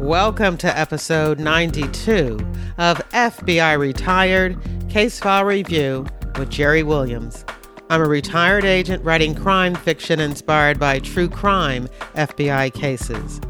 Welcome 0.00 0.56
to 0.58 0.78
episode 0.78 1.38
92 1.38 2.36
of 2.78 2.98
FBI 3.10 3.78
Retired 3.78 4.58
Case 4.88 5.20
File 5.20 5.44
Review 5.44 6.04
with 6.36 6.50
Jerry 6.50 6.82
Williams. 6.82 7.44
I'm 7.88 8.00
a 8.00 8.08
retired 8.08 8.64
agent 8.64 9.04
writing 9.04 9.36
crime 9.36 9.76
fiction 9.76 10.18
inspired 10.18 10.80
by 10.80 10.98
true 10.98 11.28
crime 11.28 11.88
FBI 12.14 12.74
cases. 12.74 13.40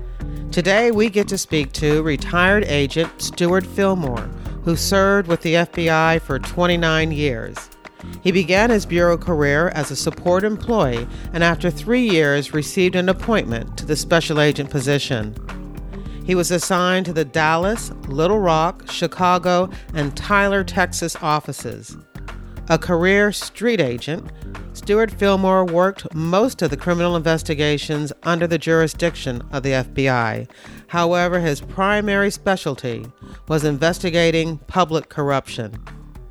Today, 0.52 0.90
we 0.90 1.08
get 1.08 1.28
to 1.28 1.38
speak 1.38 1.72
to 1.72 2.02
retired 2.02 2.64
agent 2.64 3.22
Stewart 3.22 3.64
Fillmore, 3.64 4.28
who 4.64 4.76
served 4.76 5.28
with 5.28 5.40
the 5.40 5.54
FBI 5.54 6.20
for 6.20 6.38
29 6.38 7.10
years. 7.10 7.70
He 8.22 8.32
began 8.32 8.68
his 8.68 8.84
bureau 8.84 9.16
career 9.16 9.70
as 9.70 9.90
a 9.90 9.96
support 9.96 10.44
employee 10.44 11.08
and 11.32 11.42
after 11.42 11.70
three 11.70 12.06
years 12.06 12.52
received 12.52 12.96
an 12.96 13.08
appointment 13.08 13.78
to 13.78 13.86
the 13.86 13.96
special 13.96 14.42
agent 14.42 14.68
position. 14.68 15.34
He 16.24 16.34
was 16.34 16.50
assigned 16.50 17.06
to 17.06 17.12
the 17.12 17.24
Dallas, 17.24 17.90
Little 18.08 18.38
Rock, 18.38 18.90
Chicago, 18.90 19.68
and 19.92 20.16
Tyler, 20.16 20.64
Texas 20.64 21.16
offices. 21.20 21.96
A 22.70 22.78
career 22.78 23.30
street 23.30 23.78
agent, 23.78 24.32
Stewart 24.72 25.10
Fillmore 25.10 25.66
worked 25.66 26.12
most 26.14 26.62
of 26.62 26.70
the 26.70 26.78
criminal 26.78 27.14
investigations 27.14 28.10
under 28.22 28.46
the 28.46 28.58
jurisdiction 28.58 29.42
of 29.52 29.62
the 29.62 29.70
FBI. 29.70 30.48
However, 30.86 31.40
his 31.40 31.60
primary 31.60 32.30
specialty 32.30 33.06
was 33.46 33.64
investigating 33.64 34.58
public 34.66 35.10
corruption. 35.10 35.78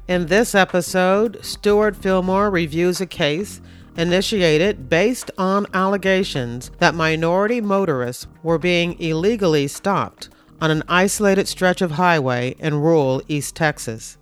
In 0.07 0.25
this 0.25 0.55
episode, 0.55 1.37
Stewart 1.45 1.95
Fillmore 1.95 2.49
reviews 2.49 2.99
a 2.99 3.05
case 3.05 3.62
initiated 3.97 4.89
based 4.89 5.29
on 5.38 5.67
allegations 5.73 6.71
that 6.79 6.95
minority 6.95 7.61
motorists 7.61 8.27
were 8.41 8.57
being 8.57 8.99
illegally 8.99 9.67
stopped 9.67 10.29
on 10.59 10.71
an 10.71 10.84
isolated 10.88 11.47
stretch 11.47 11.81
of 11.81 11.91
highway 11.91 12.55
in 12.59 12.76
rural 12.76 13.21
East 13.27 13.55
Texas. 13.55 14.18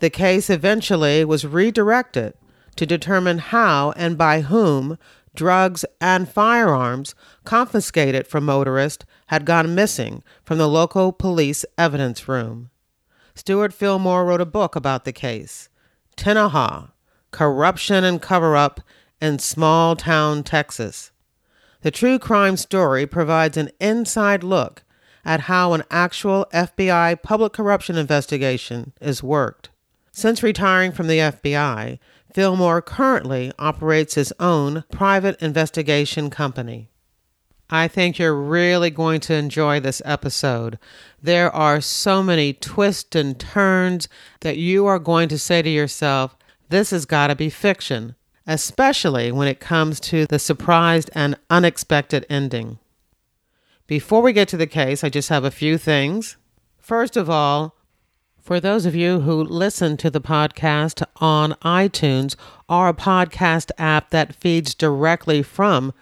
The 0.00 0.10
case 0.10 0.50
eventually 0.50 1.24
was 1.24 1.46
redirected 1.46 2.34
to 2.76 2.86
determine 2.86 3.38
how 3.38 3.92
and 3.92 4.18
by 4.18 4.42
whom 4.42 4.98
drugs 5.34 5.84
and 6.00 6.28
firearms 6.28 7.14
confiscated 7.44 8.26
from 8.26 8.44
motorists 8.44 9.04
had 9.26 9.44
gone 9.44 9.74
missing 9.74 10.22
from 10.44 10.58
the 10.58 10.68
local 10.68 11.12
police 11.12 11.64
evidence 11.76 12.26
room. 12.26 12.70
Stewart 13.34 13.72
Fillmore 13.72 14.24
wrote 14.24 14.40
a 14.40 14.46
book 14.46 14.74
about 14.76 15.04
the 15.04 15.12
case, 15.12 15.68
Tenaha 16.16 16.92
Corruption 17.30 18.02
and 18.02 18.22
Cover 18.22 18.56
Up 18.56 18.80
in 19.20 19.38
Small 19.38 19.96
Town 19.96 20.42
Texas. 20.42 21.10
The 21.82 21.90
true 21.90 22.18
crime 22.18 22.56
story 22.56 23.06
provides 23.06 23.56
an 23.56 23.70
inside 23.80 24.42
look 24.42 24.82
at 25.24 25.40
how 25.40 25.72
an 25.72 25.82
actual 25.90 26.46
FBI 26.52 27.22
public 27.22 27.52
corruption 27.52 27.96
investigation 27.96 28.92
is 29.00 29.22
worked. 29.22 29.70
Since 30.12 30.42
retiring 30.42 30.92
from 30.92 31.08
the 31.08 31.18
FBI, 31.18 31.98
Fillmore 32.32 32.82
currently 32.82 33.52
operates 33.58 34.14
his 34.14 34.32
own 34.38 34.84
private 34.90 35.40
investigation 35.42 36.30
company. 36.30 36.88
I 37.68 37.88
think 37.88 38.18
you're 38.18 38.40
really 38.40 38.90
going 38.90 39.20
to 39.20 39.34
enjoy 39.34 39.80
this 39.80 40.00
episode. 40.04 40.78
There 41.20 41.50
are 41.54 41.80
so 41.80 42.22
many 42.22 42.52
twists 42.52 43.16
and 43.16 43.38
turns 43.38 44.08
that 44.40 44.56
you 44.56 44.86
are 44.86 45.00
going 45.00 45.28
to 45.30 45.38
say 45.38 45.62
to 45.62 45.68
yourself, 45.68 46.36
this 46.68 46.90
has 46.90 47.04
got 47.04 47.28
to 47.28 47.34
be 47.34 47.50
fiction, 47.50 48.14
especially 48.46 49.32
when 49.32 49.48
it 49.48 49.60
comes 49.60 49.98
to 50.00 50.26
the 50.26 50.38
surprised 50.38 51.10
and 51.14 51.36
unexpected 51.50 52.24
ending. 52.28 52.78
Before 53.86 54.22
we 54.22 54.32
get 54.32 54.48
to 54.48 54.56
the 54.56 54.66
case, 54.66 55.04
I 55.04 55.08
just 55.08 55.28
have 55.28 55.44
a 55.44 55.50
few 55.50 55.78
things. 55.78 56.36
First 56.78 57.16
of 57.16 57.30
all, 57.30 57.74
for 58.40 58.60
those 58.60 58.86
of 58.86 58.94
you 58.94 59.20
who 59.20 59.42
listen 59.42 59.96
to 59.96 60.10
the 60.10 60.20
podcast 60.20 61.02
on 61.16 61.52
iTunes 61.62 62.36
or 62.68 62.88
a 62.88 62.94
podcast 62.94 63.72
app 63.76 64.10
that 64.10 64.36
feeds 64.36 64.74
directly 64.74 65.42
from 65.42 65.92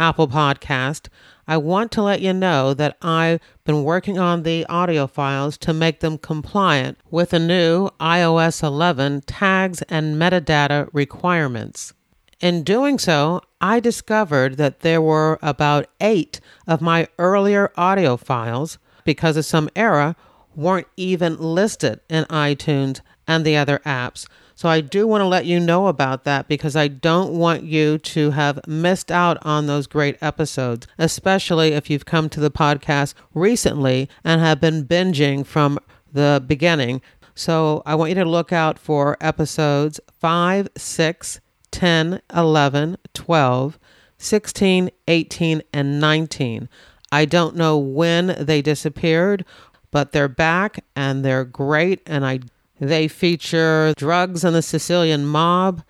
Apple 0.00 0.28
Podcast, 0.28 1.08
I 1.46 1.58
want 1.58 1.92
to 1.92 2.02
let 2.02 2.22
you 2.22 2.32
know 2.32 2.72
that 2.72 2.96
I've 3.02 3.38
been 3.64 3.84
working 3.84 4.18
on 4.18 4.44
the 4.44 4.64
audio 4.64 5.06
files 5.06 5.58
to 5.58 5.74
make 5.74 6.00
them 6.00 6.16
compliant 6.16 6.96
with 7.10 7.30
the 7.30 7.38
new 7.38 7.90
iOS 8.00 8.62
11 8.62 9.20
tags 9.26 9.82
and 9.82 10.16
metadata 10.16 10.88
requirements. 10.94 11.92
In 12.40 12.62
doing 12.62 12.98
so, 12.98 13.42
I 13.60 13.78
discovered 13.78 14.56
that 14.56 14.80
there 14.80 15.02
were 15.02 15.38
about 15.42 15.86
eight 16.00 16.40
of 16.66 16.80
my 16.80 17.06
earlier 17.18 17.70
audio 17.76 18.16
files, 18.16 18.78
because 19.04 19.36
of 19.36 19.44
some 19.44 19.68
error, 19.76 20.16
weren't 20.56 20.86
even 20.96 21.36
listed 21.36 22.00
in 22.08 22.24
iTunes 22.24 23.02
and 23.28 23.44
the 23.44 23.56
other 23.56 23.80
apps. 23.84 24.26
So 24.60 24.68
I 24.68 24.82
do 24.82 25.06
want 25.06 25.22
to 25.22 25.26
let 25.26 25.46
you 25.46 25.58
know 25.58 25.86
about 25.86 26.24
that 26.24 26.46
because 26.46 26.76
I 26.76 26.86
don't 26.86 27.32
want 27.32 27.62
you 27.62 27.96
to 27.96 28.32
have 28.32 28.60
missed 28.68 29.10
out 29.10 29.38
on 29.40 29.66
those 29.66 29.86
great 29.86 30.18
episodes, 30.20 30.86
especially 30.98 31.68
if 31.72 31.88
you've 31.88 32.04
come 32.04 32.28
to 32.28 32.40
the 32.40 32.50
podcast 32.50 33.14
recently 33.32 34.06
and 34.22 34.38
have 34.42 34.60
been 34.60 34.84
binging 34.84 35.46
from 35.46 35.78
the 36.12 36.44
beginning. 36.46 37.00
So 37.34 37.82
I 37.86 37.94
want 37.94 38.10
you 38.10 38.16
to 38.16 38.26
look 38.26 38.52
out 38.52 38.78
for 38.78 39.16
episodes 39.18 39.98
5, 40.18 40.68
6, 40.76 41.40
10, 41.70 42.20
11, 42.36 42.98
12, 43.14 43.78
16, 44.18 44.90
18, 45.08 45.62
and 45.72 45.98
19. 45.98 46.68
I 47.10 47.24
don't 47.24 47.56
know 47.56 47.78
when 47.78 48.36
they 48.38 48.60
disappeared, 48.60 49.46
but 49.90 50.12
they're 50.12 50.28
back 50.28 50.84
and 50.94 51.24
they're 51.24 51.46
great, 51.46 52.02
and 52.04 52.26
I 52.26 52.40
they 52.80 53.06
feature 53.06 53.92
drugs 53.96 54.42
and 54.42 54.56
the 54.56 54.62
Sicilian 54.62 55.26
mob, 55.26 55.82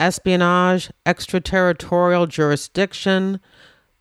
espionage, 0.00 0.90
extraterritorial 1.04 2.26
jurisdiction, 2.26 3.38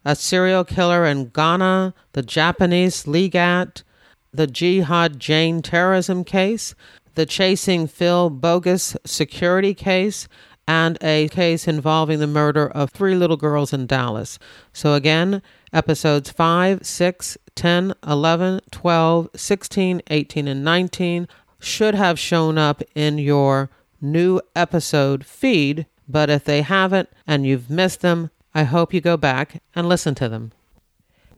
a 0.05 0.15
serial 0.15 0.63
killer 0.63 1.05
in 1.05 1.27
Ghana, 1.29 1.93
the 2.13 2.23
Japanese 2.23 3.03
Ligat, 3.03 3.83
the 4.33 4.47
Jihad 4.47 5.19
Jane 5.19 5.61
terrorism 5.61 6.23
case, 6.23 6.73
the 7.15 7.25
Chasing 7.25 7.87
Phil 7.87 8.29
bogus 8.29 8.95
security 9.03 9.73
case, 9.73 10.27
and 10.67 10.97
a 11.01 11.29
case 11.29 11.67
involving 11.67 12.19
the 12.19 12.27
murder 12.27 12.67
of 12.67 12.91
three 12.91 13.15
little 13.15 13.37
girls 13.37 13.73
in 13.73 13.87
Dallas. 13.87 14.37
So, 14.73 14.93
again, 14.93 15.41
episodes 15.73 16.29
5, 16.29 16.85
6, 16.85 17.37
10, 17.55 17.93
11, 18.05 18.61
12, 18.71 19.29
16, 19.35 20.01
18, 20.07 20.47
and 20.47 20.63
19 20.63 21.27
should 21.59 21.95
have 21.95 22.19
shown 22.19 22.57
up 22.57 22.81
in 22.95 23.17
your 23.17 23.69
new 24.01 24.41
episode 24.55 25.25
feed, 25.25 25.85
but 26.07 26.29
if 26.29 26.43
they 26.43 26.61
haven't 26.61 27.09
and 27.25 27.45
you've 27.45 27.69
missed 27.69 28.01
them, 28.01 28.29
I 28.53 28.63
hope 28.63 28.93
you 28.93 29.01
go 29.01 29.17
back 29.17 29.61
and 29.75 29.87
listen 29.87 30.15
to 30.15 30.29
them. 30.29 30.51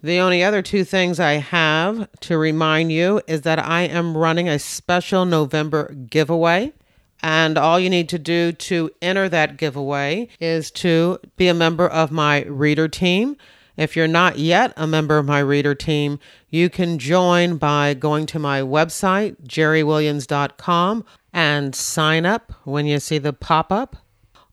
The 0.01 0.19
only 0.19 0.43
other 0.43 0.61
two 0.61 0.85
things 0.85 1.19
I 1.19 1.33
have 1.33 2.07
to 2.21 2.37
remind 2.37 2.91
you 2.91 3.21
is 3.27 3.41
that 3.41 3.59
I 3.59 3.81
am 3.81 4.15
running 4.15 4.47
a 4.47 4.57
special 4.57 5.25
November 5.25 5.93
giveaway. 5.93 6.71
And 7.21 7.57
all 7.57 7.77
you 7.77 7.89
need 7.89 8.07
to 8.09 8.19
do 8.19 8.53
to 8.53 8.91
enter 9.01 9.27
that 9.27 9.57
giveaway 9.57 10.29
is 10.39 10.71
to 10.71 11.19
be 11.35 11.49
a 11.49 11.53
member 11.53 11.85
of 11.85 12.11
my 12.11 12.43
reader 12.45 12.87
team. 12.87 13.35
If 13.79 13.95
you're 13.95 14.09
not 14.09 14.37
yet 14.37 14.73
a 14.75 14.85
member 14.85 15.17
of 15.17 15.25
my 15.25 15.39
reader 15.39 15.73
team, 15.73 16.19
you 16.49 16.69
can 16.69 16.99
join 16.99 17.55
by 17.55 17.93
going 17.93 18.25
to 18.25 18.37
my 18.37 18.59
website, 18.59 19.37
jerrywilliams.com, 19.47 21.05
and 21.31 21.73
sign 21.73 22.25
up 22.25 22.51
when 22.65 22.85
you 22.85 22.99
see 22.99 23.19
the 23.19 23.31
pop 23.31 23.71
up, 23.71 23.95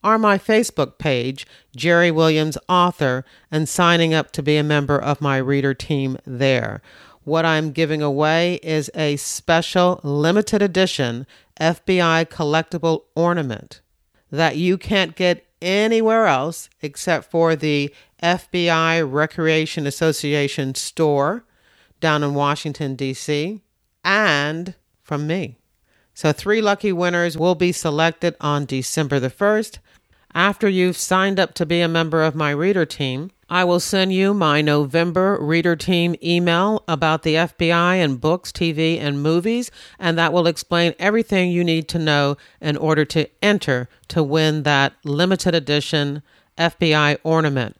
or 0.01 0.17
my 0.17 0.37
Facebook 0.37 0.97
page, 0.97 1.45
Jerry 1.75 2.09
Williams 2.09 2.57
Author, 2.69 3.25
and 3.51 3.67
signing 3.67 4.13
up 4.13 4.31
to 4.31 4.41
be 4.41 4.55
a 4.55 4.63
member 4.63 4.97
of 4.97 5.19
my 5.19 5.35
reader 5.35 5.73
team 5.73 6.17
there. 6.25 6.81
What 7.25 7.43
I'm 7.43 7.73
giving 7.73 8.01
away 8.01 8.61
is 8.63 8.89
a 8.95 9.17
special 9.17 9.99
limited 10.03 10.61
edition 10.61 11.27
FBI 11.59 12.27
collectible 12.27 13.01
ornament 13.13 13.81
that 14.31 14.55
you 14.55 14.77
can't 14.77 15.17
get 15.17 15.46
anywhere 15.61 16.27
else 16.27 16.69
except 16.81 17.29
for 17.29 17.55
the 17.55 17.93
FBI 18.21 19.09
Recreation 19.09 19.85
Association 19.87 20.75
store 20.75 21.43
down 21.99 22.23
in 22.23 22.33
Washington, 22.33 22.95
D.C., 22.95 23.61
and 24.03 24.75
from 25.01 25.27
me. 25.27 25.57
So, 26.13 26.31
three 26.31 26.61
lucky 26.61 26.91
winners 26.91 27.37
will 27.37 27.55
be 27.55 27.71
selected 27.71 28.35
on 28.41 28.65
December 28.65 29.19
the 29.19 29.29
1st. 29.29 29.79
After 30.33 30.67
you've 30.67 30.97
signed 30.97 31.39
up 31.39 31.53
to 31.55 31.65
be 31.65 31.81
a 31.81 31.87
member 31.87 32.23
of 32.23 32.35
my 32.35 32.51
reader 32.51 32.85
team, 32.85 33.31
I 33.49 33.63
will 33.63 33.79
send 33.79 34.11
you 34.11 34.33
my 34.33 34.61
November 34.61 35.37
reader 35.39 35.77
team 35.77 36.15
email 36.21 36.83
about 36.85 37.23
the 37.23 37.35
FBI 37.35 37.95
and 37.95 38.19
books, 38.19 38.51
TV, 38.51 38.99
and 38.99 39.23
movies, 39.23 39.71
and 39.97 40.17
that 40.17 40.33
will 40.33 40.47
explain 40.47 40.93
everything 40.99 41.49
you 41.49 41.63
need 41.63 41.87
to 41.89 41.99
know 41.99 42.35
in 42.59 42.75
order 42.75 43.05
to 43.05 43.29
enter 43.41 43.87
to 44.09 44.21
win 44.21 44.63
that 44.63 44.93
limited 45.05 45.55
edition 45.55 46.23
FBI 46.57 47.19
ornament. 47.23 47.77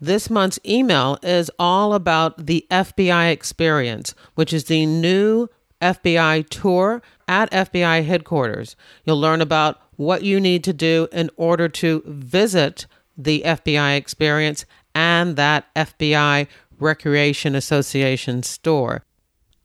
This 0.00 0.30
month's 0.30 0.58
email 0.64 1.18
is 1.22 1.50
all 1.58 1.92
about 1.92 2.46
the 2.46 2.66
FBI 2.70 3.30
experience, 3.30 4.14
which 4.34 4.52
is 4.52 4.64
the 4.64 4.86
new 4.86 5.48
FBI 5.82 6.48
tour 6.48 7.02
at 7.28 7.50
FBI 7.50 8.04
headquarters. 8.04 8.76
You'll 9.04 9.20
learn 9.20 9.42
about 9.42 9.78
what 9.96 10.22
you 10.22 10.40
need 10.40 10.64
to 10.64 10.72
do 10.72 11.08
in 11.12 11.30
order 11.36 11.68
to 11.68 12.02
visit 12.06 12.86
the 13.16 13.42
FBI 13.44 13.96
experience 13.96 14.66
and 14.96 15.36
that 15.36 15.66
FBI 15.74 16.48
Recreation 16.78 17.54
Association 17.54 18.42
store. 18.42 19.04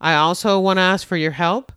I 0.02 0.14
also 0.16 0.60
want 0.60 0.76
to 0.76 0.82
ask 0.82 1.08
for 1.08 1.16
your 1.16 1.32
help. 1.32 1.72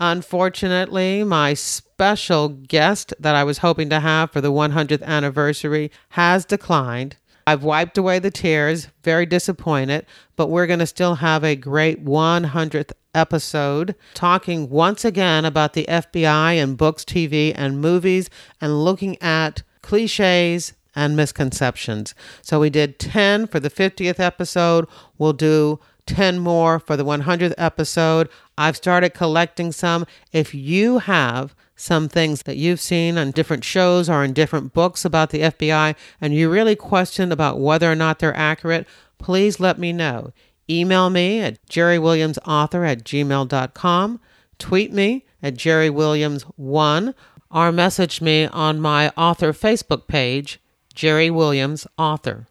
Unfortunately, 0.00 1.22
my 1.22 1.52
special 1.52 2.48
guest 2.48 3.12
that 3.20 3.34
I 3.34 3.44
was 3.44 3.58
hoping 3.58 3.90
to 3.90 4.00
have 4.00 4.30
for 4.30 4.40
the 4.40 4.50
100th 4.50 5.02
anniversary 5.02 5.90
has 6.10 6.46
declined. 6.46 7.16
I've 7.46 7.62
wiped 7.62 7.98
away 7.98 8.20
the 8.20 8.30
tears, 8.30 8.88
very 9.02 9.26
disappointed, 9.26 10.06
but 10.34 10.48
we're 10.48 10.66
going 10.66 10.78
to 10.78 10.86
still 10.86 11.16
have 11.16 11.44
a 11.44 11.56
great 11.56 12.02
100th 12.06 12.92
episode 13.14 13.94
talking 14.14 14.70
once 14.70 15.04
again 15.04 15.44
about 15.44 15.74
the 15.74 15.84
FBI 15.84 16.54
and 16.54 16.78
books, 16.78 17.04
TV, 17.04 17.52
and 17.54 17.82
movies, 17.82 18.30
and 18.62 18.82
looking 18.82 19.20
at 19.20 19.62
cliches 19.82 20.72
and 20.94 21.16
misconceptions. 21.16 22.14
So 22.42 22.60
we 22.60 22.70
did 22.70 22.98
10 22.98 23.46
for 23.48 23.60
the 23.60 23.70
50th 23.70 24.20
episode. 24.20 24.86
We'll 25.18 25.32
do 25.32 25.80
10 26.06 26.38
more 26.38 26.78
for 26.78 26.96
the 26.96 27.04
100th 27.04 27.54
episode. 27.56 28.28
I've 28.58 28.76
started 28.76 29.10
collecting 29.10 29.72
some. 29.72 30.06
If 30.32 30.54
you 30.54 30.98
have 30.98 31.54
some 31.76 32.08
things 32.08 32.42
that 32.44 32.56
you've 32.56 32.80
seen 32.80 33.18
on 33.18 33.32
different 33.32 33.64
shows 33.64 34.08
or 34.08 34.22
in 34.22 34.32
different 34.32 34.72
books 34.72 35.04
about 35.04 35.30
the 35.30 35.40
FBI 35.40 35.96
and 36.20 36.34
you 36.34 36.50
really 36.50 36.76
question 36.76 37.32
about 37.32 37.58
whether 37.58 37.90
or 37.90 37.96
not 37.96 38.18
they're 38.18 38.36
accurate, 38.36 38.86
please 39.18 39.58
let 39.58 39.78
me 39.78 39.92
know. 39.92 40.32
Email 40.70 41.10
me 41.10 41.40
at 41.40 41.64
jerrywilliamsauthor 41.66 42.88
at 42.88 43.04
gmail.com, 43.04 44.20
tweet 44.58 44.92
me 44.92 45.26
at 45.42 45.54
jerrywilliams1, 45.54 47.14
or 47.50 47.72
message 47.72 48.20
me 48.20 48.46
on 48.46 48.80
my 48.80 49.10
author 49.10 49.52
Facebook 49.52 50.06
page, 50.06 50.60
Jerry 50.94 51.30
Williams 51.30 51.86
Author. 51.98 52.46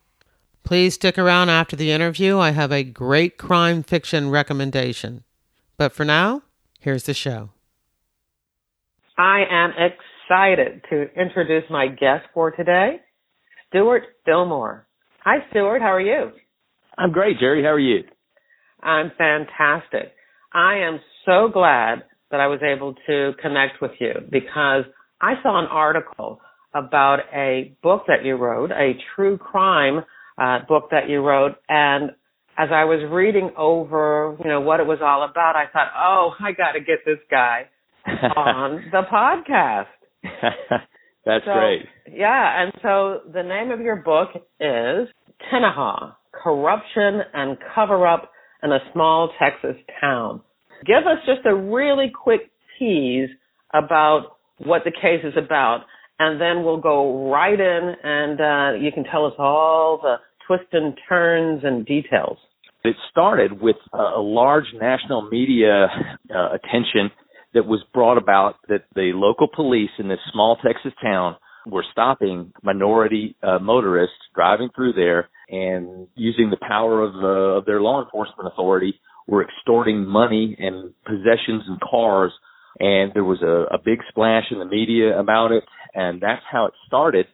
Please 0.63 0.95
stick 0.95 1.17
around 1.17 1.49
after 1.49 1.75
the 1.75 1.91
interview. 1.91 2.37
I 2.37 2.51
have 2.51 2.71
a 2.71 2.83
great 2.83 3.37
crime 3.37 3.83
fiction 3.83 4.29
recommendation. 4.29 5.23
But 5.77 5.93
for 5.93 6.05
now, 6.05 6.43
here's 6.79 7.03
the 7.03 7.13
show. 7.13 7.49
I 9.17 9.43
am 9.49 9.71
excited 9.71 10.83
to 10.89 11.07
introduce 11.19 11.69
my 11.69 11.87
guest 11.87 12.25
for 12.33 12.51
today, 12.51 13.01
Stewart 13.69 14.03
Fillmore. 14.25 14.87
Hi, 15.23 15.37
Stewart. 15.49 15.81
How 15.81 15.93
are 15.93 16.01
you? 16.01 16.31
I'm 16.97 17.11
great, 17.11 17.39
Jerry. 17.39 17.63
How 17.63 17.69
are 17.69 17.79
you? 17.79 18.03
I'm 18.81 19.11
fantastic. 19.17 20.13
I 20.53 20.79
am 20.79 20.99
so 21.25 21.49
glad 21.51 22.03
that 22.31 22.39
I 22.39 22.47
was 22.47 22.59
able 22.61 22.95
to 23.07 23.31
connect 23.41 23.81
with 23.81 23.91
you 23.99 24.13
because 24.29 24.83
I 25.21 25.33
saw 25.41 25.59
an 25.59 25.67
article 25.69 26.41
about 26.73 27.19
a 27.33 27.75
book 27.81 28.03
that 28.07 28.25
you 28.25 28.35
wrote, 28.35 28.71
a 28.71 28.93
true 29.15 29.37
crime 29.37 30.03
uh, 30.37 30.59
book 30.67 30.89
that 30.91 31.09
you 31.09 31.21
wrote, 31.21 31.55
and 31.69 32.11
as 32.57 32.69
I 32.71 32.85
was 32.85 32.99
reading 33.11 33.51
over, 33.57 34.37
you 34.43 34.49
know, 34.49 34.61
what 34.61 34.79
it 34.79 34.85
was 34.85 34.99
all 35.01 35.23
about, 35.23 35.55
I 35.55 35.65
thought, 35.71 35.87
oh, 35.97 36.31
I 36.39 36.51
got 36.51 36.73
to 36.73 36.79
get 36.79 36.99
this 37.05 37.17
guy 37.29 37.67
on 38.05 38.83
the 38.91 39.01
podcast. 39.11 39.87
That's 41.25 41.45
so, 41.45 41.53
great. 41.53 41.81
Yeah, 42.11 42.63
and 42.63 42.71
so 42.81 43.21
the 43.33 43.43
name 43.43 43.71
of 43.71 43.79
your 43.79 43.97
book 43.97 44.29
is 44.59 45.07
Tenaha, 45.51 46.15
Corruption 46.31 47.21
and 47.33 47.57
Cover 47.73 48.05
Up 48.05 48.31
in 48.61 48.71
a 48.71 48.79
Small 48.93 49.31
Texas 49.39 49.81
Town. 49.99 50.41
Give 50.85 51.07
us 51.07 51.19
just 51.25 51.45
a 51.45 51.55
really 51.55 52.11
quick 52.13 52.51
tease 52.77 53.29
about 53.73 54.37
what 54.57 54.83
the 54.83 54.91
case 54.91 55.23
is 55.23 55.33
about, 55.37 55.85
and 56.19 56.39
then 56.39 56.63
we'll 56.63 56.81
go 56.81 57.31
right 57.31 57.59
in 57.59 57.93
and 58.03 58.39
uh, 58.39 58.79
you 58.79 58.91
can 58.91 59.03
tell 59.03 59.25
us 59.25 59.33
all 59.37 59.99
the 60.01 60.15
twists 60.47 60.73
and 60.73 60.97
turns 61.07 61.61
and 61.63 61.85
details. 61.85 62.37
It 62.83 62.95
started 63.09 63.61
with 63.61 63.77
a 63.93 64.19
large 64.19 64.65
national 64.79 65.29
media 65.29 65.87
uh, 66.35 66.49
attention 66.53 67.11
that 67.53 67.65
was 67.65 67.83
brought 67.93 68.17
about 68.17 68.55
that 68.67 68.83
the 68.93 69.11
local 69.13 69.47
police 69.53 69.91
in 69.99 70.09
this 70.09 70.19
small 70.31 70.57
Texas 70.57 70.91
town 71.01 71.37
were 71.65 71.85
stopping 71.91 72.51
minority 72.61 73.37
uh, 73.41 73.59
motorists 73.59 74.15
driving 74.35 74.69
through 74.75 74.93
there 74.93 75.29
and 75.49 76.07
using 76.15 76.49
the 76.49 76.57
power 76.67 77.01
of, 77.03 77.15
uh, 77.15 77.59
of 77.59 77.65
their 77.65 77.79
law 77.79 78.03
enforcement 78.03 78.51
authority 78.51 78.99
were 79.27 79.43
extorting 79.43 80.05
money 80.05 80.55
and 80.59 80.93
possessions 81.05 81.63
and 81.67 81.79
cars 81.79 82.33
and 82.79 83.11
there 83.13 83.23
was 83.23 83.41
a, 83.41 83.73
a 83.73 83.77
big 83.83 83.99
splash 84.09 84.45
in 84.51 84.59
the 84.59 84.65
media 84.65 85.17
about 85.19 85.51
it 85.51 85.63
and 85.93 86.21
that's 86.21 86.43
how 86.51 86.65
it 86.65 86.73
started 86.87 87.27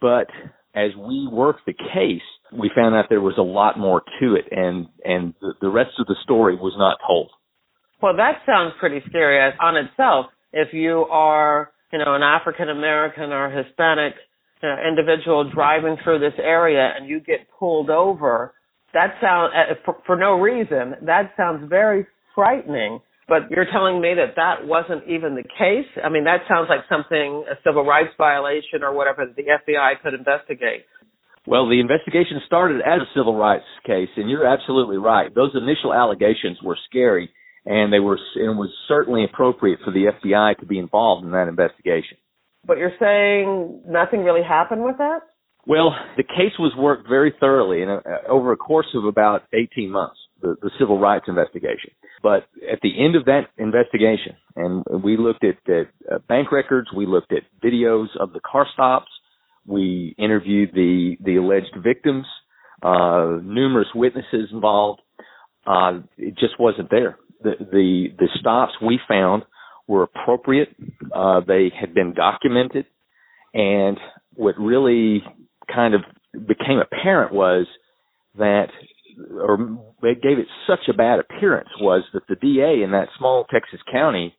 but 0.00 0.28
as 0.74 0.90
we 0.96 1.28
worked 1.30 1.60
the 1.66 1.72
case 1.72 2.22
we 2.52 2.70
found 2.74 2.94
out 2.94 3.06
there 3.08 3.20
was 3.20 3.38
a 3.38 3.42
lot 3.42 3.78
more 3.78 4.02
to 4.20 4.34
it 4.34 4.44
and 4.50 4.86
and 5.04 5.34
the, 5.40 5.54
the 5.60 5.68
rest 5.68 5.90
of 5.98 6.06
the 6.06 6.16
story 6.22 6.54
was 6.56 6.74
not 6.76 6.98
told 7.06 7.30
well, 8.04 8.16
that 8.18 8.42
sounds 8.44 8.74
pretty 8.78 9.00
scary 9.08 9.40
on 9.58 9.76
itself. 9.78 10.26
If 10.52 10.74
you 10.74 11.06
are, 11.10 11.72
you 11.90 11.98
know, 11.98 12.14
an 12.14 12.22
African 12.22 12.68
American 12.68 13.32
or 13.32 13.48
Hispanic 13.48 14.12
you 14.62 14.68
know, 14.68 14.76
individual 14.86 15.50
driving 15.50 15.96
through 16.04 16.18
this 16.18 16.38
area 16.38 16.92
and 16.94 17.08
you 17.08 17.20
get 17.20 17.48
pulled 17.58 17.88
over, 17.88 18.52
that 18.92 19.14
sounds 19.22 19.54
uh, 19.56 19.74
for, 19.86 19.96
for 20.04 20.16
no 20.16 20.38
reason. 20.38 20.96
That 21.06 21.32
sounds 21.34 21.66
very 21.68 22.06
frightening. 22.34 23.00
But 23.26 23.50
you're 23.50 23.66
telling 23.72 24.00
me 24.00 24.12
that 24.14 24.36
that 24.36 24.66
wasn't 24.66 25.08
even 25.08 25.34
the 25.34 25.44
case. 25.44 25.88
I 26.04 26.10
mean, 26.10 26.24
that 26.24 26.44
sounds 26.48 26.68
like 26.68 26.84
something 26.88 27.44
a 27.50 27.56
civil 27.64 27.84
rights 27.84 28.12
violation 28.18 28.82
or 28.82 28.92
whatever 28.92 29.24
that 29.24 29.36
the 29.36 29.48
FBI 29.48 30.02
could 30.02 30.12
investigate. 30.12 30.84
Well, 31.46 31.68
the 31.68 31.80
investigation 31.80 32.40
started 32.46 32.80
as 32.80 33.00
a 33.00 33.08
civil 33.14 33.36
rights 33.36 33.68
case, 33.86 34.08
and 34.16 34.28
you're 34.28 34.46
absolutely 34.46 34.96
right. 34.96 35.34
Those 35.34 35.52
initial 35.54 35.92
allegations 35.92 36.58
were 36.62 36.76
scary 36.88 37.30
and 37.66 37.92
they 37.92 38.00
were 38.00 38.18
and 38.36 38.50
it 38.50 38.56
was 38.56 38.70
certainly 38.88 39.24
appropriate 39.24 39.80
for 39.84 39.90
the 39.90 40.12
FBI 40.12 40.58
to 40.58 40.66
be 40.66 40.78
involved 40.78 41.24
in 41.24 41.32
that 41.32 41.48
investigation. 41.48 42.18
But 42.66 42.78
you're 42.78 42.92
saying 43.00 43.82
nothing 43.86 44.24
really 44.24 44.42
happened 44.42 44.84
with 44.84 44.98
that? 44.98 45.20
Well, 45.66 45.94
the 46.16 46.22
case 46.22 46.52
was 46.58 46.74
worked 46.76 47.08
very 47.08 47.32
thoroughly 47.40 47.82
and 47.82 47.90
uh, 47.90 48.00
over 48.28 48.52
a 48.52 48.56
course 48.56 48.86
of 48.94 49.04
about 49.04 49.44
18 49.52 49.90
months, 49.90 50.18
the, 50.44 50.56
the 50.62 50.70
civil 50.78 50.98
rights 51.00 51.24
investigation. 51.28 51.90
But 52.22 52.46
at 52.72 52.80
the 52.82 52.92
end 53.04 53.16
of 53.16 53.24
that 53.24 53.48
investigation, 53.58 54.36
and 54.56 54.84
we 55.02 55.16
looked 55.16 55.44
at, 55.44 55.56
at 55.68 55.86
uh, 56.10 56.18
bank 56.28 56.52
records, 56.52 56.88
we 56.96 57.06
looked 57.06 57.32
at 57.32 57.42
videos 57.62 58.08
of 58.18 58.32
the 58.32 58.40
car 58.40 58.66
stops, 58.72 59.10
we 59.66 60.14
interviewed 60.18 60.70
the 60.74 61.16
the 61.24 61.36
alleged 61.36 61.74
victims, 61.82 62.26
uh, 62.82 63.38
numerous 63.42 63.88
witnesses 63.94 64.50
involved. 64.52 65.00
Uh, 65.66 66.00
it 66.18 66.34
just 66.38 66.60
wasn't 66.60 66.90
there 66.90 67.16
the 67.44 67.52
the, 67.60 68.06
the 68.18 68.28
stops 68.40 68.72
we 68.82 68.98
found 69.06 69.44
were 69.86 70.02
appropriate. 70.02 70.74
Uh, 71.14 71.40
they 71.46 71.70
had 71.78 71.94
been 71.94 72.14
documented, 72.14 72.86
and 73.52 73.98
what 74.34 74.58
really 74.58 75.22
kind 75.72 75.94
of 75.94 76.00
became 76.32 76.78
apparent 76.80 77.32
was 77.32 77.66
that, 78.36 78.68
or 79.40 79.56
gave 80.02 80.38
it 80.38 80.46
such 80.66 80.88
a 80.88 80.94
bad 80.96 81.20
appearance 81.20 81.68
was 81.80 82.02
that 82.12 82.26
the 82.28 82.36
DA 82.36 82.82
in 82.82 82.92
that 82.92 83.08
small 83.18 83.44
Texas 83.52 83.80
county 83.90 84.34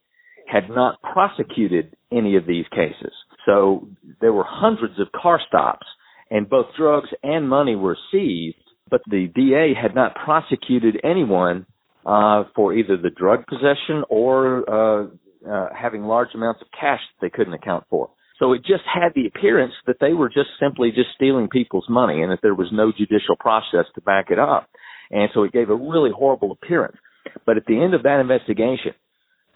had 0.47 0.69
not 0.69 1.01
prosecuted 1.01 1.95
any 2.11 2.35
of 2.35 2.45
these 2.45 2.65
cases. 2.71 3.13
So 3.45 3.87
there 4.21 4.33
were 4.33 4.45
hundreds 4.47 4.99
of 4.99 5.11
car 5.11 5.39
stops, 5.47 5.87
and 6.29 6.49
both 6.49 6.67
drugs 6.77 7.09
and 7.23 7.49
money 7.49 7.75
were 7.75 7.97
seized, 8.11 8.57
but 8.89 9.01
the 9.09 9.27
DA 9.33 9.73
had 9.79 9.95
not 9.95 10.15
prosecuted 10.15 10.99
anyone 11.03 11.65
uh, 12.05 12.43
for 12.55 12.73
either 12.73 12.97
the 12.97 13.09
drug 13.09 13.45
possession 13.47 14.03
or 14.09 14.69
uh, 14.69 15.07
uh, 15.49 15.69
having 15.79 16.03
large 16.03 16.29
amounts 16.35 16.61
of 16.61 16.67
cash 16.79 16.99
that 16.99 17.25
they 17.25 17.35
couldn't 17.35 17.53
account 17.53 17.83
for. 17.89 18.09
So 18.39 18.53
it 18.53 18.59
just 18.59 18.83
had 18.91 19.13
the 19.15 19.27
appearance 19.27 19.73
that 19.87 19.97
they 20.01 20.13
were 20.13 20.27
just 20.27 20.49
simply 20.59 20.89
just 20.89 21.09
stealing 21.15 21.47
people's 21.47 21.85
money 21.89 22.21
and 22.21 22.31
that 22.31 22.39
there 22.41 22.55
was 22.55 22.67
no 22.71 22.91
judicial 22.91 23.35
process 23.39 23.85
to 23.95 24.01
back 24.01 24.29
it 24.29 24.39
up. 24.39 24.69
And 25.09 25.29
so 25.33 25.43
it 25.43 25.53
gave 25.53 25.69
a 25.69 25.75
really 25.75 26.11
horrible 26.11 26.51
appearance. 26.51 26.97
But 27.45 27.57
at 27.57 27.65
the 27.65 27.81
end 27.81 27.93
of 27.93 28.03
that 28.03 28.19
investigation, 28.19 28.93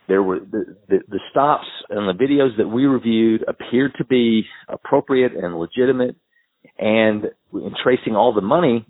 there 0.07 0.23
were 0.23 0.39
the, 0.39 0.75
the, 0.87 0.99
the 1.07 1.19
stops 1.29 1.67
and 1.89 2.07
the 2.07 2.23
videos 2.23 2.57
that 2.57 2.67
we 2.67 2.85
reviewed 2.85 3.43
appeared 3.47 3.93
to 3.97 4.05
be 4.05 4.43
appropriate 4.67 5.33
and 5.33 5.59
legitimate. 5.59 6.15
And 6.77 7.25
in 7.53 7.73
tracing 7.83 8.15
all 8.15 8.33
the 8.33 8.41
money 8.41 8.85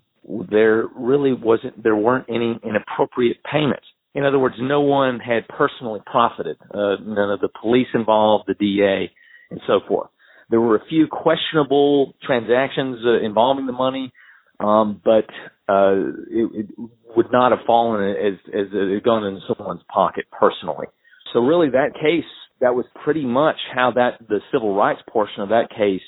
there 0.49 0.85
really 0.95 1.33
wasn't 1.33 1.81
there 1.81 1.95
weren't 1.95 2.25
any 2.29 2.59
inappropriate 2.63 3.37
payments. 3.51 3.85
In 4.15 4.25
other 4.25 4.39
words, 4.39 4.55
no 4.59 4.81
one 4.81 5.19
had 5.19 5.47
personally 5.47 6.01
profited. 6.05 6.57
Uh, 6.73 6.95
none 7.01 7.31
of 7.31 7.39
the 7.41 7.49
police 7.61 7.87
involved, 7.93 8.45
the 8.47 8.55
DA, 8.55 9.11
and 9.49 9.59
so 9.67 9.79
forth. 9.87 10.09
There 10.49 10.61
were 10.61 10.75
a 10.75 10.85
few 10.85 11.07
questionable 11.07 12.13
transactions 12.25 12.97
uh, 13.05 13.23
involving 13.23 13.67
the 13.67 13.71
money, 13.71 14.11
um, 14.59 14.99
but 15.03 15.25
uh, 15.71 15.93
it, 16.29 16.51
it 16.53 16.89
would 17.15 17.31
not 17.31 17.51
have 17.51 17.65
fallen 17.67 18.09
as 18.09 18.33
as 18.47 18.67
it 18.73 18.93
had 18.93 19.03
gone 19.03 19.25
into 19.25 19.41
someone's 19.47 19.81
pocket 19.93 20.25
personally. 20.37 20.87
So 21.33 21.41
really, 21.41 21.69
that 21.69 21.93
case 21.93 22.25
that 22.61 22.73
was 22.75 22.85
pretty 23.03 23.25
much 23.25 23.57
how 23.73 23.91
that 23.95 24.27
the 24.27 24.39
civil 24.51 24.75
rights 24.75 25.01
portion 25.09 25.43
of 25.43 25.49
that 25.49 25.69
case 25.69 26.01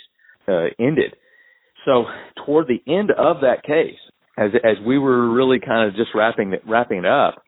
uh, 0.47 0.73
ended. 0.79 1.15
So 1.85 2.05
toward 2.45 2.67
the 2.67 2.81
end 2.91 3.11
of 3.11 3.37
that 3.41 3.63
case, 3.63 3.97
as 4.37 4.51
as 4.63 4.83
we 4.85 4.97
were 4.97 5.31
really 5.31 5.59
kind 5.59 5.87
of 5.87 5.95
just 5.95 6.09
wrapping 6.15 6.53
it 6.53 6.63
wrapping 6.67 6.99
it 6.99 7.05
up, 7.05 7.43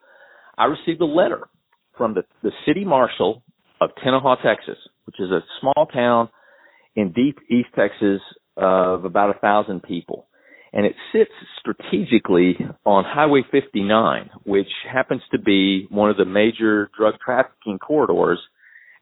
I 0.56 0.66
received 0.66 1.00
a 1.00 1.06
letter 1.06 1.48
from 1.96 2.14
the 2.14 2.22
the 2.42 2.52
city 2.66 2.84
marshal 2.84 3.42
of 3.80 3.90
Tenaha, 4.04 4.36
Texas, 4.42 4.78
which 5.04 5.16
is 5.18 5.30
a 5.30 5.40
small 5.60 5.86
town 5.86 6.28
in 6.96 7.12
deep 7.12 7.38
East 7.50 7.68
Texas 7.76 8.20
of 8.56 9.04
about 9.04 9.34
a 9.34 9.38
thousand 9.38 9.82
people. 9.82 10.26
And 10.72 10.86
it 10.86 10.94
sits 11.12 11.30
strategically 11.60 12.56
on 12.84 13.04
Highway 13.06 13.42
59, 13.50 14.30
which 14.44 14.68
happens 14.92 15.22
to 15.30 15.38
be 15.38 15.86
one 15.88 16.10
of 16.10 16.16
the 16.16 16.24
major 16.24 16.90
drug 16.98 17.14
trafficking 17.24 17.78
corridors 17.78 18.40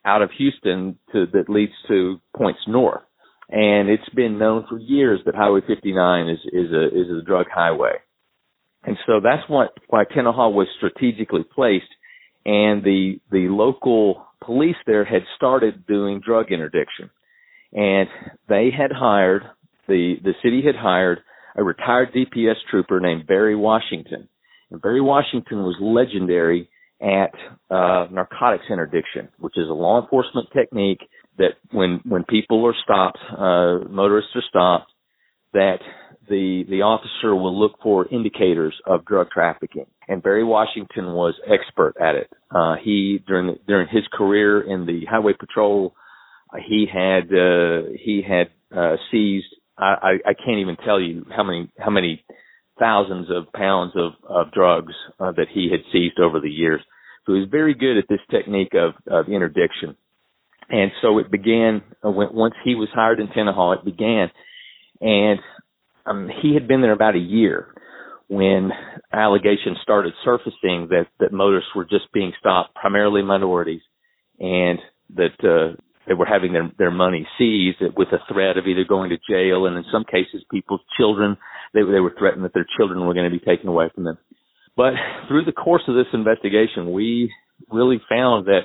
out 0.05 0.21
of 0.21 0.31
Houston 0.37 0.99
to, 1.13 1.27
that 1.33 1.49
leads 1.49 1.73
to 1.89 2.21
points 2.37 2.61
north. 2.69 3.03
And 3.49 3.89
it's 3.89 4.09
been 4.15 4.39
known 4.39 4.67
for 4.69 4.79
years 4.79 5.21
that 5.25 5.35
Highway 5.35 5.61
59 5.67 6.29
is, 6.29 6.39
is 6.53 6.73
a, 6.73 6.87
is 6.89 7.23
a 7.23 7.25
drug 7.25 7.47
highway. 7.53 7.93
And 8.85 8.97
so 9.07 9.21
that's 9.23 9.49
what, 9.49 9.71
why 9.89 10.05
Tenaha 10.05 10.53
was 10.53 10.67
strategically 10.77 11.45
placed. 11.55 11.85
And 12.45 12.83
the, 12.83 13.21
the 13.31 13.49
local 13.49 14.27
police 14.45 14.77
there 14.87 15.05
had 15.05 15.23
started 15.37 15.87
doing 15.87 16.21
drug 16.25 16.51
interdiction. 16.51 17.11
And 17.73 18.09
they 18.49 18.71
had 18.77 18.93
hired 18.93 19.45
the 19.89 20.15
the 20.23 20.35
city 20.43 20.63
had 20.65 20.77
hired 20.77 21.21
a 21.57 21.63
retired 21.63 22.13
DPS 22.15 22.57
trooper 22.71 23.01
named 23.01 23.27
Barry 23.27 23.57
Washington, 23.57 24.29
and 24.71 24.81
Barry 24.81 25.01
Washington 25.01 25.59
was 25.59 25.77
legendary 25.81 26.69
at 27.01 27.35
uh, 27.71 28.07
narcotics 28.11 28.65
interdiction, 28.71 29.29
which 29.39 29.55
is 29.57 29.69
a 29.69 29.73
law 29.73 30.01
enforcement 30.01 30.49
technique 30.53 31.01
that 31.39 31.55
when 31.71 32.01
when 32.05 32.25
people 32.25 32.65
are 32.67 32.75
stopped, 32.83 33.19
uh, 33.33 33.89
motorists 33.91 34.31
are 34.35 34.45
stopped, 34.49 34.93
that 35.53 35.79
the 36.29 36.65
the 36.69 36.83
officer 36.83 37.35
will 37.35 37.59
look 37.59 37.79
for 37.83 38.07
indicators 38.09 38.75
of 38.87 39.05
drug 39.05 39.31
trafficking. 39.31 39.87
And 40.09 40.23
Barry 40.23 40.45
Washington 40.45 41.13
was 41.13 41.35
expert 41.47 41.95
at 42.01 42.15
it. 42.15 42.31
Uh, 42.51 42.77
he 42.83 43.23
during 43.27 43.59
during 43.67 43.89
his 43.89 44.05
career 44.13 44.61
in 44.61 44.87
the 44.87 45.05
highway 45.11 45.33
patrol 45.39 45.95
he 46.61 46.87
had 46.93 47.33
uh, 47.33 47.89
he 47.99 48.23
had 48.27 48.51
uh, 48.77 48.97
seized. 49.11 49.47
I, 49.79 50.19
I 50.25 50.35
can't 50.35 50.59
even 50.59 50.77
tell 50.85 51.01
you 51.01 51.25
how 51.35 51.43
many 51.43 51.69
how 51.79 51.91
many 51.91 52.25
thousands 52.79 53.29
of 53.31 53.53
pounds 53.53 53.93
of 53.97 54.13
of 54.29 54.53
drugs 54.53 54.93
uh, 55.19 55.33
that 55.33 55.47
he 55.53 55.71
had 55.71 55.81
seized 55.93 56.21
over 56.21 56.41
the 56.41 56.51
years. 56.51 56.81
So 57.25 57.33
he 57.35 57.41
was 57.41 57.49
very 57.51 57.75
good 57.75 57.99
at 57.99 58.05
this 58.09 58.21
technique 58.31 58.75
of, 58.75 58.95
of 59.07 59.29
interdiction. 59.29 59.97
And 60.69 60.91
so 61.01 61.19
it 61.19 61.31
began 61.31 61.83
uh, 62.05 62.11
when, 62.11 62.35
once 62.35 62.55
he 62.65 62.75
was 62.75 62.89
hired 62.93 63.21
in 63.21 63.29
Tenaha. 63.29 63.79
It 63.79 63.85
began, 63.85 64.31
and 65.01 65.39
um, 66.07 66.29
he 66.43 66.55
had 66.55 66.69
been 66.69 66.81
there 66.81 66.93
about 66.93 67.17
a 67.17 67.21
year 67.21 67.75
when 68.29 68.71
allegations 69.13 69.79
started 69.83 70.13
surfacing 70.25 70.89
that 70.89 71.07
that 71.21 71.33
motorists 71.33 71.71
were 71.75 71.85
just 71.85 72.13
being 72.13 72.33
stopped, 72.39 72.75
primarily 72.75 73.23
minorities, 73.23 73.83
and 74.39 74.79
that 75.15 75.37
uh, 75.45 75.77
they 76.07 76.15
were 76.15 76.27
having 76.27 76.53
their 76.53 76.71
their 76.79 76.91
money 76.91 77.27
seized 77.39 77.79
with 77.97 78.09
a 78.09 78.33
threat 78.33 78.57
of 78.57 78.67
either 78.67 78.85
going 78.89 79.11
to 79.11 79.19
jail 79.29 79.67
and 79.67 79.77
in 79.77 79.85
some 79.93 80.05
cases 80.05 80.45
people's 80.51 80.81
children 80.99 81.37
they 81.75 81.81
they 81.81 82.01
were 82.01 82.15
threatened 82.19 82.45
that 82.45 82.55
their 82.55 82.67
children 82.77 83.07
were 83.07 83.15
going 83.15 83.31
to 83.31 83.39
be 83.39 83.45
taken 83.45 83.69
away 83.69 83.91
from 83.95 84.05
them. 84.05 84.19
But 84.77 84.95
through 85.29 85.45
the 85.45 85.53
course 85.53 85.83
of 85.87 85.95
this 85.95 86.13
investigation 86.13 86.93
we 86.93 87.33
really 87.71 88.01
found 88.09 88.47
that 88.47 88.63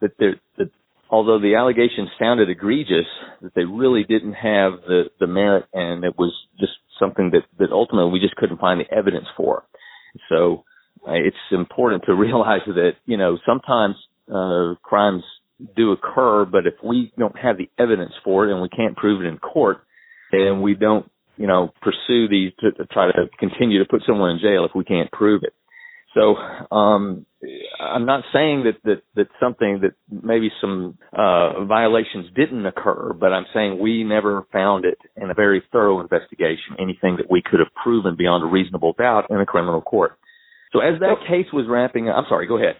that 0.00 0.12
there 0.18 0.36
that 0.58 0.70
although 1.10 1.40
the 1.40 1.54
allegations 1.56 2.08
sounded 2.18 2.48
egregious 2.48 3.06
that 3.42 3.54
they 3.54 3.64
really 3.64 4.04
didn't 4.04 4.34
have 4.34 4.72
the 4.86 5.04
the 5.18 5.26
merit 5.26 5.66
and 5.74 6.04
it 6.04 6.16
was 6.18 6.32
just 6.58 6.72
something 6.98 7.30
that 7.32 7.42
that 7.58 7.72
ultimately 7.72 8.10
we 8.10 8.20
just 8.20 8.36
couldn't 8.36 8.60
find 8.60 8.80
the 8.80 8.94
evidence 8.94 9.26
for 9.36 9.64
so 10.28 10.64
uh, 11.06 11.12
it's 11.12 11.36
important 11.50 12.04
to 12.04 12.14
realize 12.26 12.62
that 12.66 12.92
you 13.06 13.16
know 13.16 13.38
sometimes 13.46 13.96
uh 14.32 14.74
crimes 14.82 15.22
do 15.76 15.92
occur, 15.92 16.44
but 16.44 16.66
if 16.66 16.74
we 16.82 17.12
don't 17.18 17.36
have 17.38 17.58
the 17.58 17.70
evidence 17.78 18.12
for 18.24 18.46
it 18.46 18.52
and 18.52 18.62
we 18.62 18.68
can't 18.68 18.96
prove 18.96 19.22
it 19.22 19.28
in 19.28 19.38
court, 19.38 19.78
then 20.32 20.62
we 20.62 20.74
don't, 20.74 21.10
you 21.36 21.46
know, 21.46 21.72
pursue 21.82 22.28
these 22.28 22.52
to, 22.60 22.72
to 22.72 22.86
try 22.86 23.06
to 23.06 23.28
continue 23.38 23.78
to 23.78 23.88
put 23.88 24.02
someone 24.06 24.30
in 24.30 24.38
jail 24.38 24.64
if 24.64 24.72
we 24.74 24.84
can't 24.84 25.10
prove 25.10 25.42
it. 25.42 25.54
So 26.14 26.34
um, 26.74 27.24
I'm 27.78 28.04
not 28.04 28.24
saying 28.32 28.64
that 28.64 28.82
that 28.84 29.02
that's 29.14 29.30
something 29.40 29.80
that 29.82 29.92
maybe 30.10 30.50
some 30.60 30.98
uh, 31.12 31.64
violations 31.64 32.26
didn't 32.34 32.66
occur, 32.66 33.12
but 33.12 33.32
I'm 33.32 33.46
saying 33.54 33.78
we 33.78 34.02
never 34.02 34.46
found 34.52 34.84
it 34.84 34.98
in 35.16 35.30
a 35.30 35.34
very 35.34 35.62
thorough 35.70 36.00
investigation, 36.00 36.76
anything 36.78 37.16
that 37.18 37.30
we 37.30 37.42
could 37.42 37.60
have 37.60 37.72
proven 37.80 38.16
beyond 38.16 38.42
a 38.42 38.46
reasonable 38.46 38.94
doubt 38.98 39.26
in 39.30 39.36
a 39.36 39.46
criminal 39.46 39.80
court. 39.80 40.18
So 40.72 40.80
as 40.80 40.98
that 41.00 41.16
case 41.28 41.46
was 41.52 41.66
wrapping 41.68 42.08
up, 42.08 42.16
I'm 42.16 42.24
sorry, 42.28 42.46
go 42.46 42.58
ahead. 42.58 42.76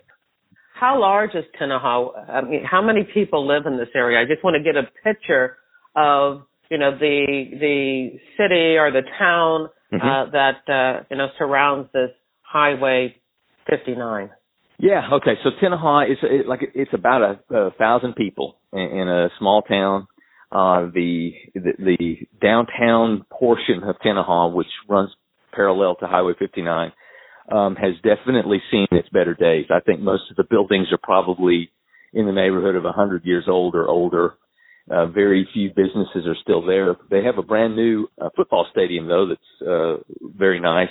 How 0.75 1.01
large 1.01 1.35
is 1.35 1.45
Tenaha? 1.61 2.29
I 2.29 2.41
mean, 2.41 2.65
how 2.65 2.83
many 2.83 3.07
people 3.13 3.47
live 3.47 3.67
in 3.67 3.77
this 3.77 3.89
area? 3.95 4.19
I 4.21 4.25
just 4.25 4.43
want 4.43 4.57
to 4.57 4.63
get 4.63 4.77
a 4.77 4.89
picture 5.05 5.57
of 5.95 6.43
you 6.71 6.79
know 6.79 6.97
the 6.99 7.45
the 7.61 8.19
city 8.37 8.77
or 8.77 8.91
the 8.91 9.03
town 9.19 9.69
mm-hmm. 9.93 10.07
uh, 10.07 10.31
that 10.31 10.73
uh, 10.73 11.05
you 11.11 11.17
know 11.17 11.29
surrounds 11.39 11.91
this 11.93 12.11
Highway 12.43 13.20
59. 13.69 14.31
Yeah. 14.79 15.09
Okay. 15.13 15.35
So 15.45 15.51
Tenaha 15.63 16.11
is 16.11 16.19
it, 16.23 16.47
like 16.47 16.61
it's 16.75 16.95
about 16.95 17.23
a, 17.51 17.55
a 17.55 17.71
thousand 17.73 18.15
people 18.17 18.57
in, 18.73 18.81
in 18.81 19.09
a 19.09 19.29
small 19.39 19.63
town. 19.63 20.07
Uh, 20.53 20.91
the, 20.93 21.33
the 21.55 21.73
the 21.79 22.17
downtown 22.43 23.25
portion 23.31 23.85
of 23.85 23.97
Tenaha, 24.05 24.53
which 24.53 24.67
runs 24.89 25.11
parallel 25.53 25.97
to 25.97 26.07
Highway 26.07 26.33
59, 26.39 26.93
um, 27.53 27.77
has 27.77 27.95
definitely 28.03 28.61
seen 28.71 28.87
its 28.91 29.09
better 29.11 29.35
days. 29.35 29.67
I 29.71 29.81
think 29.81 30.01
most 30.01 30.25
of 30.31 30.37
the 30.37 30.45
buildings 30.49 30.89
are 30.93 30.99
probably 31.01 31.71
in 32.13 32.27
the 32.27 32.33
neighborhood 32.33 32.75
of 32.75 32.85
100 32.85 33.25
years 33.25 33.45
old 33.49 33.75
or 33.75 33.89
older. 33.89 34.35
Uh, 34.91 35.07
very 35.07 35.49
few 35.53 35.69
businesses 35.69 36.27
are 36.27 36.37
still 36.43 36.67
there. 36.67 36.97
They 37.11 37.23
have 37.23 37.39
a 37.39 37.43
brand 37.43 37.77
new 37.77 38.09
uh, 38.21 38.31
football 38.35 38.67
stadium 38.73 39.07
though 39.07 39.29
that's 39.29 39.69
uh, 39.69 39.97
very 40.37 40.59
nice. 40.59 40.89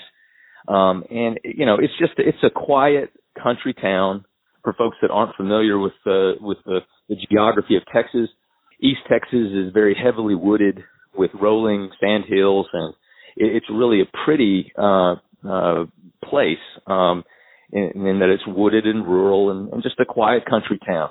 Um, 0.67 1.03
and 1.09 1.39
you 1.43 1.65
know, 1.65 1.75
it's 1.75 1.93
just 1.99 2.13
it's 2.17 2.43
a 2.43 2.49
quiet 2.49 3.11
country 3.41 3.73
town 3.73 4.25
for 4.63 4.73
folks 4.73 4.97
that 5.01 5.11
aren't 5.11 5.35
familiar 5.35 5.79
with 5.79 5.93
uh, 6.05 6.33
with 6.41 6.57
the, 6.65 6.79
the 7.07 7.15
geography 7.29 7.75
of 7.75 7.83
Texas. 7.93 8.29
East 8.81 9.01
Texas 9.09 9.51
is 9.51 9.73
very 9.73 9.95
heavily 9.95 10.35
wooded 10.35 10.83
with 11.15 11.31
rolling 11.39 11.89
sand 11.99 12.25
hills, 12.27 12.67
and 12.73 12.93
it, 13.35 13.55
it's 13.55 13.65
really 13.71 14.01
a 14.01 14.25
pretty 14.25 14.71
uh, 14.77 15.15
uh, 15.47 15.85
place 16.23 16.57
um, 16.87 17.23
in, 17.71 17.91
in 17.95 18.19
that 18.19 18.29
it's 18.29 18.43
wooded 18.47 18.85
and 18.85 19.05
rural 19.05 19.51
and, 19.51 19.71
and 19.73 19.83
just 19.83 19.99
a 19.99 20.05
quiet 20.05 20.45
country 20.45 20.79
town. 20.85 21.09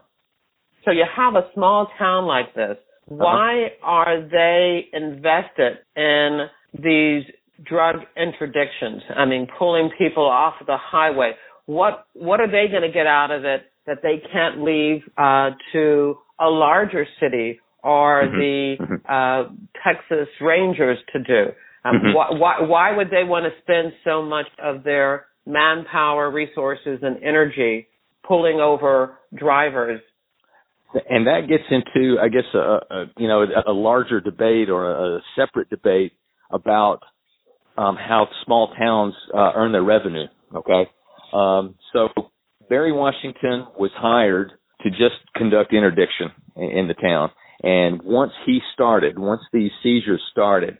So 0.84 0.92
you 0.92 1.04
have 1.16 1.34
a 1.34 1.48
small 1.54 1.88
town 1.98 2.26
like 2.26 2.54
this. 2.54 2.76
Uh-huh. 3.10 3.16
Why 3.16 3.66
uh-huh. 3.66 3.86
are 3.86 4.28
they 4.28 4.86
invested 4.92 5.78
in 5.96 6.46
these 6.74 7.24
drug 7.64 7.96
interdictions? 8.16 9.00
I 9.14 9.24
mean, 9.24 9.46
pulling 9.58 9.90
people 9.98 10.26
off 10.26 10.54
the 10.66 10.76
highway. 10.78 11.32
What 11.66 12.06
what 12.14 12.40
are 12.40 12.46
they 12.46 12.70
going 12.70 12.82
to 12.82 12.92
get 12.92 13.06
out 13.06 13.30
of 13.30 13.44
it 13.44 13.62
that 13.86 13.98
they 14.02 14.22
can't 14.32 14.62
leave 14.62 15.02
uh, 15.16 15.50
to 15.72 16.16
a 16.40 16.48
larger 16.48 17.06
city 17.20 17.60
or 17.82 18.22
mm-hmm. 18.24 18.38
the 18.38 18.76
mm-hmm. 18.80 18.94
uh, 19.08 19.54
Texas 19.84 20.28
Rangers 20.40 20.98
to 21.12 21.18
do? 21.22 21.52
Um, 21.84 21.96
mm-hmm. 21.96 22.14
why, 22.14 22.28
why, 22.30 22.62
why 22.62 22.96
would 22.96 23.08
they 23.10 23.24
want 23.24 23.44
to 23.44 23.50
spend 23.62 23.92
so 24.04 24.22
much 24.22 24.46
of 24.62 24.82
their 24.82 25.26
manpower, 25.46 26.30
resources, 26.30 27.00
and 27.02 27.22
energy 27.22 27.88
pulling 28.26 28.60
over 28.60 29.18
drivers? 29.34 30.00
And 31.08 31.26
that 31.26 31.48
gets 31.48 31.64
into, 31.70 32.18
I 32.20 32.28
guess, 32.28 32.44
a, 32.54 32.58
a 32.58 33.04
you 33.18 33.28
know 33.28 33.42
a, 33.42 33.70
a 33.70 33.74
larger 33.74 34.20
debate 34.20 34.70
or 34.70 35.16
a 35.16 35.20
separate 35.36 35.68
debate 35.68 36.12
about 36.50 37.02
um, 37.78 37.96
how 37.96 38.26
small 38.44 38.74
towns 38.76 39.14
uh, 39.32 39.52
earn 39.54 39.72
their 39.72 39.84
revenue. 39.84 40.26
Okay, 40.54 40.90
um, 41.32 41.76
so 41.92 42.08
Barry 42.68 42.92
Washington 42.92 43.66
was 43.78 43.90
hired 43.94 44.52
to 44.82 44.90
just 44.90 45.16
conduct 45.36 45.72
interdiction 45.72 46.30
in, 46.56 46.70
in 46.70 46.88
the 46.88 46.94
town, 46.94 47.30
and 47.62 48.02
once 48.02 48.32
he 48.44 48.60
started, 48.74 49.18
once 49.18 49.42
these 49.52 49.70
seizures 49.82 50.22
started, 50.32 50.78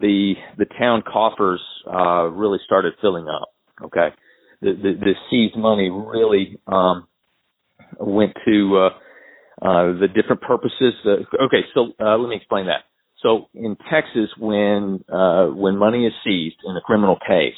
the 0.00 0.34
the 0.58 0.66
town 0.78 1.02
coffers 1.10 1.62
uh, 1.86 2.24
really 2.24 2.58
started 2.64 2.94
filling 3.00 3.28
up. 3.28 3.48
Okay, 3.84 4.08
the 4.60 4.72
the, 4.72 4.92
the 5.00 5.14
seized 5.30 5.56
money 5.56 5.90
really 5.90 6.58
um, 6.66 7.06
went 7.98 8.32
to 8.44 8.76
uh, 8.78 8.88
uh, 9.62 9.98
the 10.00 10.08
different 10.12 10.42
purposes. 10.42 10.94
Uh, 11.04 11.44
okay, 11.44 11.62
so 11.74 11.92
uh, 12.00 12.16
let 12.16 12.28
me 12.28 12.36
explain 12.36 12.66
that. 12.66 12.84
So 13.24 13.48
in 13.54 13.76
Texas, 13.90 14.28
when 14.38 15.02
uh, 15.10 15.46
when 15.46 15.78
money 15.78 16.06
is 16.06 16.12
seized 16.22 16.56
in 16.64 16.76
a 16.76 16.80
criminal 16.82 17.16
case, 17.26 17.56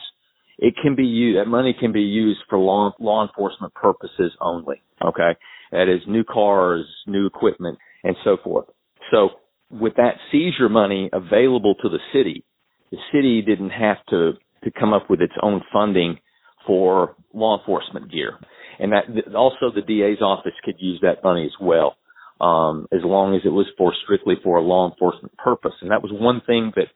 it 0.58 0.74
can 0.80 0.94
be 0.94 1.04
used. 1.04 1.38
That 1.38 1.50
money 1.50 1.74
can 1.78 1.92
be 1.92 2.02
used 2.02 2.40
for 2.48 2.58
law 2.58 2.92
law 3.00 3.26
enforcement 3.26 3.74
purposes 3.74 4.32
only. 4.40 4.80
Okay, 5.04 5.36
that 5.72 5.88
is 5.88 6.00
new 6.06 6.22
cars, 6.22 6.86
new 7.06 7.26
equipment, 7.26 7.78
and 8.04 8.16
so 8.22 8.36
forth. 8.42 8.66
So 9.10 9.30
with 9.70 9.94
that 9.96 10.14
seizure 10.30 10.68
money 10.68 11.10
available 11.12 11.74
to 11.82 11.88
the 11.88 11.98
city, 12.12 12.44
the 12.92 12.98
city 13.12 13.42
didn't 13.42 13.70
have 13.70 13.98
to 14.10 14.34
to 14.62 14.70
come 14.70 14.92
up 14.92 15.10
with 15.10 15.20
its 15.20 15.34
own 15.42 15.62
funding 15.72 16.18
for 16.64 17.16
law 17.34 17.58
enforcement 17.58 18.10
gear, 18.10 18.38
and 18.78 18.92
that 18.92 19.34
also 19.34 19.72
the 19.74 19.82
DA's 19.82 20.22
office 20.22 20.54
could 20.64 20.76
use 20.78 21.00
that 21.02 21.24
money 21.24 21.44
as 21.44 21.52
well, 21.60 21.96
um, 22.40 22.86
as 22.92 23.00
long 23.02 23.34
as 23.34 23.42
it 23.44 23.50
was 23.50 23.66
for 23.78 23.92
strictly 24.04 24.34
for 24.42 24.58
a 24.58 24.62
law 24.62 24.90
enforcement 24.90 25.36
purpose. 25.38 25.72
And 25.80 25.90
that 25.90 26.02
was 26.02 26.12
one 26.12 26.42
thing 26.46 26.72
that 26.76 26.86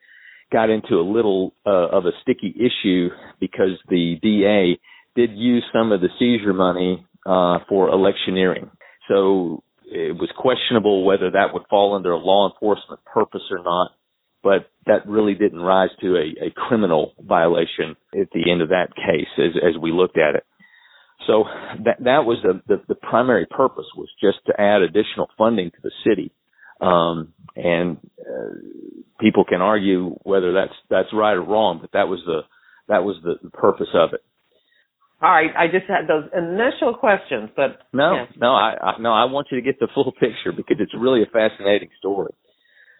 got 0.52 0.70
into 0.70 0.96
a 0.96 1.06
little 1.06 1.52
uh, 1.64 1.88
of 1.88 2.06
a 2.06 2.12
sticky 2.22 2.54
issue 2.56 3.08
because 3.38 3.78
the 3.88 4.16
DA 4.20 4.78
did 5.14 5.36
use 5.36 5.64
some 5.72 5.92
of 5.92 6.00
the 6.00 6.08
seizure 6.18 6.52
money 6.52 7.04
uh, 7.26 7.58
for 7.68 7.88
electioneering. 7.88 8.70
So 9.08 9.62
it 9.84 10.16
was 10.16 10.30
questionable 10.36 11.04
whether 11.04 11.30
that 11.30 11.52
would 11.52 11.64
fall 11.68 11.94
under 11.94 12.12
a 12.12 12.18
law 12.18 12.50
enforcement 12.50 13.04
purpose 13.04 13.42
or 13.50 13.62
not, 13.62 13.92
but 14.42 14.70
that 14.86 15.06
really 15.06 15.34
didn't 15.34 15.60
rise 15.60 15.90
to 16.00 16.16
a, 16.16 16.46
a 16.46 16.50
criminal 16.50 17.12
violation 17.20 17.96
at 18.18 18.28
the 18.32 18.50
end 18.50 18.62
of 18.62 18.68
that 18.68 18.88
case 18.94 19.28
as, 19.38 19.52
as 19.62 19.80
we 19.80 19.92
looked 19.92 20.16
at 20.16 20.34
it. 20.34 20.44
So 21.26 21.44
that 21.84 21.98
that 22.04 22.24
was 22.24 22.38
the, 22.42 22.60
the, 22.66 22.82
the 22.88 22.94
primary 22.94 23.46
purpose 23.46 23.86
was 23.96 24.08
just 24.20 24.38
to 24.46 24.60
add 24.60 24.82
additional 24.82 25.28
funding 25.36 25.70
to 25.70 25.76
the 25.82 25.90
city, 26.06 26.32
um, 26.80 27.32
and 27.54 27.98
uh, 28.20 28.54
people 29.20 29.44
can 29.44 29.60
argue 29.60 30.16
whether 30.22 30.52
that's 30.52 30.72
that's 30.88 31.08
right 31.12 31.34
or 31.34 31.42
wrong, 31.42 31.78
but 31.80 31.92
that 31.92 32.08
was 32.08 32.20
the 32.24 32.40
that 32.88 33.04
was 33.04 33.16
the, 33.22 33.34
the 33.42 33.50
purpose 33.50 33.88
of 33.94 34.14
it. 34.14 34.24
All 35.22 35.30
right, 35.30 35.50
I 35.56 35.66
just 35.66 35.84
had 35.86 36.08
those 36.08 36.24
initial 36.32 36.94
questions, 36.94 37.50
but 37.54 37.80
no, 37.92 38.14
yeah. 38.14 38.24
no, 38.38 38.52
I, 38.52 38.74
I 38.80 38.98
no, 38.98 39.12
I 39.12 39.24
want 39.24 39.48
you 39.50 39.60
to 39.60 39.64
get 39.64 39.78
the 39.78 39.88
full 39.94 40.12
picture 40.12 40.52
because 40.56 40.78
it's 40.80 40.94
really 40.98 41.22
a 41.22 41.26
fascinating 41.26 41.90
story. 41.98 42.32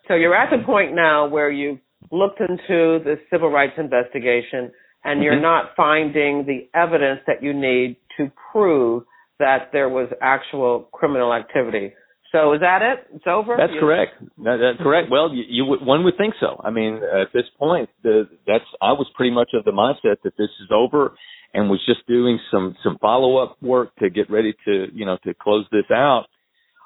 So 0.07 0.15
you're 0.15 0.37
at 0.37 0.50
the 0.50 0.62
point 0.65 0.95
now 0.95 1.29
where 1.29 1.50
you've 1.50 1.79
looked 2.11 2.41
into 2.41 3.00
the 3.05 3.17
civil 3.31 3.50
rights 3.50 3.75
investigation 3.79 4.73
and 5.05 5.17
mm-hmm. 5.17 5.23
you're 5.23 5.41
not 5.41 5.71
finding 5.77 6.45
the 6.47 6.69
evidence 6.79 7.21
that 7.27 7.43
you 7.43 7.55
need 7.55 7.97
to 8.21 8.33
prove 8.53 9.05
that 9.39 9.71
there 9.73 9.89
was 9.89 10.09
actual 10.21 10.89
criminal 10.93 11.33
activity. 11.33 11.93
So 12.33 12.53
is 12.53 12.61
that 12.61 12.81
it? 12.83 13.07
It's 13.17 13.25
over. 13.27 13.57
That's 13.59 13.73
you, 13.75 13.81
correct. 13.81 14.12
That, 14.45 14.59
that's 14.62 14.83
correct. 14.83 15.09
Well, 15.11 15.35
you, 15.35 15.43
you 15.49 15.65
would, 15.65 15.85
one 15.85 16.05
would 16.05 16.17
think 16.17 16.35
so. 16.39 16.61
I 16.62 16.71
mean, 16.71 16.97
at 16.97 17.33
this 17.35 17.45
point, 17.59 17.89
the, 18.05 18.29
that's 18.47 18.65
I 18.81 18.93
was 18.93 19.09
pretty 19.17 19.35
much 19.35 19.49
of 19.55 19.65
the 19.65 19.73
mindset 19.73 20.17
that 20.23 20.37
this 20.39 20.50
is 20.62 20.71
over 20.71 21.15
and 21.53 21.69
was 21.69 21.81
just 21.87 22.07
doing 22.07 22.39
some 22.50 22.77
some 22.85 22.99
follow 23.00 23.39
up 23.39 23.57
work 23.61 23.97
to 23.97 24.11
get 24.11 24.31
ready 24.31 24.55
to 24.65 24.87
you 24.93 25.05
know 25.05 25.19
to 25.25 25.35
close 25.35 25.67
this 25.73 25.91
out 25.93 26.27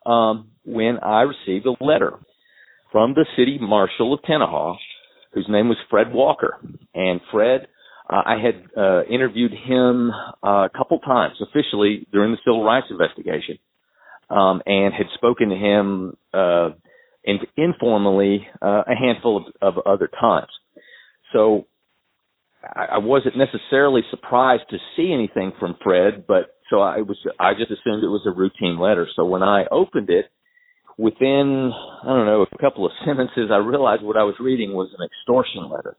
um, 0.06 0.48
when 0.64 0.98
I 1.02 1.22
received 1.22 1.66
a 1.66 1.84
letter 1.84 2.14
from 2.90 3.14
the 3.14 3.26
city 3.36 3.58
marshal 3.60 4.14
of 4.14 4.20
Tenaha, 4.20 4.76
whose 5.34 5.46
name 5.48 5.68
was 5.68 5.76
Fred 5.90 6.12
Walker, 6.12 6.58
and 6.94 7.20
Fred. 7.30 7.66
Uh, 8.08 8.22
I 8.24 8.36
had 8.38 8.64
uh, 8.76 9.04
interviewed 9.04 9.52
him 9.52 10.10
uh, 10.42 10.66
a 10.66 10.70
couple 10.76 10.98
times 10.98 11.36
officially 11.40 12.06
during 12.12 12.32
the 12.32 12.38
civil 12.44 12.62
rights 12.62 12.86
investigation, 12.90 13.58
um, 14.30 14.62
and 14.66 14.92
had 14.92 15.06
spoken 15.14 15.48
to 15.48 15.56
him 15.56 16.16
uh, 16.34 16.70
in, 17.24 17.38
informally 17.56 18.46
uh, 18.60 18.82
a 18.86 18.94
handful 18.94 19.38
of, 19.38 19.76
of 19.76 19.86
other 19.86 20.08
times. 20.20 20.50
So 21.32 21.66
I, 22.62 22.98
wasn't 22.98 23.36
necessarily 23.36 24.02
surprised 24.10 24.64
to 24.70 24.78
see 24.96 25.12
anything 25.12 25.52
from 25.58 25.76
Fred, 25.82 26.24
but 26.26 26.56
so 26.70 26.80
I 26.80 26.98
was 26.98 27.18
I 27.38 27.52
just 27.54 27.70
assumed 27.70 28.02
it 28.02 28.08
was 28.08 28.26
a 28.26 28.30
routine 28.30 28.78
letter. 28.78 29.06
So 29.16 29.24
when 29.24 29.42
I 29.42 29.64
opened 29.70 30.10
it, 30.10 30.26
within 30.96 31.72
I 32.02 32.06
don't 32.06 32.26
know 32.26 32.46
a 32.50 32.58
couple 32.58 32.86
of 32.86 32.92
sentences, 33.04 33.50
I 33.52 33.56
realized 33.56 34.02
what 34.02 34.16
I 34.16 34.24
was 34.24 34.34
reading 34.40 34.72
was 34.72 34.94
an 34.98 35.04
extortion 35.04 35.68
letter. 35.70 35.96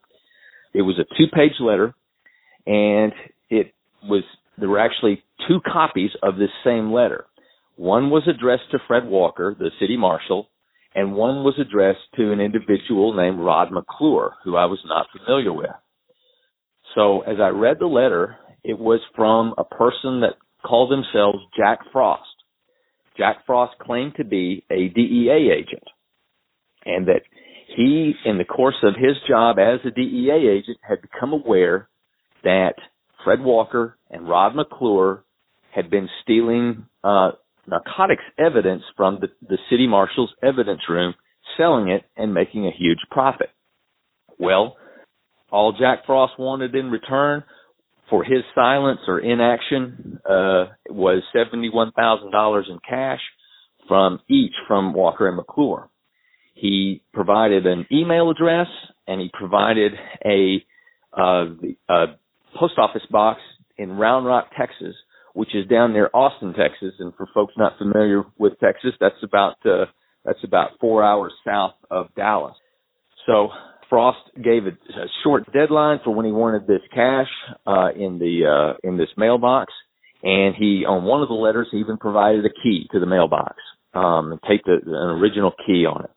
It 0.76 0.82
was 0.82 1.00
a 1.00 1.06
two-page 1.18 1.54
letter, 1.62 1.96
and 2.68 3.14
it 3.50 3.74
was 4.04 4.24
there 4.58 4.68
were 4.68 4.80
actually 4.80 5.24
two 5.48 5.60
copies 5.66 6.12
of 6.22 6.36
this 6.36 6.50
same 6.66 6.92
letter. 6.92 7.28
One 7.78 8.10
was 8.10 8.24
addressed 8.28 8.72
to 8.72 8.80
Fred 8.86 9.06
Walker, 9.06 9.56
the 9.58 9.72
city 9.80 9.96
marshal, 9.96 10.50
and 10.94 11.14
one 11.14 11.46
was 11.46 11.56
addressed 11.60 12.08
to 12.18 12.34
an 12.34 12.42
individual 12.42 13.14
named 13.14 13.40
Rod 13.40 13.72
McClure, 13.72 14.34
who 14.44 14.58
I 14.58 14.66
was 14.66 14.80
not 14.86 15.08
familiar 15.16 15.54
with. 15.54 15.70
So 16.94 17.22
as 17.22 17.38
I 17.42 17.50
read 17.50 17.78
the 17.80 17.88
letter, 17.88 18.36
it 18.64 18.78
was 18.78 19.00
from 19.16 19.54
a 19.58 19.64
person 19.64 20.22
that 20.22 20.36
called 20.66 20.92
themselves 20.92 21.40
Jack 21.58 21.80
Frost. 21.94 22.28
Jack 23.18 23.46
Frost 23.46 23.78
claimed 23.80 24.16
to 24.18 24.26
be 24.26 24.66
a 24.70 24.90
DEA 24.90 25.52
agent 25.58 25.88
and 26.86 27.08
that 27.08 27.22
he, 27.76 28.14
in 28.26 28.38
the 28.38 28.46
course 28.46 28.76
of 28.84 28.96
his 28.96 29.16
job 29.28 29.58
as 29.60 29.80
a 29.86 29.92
DEA 29.92 30.48
agent, 30.50 30.78
had 30.82 31.02
become 31.02 31.34
aware 31.34 31.90
that 32.44 32.76
Fred 33.24 33.42
Walker 33.42 33.98
and 34.10 34.30
Rod 34.30 34.56
McClure 34.56 35.24
had 35.74 35.90
been 35.90 36.08
stealing 36.24 36.86
uh, 37.04 37.32
narcotics 37.68 38.24
evidence 38.38 38.84
from 38.96 39.20
the, 39.20 39.28
the 39.48 39.58
city 39.70 39.88
marshal's 39.88 40.32
evidence 40.42 40.82
room, 40.88 41.16
selling 41.58 41.90
it 41.90 42.04
and 42.16 42.34
making 42.34 42.66
a 42.66 42.72
huge 42.72 43.00
profit. 43.12 43.50
Well, 44.40 44.78
all 45.52 45.74
Jack 45.74 46.06
Frost 46.06 46.34
wanted 46.40 46.76
in 46.76 46.92
return 46.92 47.44
for 48.10 48.24
his 48.24 48.44
silence 48.54 49.00
or 49.08 49.20
inaction 49.20 50.20
uh, 50.24 50.66
was 50.90 51.24
$71,000 51.36 52.70
in 52.70 52.80
cash 52.88 53.20
from 53.88 54.20
each 54.30 54.54
from 54.68 54.94
Walker 54.94 55.28
and 55.28 55.38
McClure. 55.38 55.90
He 56.56 57.04
provided 57.14 57.66
an 57.66 57.86
email 57.92 58.32
address 58.32 58.68
and 59.08 59.22
he 59.22 59.30
provided 59.38 59.92
a, 60.26 60.66
uh, 61.16 61.46
a 61.90 62.06
post 62.58 62.76
office 62.78 63.06
box 63.12 63.42
in 63.78 63.92
Round 63.92 64.26
Rock, 64.26 64.48
Texas, 64.58 64.96
which 65.34 65.54
is 65.54 65.68
down 65.68 65.92
near 65.94 66.10
Austin, 66.14 66.54
Texas. 66.54 66.94
And 67.00 67.14
for 67.16 67.28
folks 67.34 67.54
not 67.58 67.78
familiar 67.78 68.24
with 68.38 68.54
Texas, 68.60 68.94
that's 69.00 69.22
about 69.22 69.58
uh, 69.66 69.86
that's 70.24 70.44
about 70.44 70.72
four 70.80 71.04
hours 71.04 71.34
south 71.46 71.74
of 71.92 72.08
Dallas. 72.16 72.56
So 73.28 73.50
Frost 73.90 74.18
gave 74.36 74.66
a, 74.66 74.70
a 74.70 75.08
short 75.24 75.52
deadline 75.54 76.00
for 76.04 76.12
when 76.12 76.26
he 76.26 76.32
wanted 76.32 76.68
this 76.68 76.82
cash 76.94 77.28
uh, 77.68 77.90
in 77.96 78.18
the 78.18 78.46
uh, 78.46 78.88
in 78.88 78.98
this 78.98 79.10
mailbox, 79.18 79.74
and 80.24 80.56
he 80.56 80.86
on 80.88 81.04
one 81.04 81.22
of 81.22 81.28
the 81.28 81.36
letters 81.36 81.68
he 81.70 81.78
even 81.78 81.98
provided 81.98 82.46
a 82.46 82.50
key 82.50 82.88
to 82.94 83.00
the 83.00 83.06
mailbox 83.06 83.58
um, 83.94 84.32
and 84.32 84.42
taped 84.48 84.68
a, 84.68 84.78
an 84.86 85.20
original 85.22 85.52
key 85.66 85.86
on 85.86 86.06
it. 86.06 86.12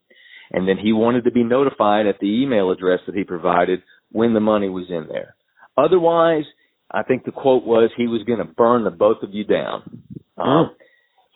And 0.50 0.66
then 0.66 0.78
he 0.78 0.92
wanted 0.92 1.24
to 1.24 1.30
be 1.30 1.44
notified 1.44 2.06
at 2.06 2.20
the 2.20 2.42
email 2.42 2.70
address 2.70 3.00
that 3.06 3.14
he 3.14 3.24
provided 3.24 3.82
when 4.12 4.34
the 4.34 4.40
money 4.40 4.68
was 4.68 4.86
in 4.88 5.06
there. 5.08 5.34
Otherwise, 5.76 6.44
I 6.90 7.02
think 7.02 7.24
the 7.24 7.32
quote 7.32 7.64
was 7.64 7.90
he 7.96 8.06
was 8.06 8.22
going 8.24 8.38
to 8.38 8.44
burn 8.44 8.84
the 8.84 8.90
both 8.90 9.22
of 9.22 9.34
you 9.34 9.44
down. 9.44 10.02
Um, 10.38 10.70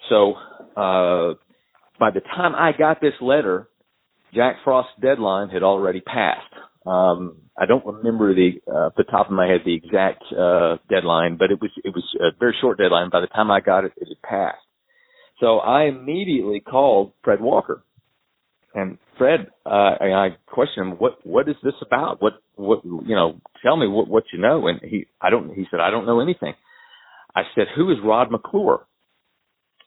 so 0.08 0.34
uh, 0.76 1.34
by 1.98 2.10
the 2.10 2.20
time 2.20 2.54
I 2.54 2.72
got 2.76 3.00
this 3.00 3.14
letter, 3.20 3.68
Jack 4.34 4.56
Frost's 4.64 4.92
deadline 5.00 5.50
had 5.50 5.62
already 5.62 6.00
passed. 6.00 6.54
Um, 6.86 7.36
I 7.56 7.66
don't 7.66 7.84
remember 7.84 8.34
the 8.34 8.60
uh, 8.66 8.90
the 8.96 9.04
top 9.04 9.26
of 9.26 9.32
my 9.32 9.46
head 9.46 9.60
the 9.64 9.74
exact 9.74 10.24
uh, 10.32 10.78
deadline, 10.88 11.36
but 11.36 11.50
it 11.50 11.60
was 11.60 11.70
it 11.84 11.94
was 11.94 12.04
a 12.18 12.36
very 12.40 12.56
short 12.60 12.78
deadline. 12.78 13.10
By 13.10 13.20
the 13.20 13.26
time 13.26 13.50
I 13.50 13.60
got 13.60 13.84
it, 13.84 13.92
it 13.96 14.08
had 14.08 14.22
passed. 14.22 14.64
So 15.38 15.58
I 15.58 15.84
immediately 15.84 16.60
called 16.60 17.12
Fred 17.22 17.40
Walker, 17.40 17.84
and 18.74 18.98
Fred, 19.18 19.48
uh, 19.66 19.68
I, 20.00 20.06
I 20.12 20.28
questioned 20.46 20.92
him, 20.92 20.98
what 20.98 21.24
what 21.24 21.48
is 21.48 21.56
this 21.62 21.74
about? 21.82 22.22
What 22.22 22.34
what 22.56 22.84
you 22.84 23.14
know? 23.14 23.40
Tell 23.62 23.76
me 23.76 23.86
what 23.86 24.08
what 24.08 24.24
you 24.32 24.40
know. 24.40 24.66
And 24.68 24.80
he 24.82 25.06
I 25.20 25.30
don't. 25.30 25.54
He 25.54 25.66
said 25.70 25.80
I 25.80 25.90
don't 25.90 26.06
know 26.06 26.20
anything. 26.20 26.54
I 27.34 27.42
said, 27.54 27.64
who 27.74 27.90
is 27.90 27.98
Rod 28.04 28.30
McClure? 28.30 28.80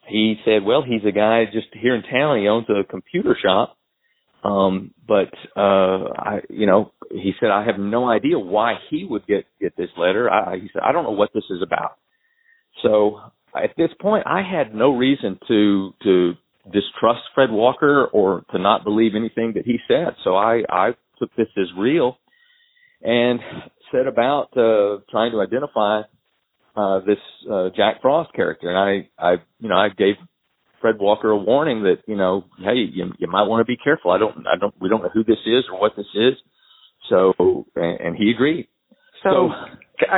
He 0.08 0.36
said, 0.45 0.63
well, 0.63 0.84
he's 0.84 1.08
a 1.08 1.12
guy 1.12 1.45
just 1.45 1.67
here 1.74 1.95
in 1.95 2.02
town. 2.02 2.39
He 2.39 2.48
owns 2.48 2.65
a 2.69 2.84
computer 2.84 3.38
shop 3.39 3.78
um, 4.45 4.91
but 5.08 5.34
uh, 5.58 6.13
I, 6.15 6.39
you 6.50 6.67
know, 6.67 6.91
he 7.10 7.34
said 7.39 7.50
I 7.50 7.65
have 7.65 7.80
no 7.80 8.08
idea 8.08 8.38
why 8.38 8.76
he 8.91 9.04
would 9.04 9.26
get 9.26 9.45
get 9.60 9.76
this 9.76 9.89
letter. 9.98 10.30
I, 10.30 10.58
he 10.58 10.69
said 10.71 10.84
I 10.86 10.91
don't 10.91 11.04
know 11.04 11.12
what 11.12 11.32
this 11.34 11.45
is 11.50 11.63
about. 11.63 11.93
So 12.84 13.19
at 13.56 13.71
this 13.76 13.89
point, 14.00 14.28
I 14.28 14.43
had 14.43 14.76
no 14.76 14.95
reason 14.95 15.39
to 15.48 15.93
to 16.04 16.34
distrust 16.71 17.21
Fred 17.34 17.51
Walker 17.51 18.06
or 18.06 18.43
to 18.51 18.60
not 18.60 18.84
believe 18.84 19.13
anything 19.15 19.54
that 19.56 19.65
he 19.65 19.78
said. 19.88 20.15
So 20.23 20.36
I 20.36 20.63
I 20.69 20.91
took 21.19 21.36
this 21.36 21.47
as 21.58 21.67
real 21.78 22.17
and 23.01 23.39
set 23.91 24.08
about 24.08 24.56
uh, 24.58 25.01
trying 25.10 25.32
to 25.32 25.41
identify 25.41 26.01
uh, 26.75 26.99
this 26.99 27.19
uh, 27.51 27.69
Jack 27.75 28.01
Frost 28.01 28.34
character. 28.34 28.69
And 28.69 28.78
I 28.78 29.10
I 29.23 29.34
you 29.60 29.69
know 29.69 29.78
I 29.78 29.89
gave 29.89 30.15
Fred 30.86 30.99
Walker 30.99 31.32
a 31.32 31.38
warning 31.38 31.84
that 31.84 31.97
you 32.06 32.15
know, 32.15 32.45
hey, 32.60 32.75
you, 32.75 33.12
you 33.17 33.28
might 33.28 33.47
want 33.47 33.60
to 33.60 33.65
be 33.65 33.75
careful. 33.75 34.12
I 34.12 34.19
don't, 34.19 34.45
I 34.45 34.56
don't, 34.60 34.73
we 34.80 34.88
don't 34.88 35.01
know 35.01 35.10
who 35.12 35.23
this 35.23 35.39
is 35.45 35.63
or 35.71 35.80
what 35.80 35.93
this 35.97 36.06
is. 36.13 36.34
So, 37.10 37.65
and, 37.75 37.99
and 37.99 38.15
he 38.15 38.30
agreed. 38.30 38.67
So, 39.23 39.49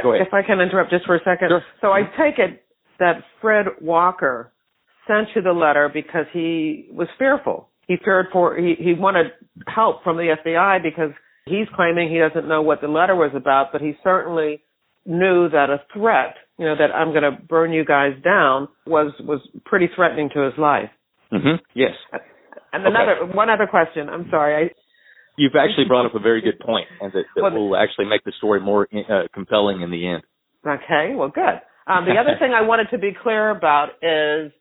so 0.04 0.12
if 0.12 0.34
I 0.34 0.42
can 0.42 0.60
interrupt 0.60 0.92
just 0.92 1.06
for 1.06 1.16
a 1.16 1.20
second. 1.20 1.50
Sure. 1.50 1.64
So 1.80 1.92
I 1.92 2.02
take 2.02 2.40
it 2.40 2.66
that 3.00 3.24
Fred 3.42 3.68
Walker 3.80 4.52
sent 5.08 5.30
you 5.36 5.42
the 5.42 5.52
letter 5.52 5.90
because 5.92 6.26
he 6.34 6.88
was 6.92 7.08
fearful. 7.18 7.70
He 7.88 7.96
feared 8.04 8.28
for 8.32 8.58
he 8.58 8.76
he 8.78 8.94
wanted 8.94 9.28
help 9.68 10.04
from 10.04 10.18
the 10.18 10.36
FBI 10.46 10.84
because 10.84 11.12
he's 11.46 11.68
claiming 11.76 12.10
he 12.10 12.20
doesn't 12.20 12.48
know 12.48 12.62
what 12.62 12.82
the 12.82 12.88
letter 12.88 13.16
was 13.16 13.32
about, 13.36 13.72
but 13.72 13.82
he 13.82 13.94
certainly 14.04 14.62
knew 15.06 15.50
that 15.50 15.70
a 15.70 15.82
threat, 15.94 16.36
you 16.60 16.66
know, 16.66 16.76
that 16.76 16.94
I'm 16.94 17.12
going 17.12 17.24
to 17.24 17.32
burn 17.32 17.72
you 17.72 17.86
guys 17.86 18.12
down 18.24 18.68
was 18.86 19.14
was 19.22 19.40
pretty 19.66 19.88
threatening 19.96 20.30
to 20.34 20.42
his 20.42 20.54
life. 20.58 20.90
Mm-hmm. 21.32 21.64
Yes. 21.74 21.94
And 22.74 22.86
another 22.86 23.18
okay. 23.24 23.34
one 23.34 23.50
other 23.50 23.68
question. 23.68 24.10
I'm 24.10 24.28
sorry. 24.30 24.66
I, 24.66 24.74
You've 25.38 25.56
actually 25.56 25.86
brought 25.88 26.06
up 26.06 26.16
a 26.16 26.20
very 26.20 26.42
good 26.42 26.60
point, 26.60 26.88
and 27.00 27.14
that, 27.14 27.24
that 27.36 27.42
well, 27.44 27.54
will 27.54 27.78
actually 27.78 28.06
make 28.06 28.24
the 28.24 28.34
story 28.38 28.60
more 28.60 28.88
uh, 28.92 29.28
compelling 29.34 29.82
in 29.82 29.92
the 29.92 30.08
end. 30.08 30.24
Okay. 30.66 31.14
Well, 31.16 31.30
good. 31.30 31.62
Um, 31.86 32.06
the 32.06 32.20
other 32.20 32.36
thing 32.40 32.52
I 32.54 32.62
wanted 32.62 32.88
to 32.92 32.98
be 32.98 33.12
clear 33.22 33.52
about 33.52 33.90
is 34.02 34.52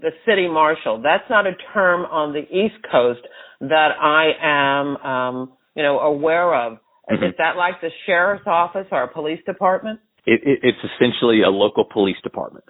the 0.00 0.10
city 0.26 0.48
marshal. 0.48 1.00
That's 1.02 1.28
not 1.30 1.46
a 1.46 1.52
term 1.72 2.04
on 2.04 2.32
the 2.32 2.40
East 2.40 2.76
Coast 2.90 3.20
that 3.60 3.90
I 4.00 4.32
am, 4.42 4.96
um, 4.98 5.52
you 5.74 5.82
know, 5.82 5.98
aware 5.98 6.54
of. 6.54 6.78
Mm-hmm. 7.10 7.24
Is 7.24 7.34
that 7.38 7.56
like 7.56 7.80
the 7.80 7.90
sheriff's 8.04 8.46
office 8.46 8.86
or 8.90 9.04
a 9.04 9.08
police 9.08 9.40
department? 9.46 10.00
It, 10.26 10.40
it, 10.44 10.58
it's 10.62 10.92
essentially 10.94 11.42
a 11.42 11.50
local 11.50 11.84
police 11.84 12.16
department. 12.22 12.64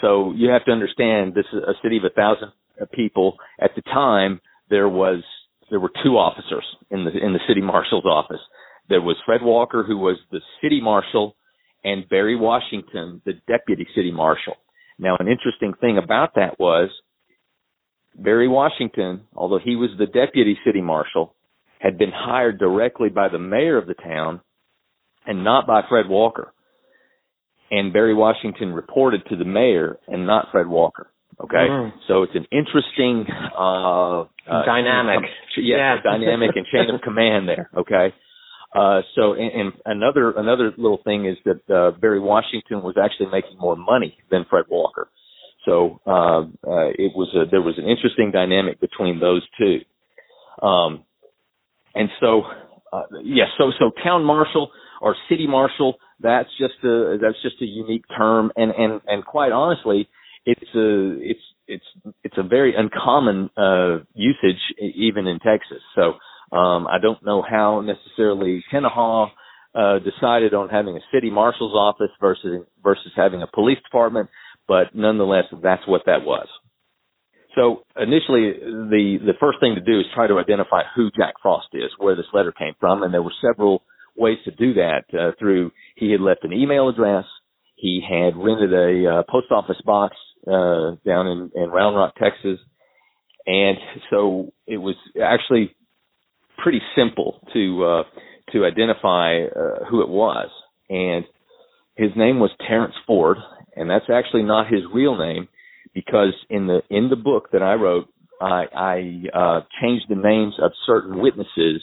So 0.00 0.32
you 0.34 0.50
have 0.50 0.64
to 0.64 0.72
understand 0.72 1.34
this 1.34 1.44
is 1.52 1.62
a 1.62 1.74
city 1.82 1.98
of 1.98 2.04
a 2.04 2.10
thousand 2.10 2.52
people. 2.92 3.36
At 3.60 3.70
the 3.76 3.82
time, 3.82 4.40
there 4.70 4.88
was 4.88 5.22
there 5.70 5.80
were 5.80 5.92
two 6.02 6.16
officers 6.16 6.64
in 6.90 7.04
the 7.04 7.10
in 7.10 7.32
the 7.32 7.40
city 7.46 7.60
marshal's 7.60 8.04
office. 8.04 8.40
There 8.88 9.00
was 9.00 9.16
Fred 9.24 9.40
Walker, 9.42 9.84
who 9.86 9.96
was 9.96 10.18
the 10.30 10.40
city 10.62 10.80
marshal, 10.80 11.36
and 11.84 12.08
Barry 12.08 12.36
Washington, 12.36 13.22
the 13.24 13.34
deputy 13.46 13.86
city 13.94 14.12
marshal. 14.12 14.56
Now, 14.98 15.16
an 15.18 15.28
interesting 15.28 15.74
thing 15.80 15.98
about 15.98 16.34
that 16.36 16.58
was 16.58 16.90
Barry 18.16 18.48
Washington, 18.48 19.22
although 19.34 19.58
he 19.62 19.76
was 19.76 19.90
the 19.98 20.06
deputy 20.06 20.56
city 20.64 20.80
marshal, 20.80 21.34
had 21.78 21.98
been 21.98 22.12
hired 22.14 22.58
directly 22.58 23.08
by 23.08 23.28
the 23.28 23.38
mayor 23.38 23.76
of 23.76 23.86
the 23.86 23.94
town 23.94 24.40
and 25.26 25.44
not 25.44 25.66
by 25.66 25.82
Fred 25.88 26.08
Walker. 26.08 26.52
And 27.70 27.92
Barry 27.92 28.14
Washington 28.14 28.72
reported 28.72 29.22
to 29.30 29.36
the 29.36 29.44
mayor 29.44 29.98
and 30.06 30.26
not 30.26 30.48
Fred 30.52 30.66
Walker. 30.66 31.08
Okay, 31.40 31.66
mm. 31.68 31.92
so 32.06 32.22
it's 32.22 32.34
an 32.36 32.46
interesting 32.52 33.26
uh, 33.58 34.20
uh 34.20 34.26
dynamic, 34.64 35.28
yeah, 35.56 35.96
dynamic 36.00 36.50
and 36.54 36.64
chain 36.72 36.94
of 36.94 37.00
command 37.00 37.48
there. 37.48 37.68
Okay, 37.76 38.14
uh, 38.74 39.02
so, 39.14 39.34
and, 39.34 39.52
and, 39.52 39.72
another 39.86 40.32
another 40.32 40.72
little 40.76 41.00
thing 41.04 41.26
is 41.26 41.36
that 41.44 41.74
uh, 41.74 41.92
Barry 41.98 42.20
Washington 42.20 42.82
was 42.82 42.96
actually 43.02 43.26
making 43.30 43.56
more 43.58 43.76
money 43.76 44.16
than 44.30 44.44
Fred 44.50 44.64
Walker. 44.68 45.08
So 45.64 46.00
uh, 46.06 46.40
uh, 46.40 46.90
it 46.98 47.12
was 47.14 47.28
a, 47.34 47.48
there 47.50 47.62
was 47.62 47.78
an 47.78 47.88
interesting 47.88 48.30
dynamic 48.32 48.80
between 48.80 49.20
those 49.20 49.42
two. 49.58 49.78
Um, 50.66 51.04
and 51.94 52.08
so, 52.20 52.42
uh, 52.92 53.02
yes, 53.22 53.22
yeah, 53.24 53.44
so 53.58 53.70
so 53.78 53.90
town 54.02 54.24
marshal 54.24 54.70
or 55.00 55.14
city 55.28 55.46
marshal, 55.46 55.96
that's 56.20 56.48
just 56.58 56.74
a 56.82 57.16
that's 57.20 57.40
just 57.42 57.62
a 57.62 57.66
unique 57.66 58.04
term, 58.16 58.50
and 58.56 58.72
and 58.72 59.00
and 59.06 59.24
quite 59.24 59.52
honestly, 59.52 60.08
it's 60.44 60.74
a 60.74 61.16
it's 61.20 61.40
it's 61.66 61.84
it's 62.24 62.38
a 62.38 62.42
very 62.42 62.74
uncommon 62.76 63.50
uh, 63.56 63.98
usage 64.14 64.60
even 64.80 65.26
in 65.26 65.38
Texas. 65.38 65.82
So 65.94 66.14
um, 66.52 66.86
I 66.86 66.98
don't 67.00 67.24
know 67.24 67.42
how 67.42 67.80
necessarily 67.80 68.64
Tenaha 68.72 69.28
uh, 69.74 69.98
decided 69.98 70.54
on 70.54 70.68
having 70.68 70.96
a 70.96 71.00
city 71.12 71.30
marshal's 71.30 71.74
office 71.74 72.10
versus 72.20 72.64
versus 72.82 73.12
having 73.16 73.42
a 73.42 73.46
police 73.46 73.78
department, 73.82 74.30
but 74.68 74.94
nonetheless, 74.94 75.44
that's 75.62 75.86
what 75.86 76.02
that 76.06 76.24
was. 76.24 76.46
So 77.54 77.82
initially, 77.96 78.52
the 78.52 79.18
the 79.24 79.34
first 79.40 79.58
thing 79.60 79.74
to 79.74 79.80
do 79.80 80.00
is 80.00 80.06
try 80.14 80.26
to 80.26 80.38
identify 80.38 80.82
who 80.94 81.10
Jack 81.16 81.34
Frost 81.42 81.68
is, 81.72 81.90
where 81.98 82.16
this 82.16 82.26
letter 82.32 82.52
came 82.52 82.74
from, 82.80 83.02
and 83.02 83.12
there 83.12 83.22
were 83.22 83.34
several 83.42 83.82
ways 84.16 84.38
to 84.44 84.50
do 84.50 84.74
that. 84.74 85.04
Uh, 85.12 85.32
through 85.38 85.72
he 85.96 86.10
had 86.10 86.20
left 86.20 86.44
an 86.44 86.52
email 86.52 86.88
address, 86.88 87.24
he 87.76 88.00
had 88.06 88.36
rented 88.36 88.72
a 88.72 89.10
uh, 89.10 89.22
post 89.28 89.50
office 89.50 89.80
box 89.84 90.16
uh, 90.46 90.96
down 91.06 91.26
in, 91.26 91.50
in 91.54 91.70
Round 91.70 91.96
Rock, 91.96 92.14
Texas, 92.16 92.58
and 93.46 93.78
so 94.10 94.52
it 94.66 94.78
was 94.78 94.96
actually 95.22 95.74
pretty 96.64 96.80
simple 96.96 97.40
to 97.52 97.84
uh, 97.84 98.02
to 98.52 98.64
identify 98.64 99.44
uh, 99.44 99.84
who 99.88 100.02
it 100.02 100.08
was, 100.08 100.48
and 100.88 101.24
his 101.94 102.10
name 102.16 102.40
was 102.40 102.50
Terrence 102.66 102.94
Ford, 103.06 103.36
and 103.76 103.88
that's 103.88 104.06
actually 104.12 104.42
not 104.42 104.66
his 104.66 104.80
real 104.92 105.16
name 105.16 105.46
because 105.94 106.34
in 106.50 106.66
the 106.66 106.80
in 106.90 107.10
the 107.10 107.16
book 107.16 107.50
that 107.52 107.62
I 107.62 107.74
wrote, 107.74 108.08
I, 108.40 108.64
I 108.74 109.22
uh, 109.38 109.60
changed 109.80 110.06
the 110.08 110.16
names 110.16 110.54
of 110.60 110.72
certain 110.86 111.20
witnesses 111.20 111.82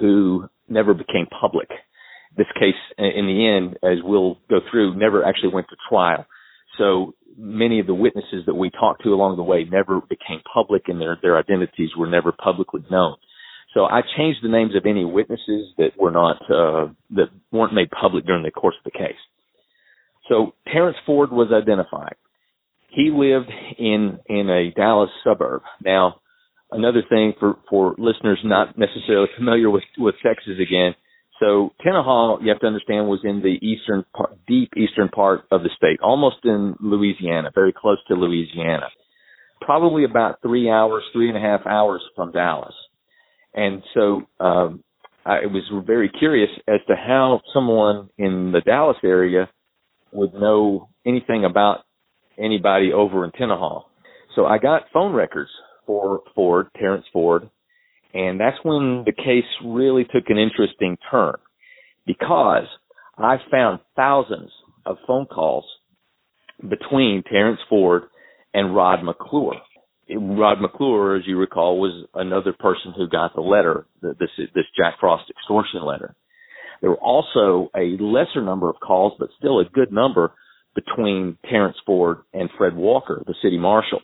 who 0.00 0.48
never 0.68 0.94
became 0.94 1.26
public. 1.40 1.68
This 2.36 2.48
case, 2.58 2.74
in 2.98 3.26
the 3.26 3.46
end, 3.46 3.78
as 3.84 4.02
we'll 4.02 4.38
go 4.50 4.58
through, 4.70 4.96
never 4.96 5.24
actually 5.24 5.54
went 5.54 5.68
to 5.68 5.76
trial. 5.88 6.26
So 6.78 7.14
many 7.38 7.78
of 7.78 7.86
the 7.86 7.94
witnesses 7.94 8.42
that 8.46 8.54
we 8.54 8.70
talked 8.70 9.04
to 9.04 9.10
along 9.10 9.36
the 9.36 9.44
way 9.44 9.64
never 9.70 10.00
became 10.00 10.40
public, 10.52 10.88
and 10.88 11.00
their 11.00 11.16
their 11.22 11.38
identities 11.38 11.90
were 11.96 12.08
never 12.08 12.32
publicly 12.32 12.84
known. 12.90 13.16
So 13.74 13.84
I 13.84 14.02
changed 14.16 14.38
the 14.42 14.48
names 14.48 14.76
of 14.76 14.86
any 14.86 15.04
witnesses 15.04 15.72
that 15.78 15.90
were 15.98 16.12
not 16.12 16.36
uh, 16.48 16.92
that 17.10 17.28
weren't 17.50 17.74
made 17.74 17.90
public 17.90 18.24
during 18.24 18.44
the 18.44 18.52
course 18.52 18.76
of 18.78 18.90
the 18.90 18.96
case. 18.96 19.18
So 20.28 20.54
Terrence 20.72 20.96
Ford 21.04 21.30
was 21.32 21.48
identified. 21.52 22.14
He 22.88 23.10
lived 23.12 23.50
in 23.78 24.20
in 24.26 24.48
a 24.48 24.70
Dallas 24.70 25.10
suburb. 25.24 25.62
Now, 25.84 26.20
another 26.70 27.02
thing 27.08 27.34
for 27.40 27.56
for 27.68 27.96
listeners 27.98 28.38
not 28.44 28.78
necessarily 28.78 29.28
familiar 29.36 29.68
with 29.68 29.82
with 29.98 30.14
Texas 30.24 30.54
again. 30.62 30.94
So 31.40 31.70
Tenaha, 31.84 32.40
you 32.42 32.50
have 32.50 32.60
to 32.60 32.68
understand, 32.68 33.08
was 33.08 33.20
in 33.24 33.42
the 33.42 33.58
eastern 33.60 34.04
part, 34.16 34.38
deep 34.46 34.70
eastern 34.76 35.08
part 35.08 35.46
of 35.50 35.64
the 35.64 35.70
state, 35.76 35.98
almost 36.00 36.36
in 36.44 36.76
Louisiana, 36.80 37.50
very 37.52 37.72
close 37.76 37.98
to 38.06 38.14
Louisiana. 38.14 38.86
Probably 39.60 40.04
about 40.04 40.40
three 40.42 40.70
hours, 40.70 41.02
three 41.12 41.28
and 41.28 41.36
a 41.36 41.40
half 41.40 41.66
hours 41.66 42.02
from 42.14 42.30
Dallas. 42.30 42.74
And 43.54 43.82
so 43.94 44.22
um, 44.40 44.82
I 45.24 45.46
was 45.46 45.62
very 45.86 46.08
curious 46.08 46.50
as 46.68 46.80
to 46.88 46.94
how 46.96 47.40
someone 47.52 48.10
in 48.18 48.52
the 48.52 48.60
Dallas 48.60 48.96
area 49.02 49.48
would 50.12 50.34
know 50.34 50.88
anything 51.06 51.44
about 51.44 51.84
anybody 52.38 52.92
over 52.92 53.24
in 53.24 53.30
Tenaha. 53.30 53.82
So 54.34 54.46
I 54.46 54.58
got 54.58 54.82
phone 54.92 55.14
records 55.14 55.50
for 55.86 56.20
Ford, 56.34 56.66
Terrence 56.76 57.06
Ford, 57.12 57.48
and 58.12 58.38
that's 58.38 58.56
when 58.62 59.04
the 59.06 59.12
case 59.12 59.44
really 59.64 60.04
took 60.04 60.28
an 60.28 60.38
interesting 60.38 60.96
turn 61.10 61.34
because 62.06 62.66
I 63.18 63.36
found 63.50 63.80
thousands 63.96 64.50
of 64.86 64.96
phone 65.06 65.26
calls 65.26 65.64
between 66.68 67.22
Terrence 67.30 67.60
Ford 67.68 68.04
and 68.52 68.74
Rod 68.74 69.02
McClure. 69.02 69.60
Rod 70.10 70.60
McClure, 70.60 71.16
as 71.16 71.26
you 71.26 71.38
recall, 71.38 71.80
was 71.80 72.06
another 72.14 72.52
person 72.52 72.92
who 72.96 73.08
got 73.08 73.34
the 73.34 73.40
letter, 73.40 73.86
this 74.02 74.30
this 74.54 74.64
Jack 74.76 74.94
Frost 75.00 75.30
extortion 75.30 75.84
letter. 75.84 76.14
There 76.80 76.90
were 76.90 76.96
also 77.00 77.70
a 77.74 77.96
lesser 78.00 78.42
number 78.42 78.68
of 78.68 78.76
calls, 78.80 79.14
but 79.18 79.30
still 79.38 79.60
a 79.60 79.64
good 79.64 79.92
number 79.92 80.32
between 80.74 81.38
Terrence 81.48 81.76
Ford 81.86 82.18
and 82.32 82.50
Fred 82.58 82.76
Walker, 82.76 83.22
the 83.26 83.34
city 83.42 83.58
marshal. 83.58 84.00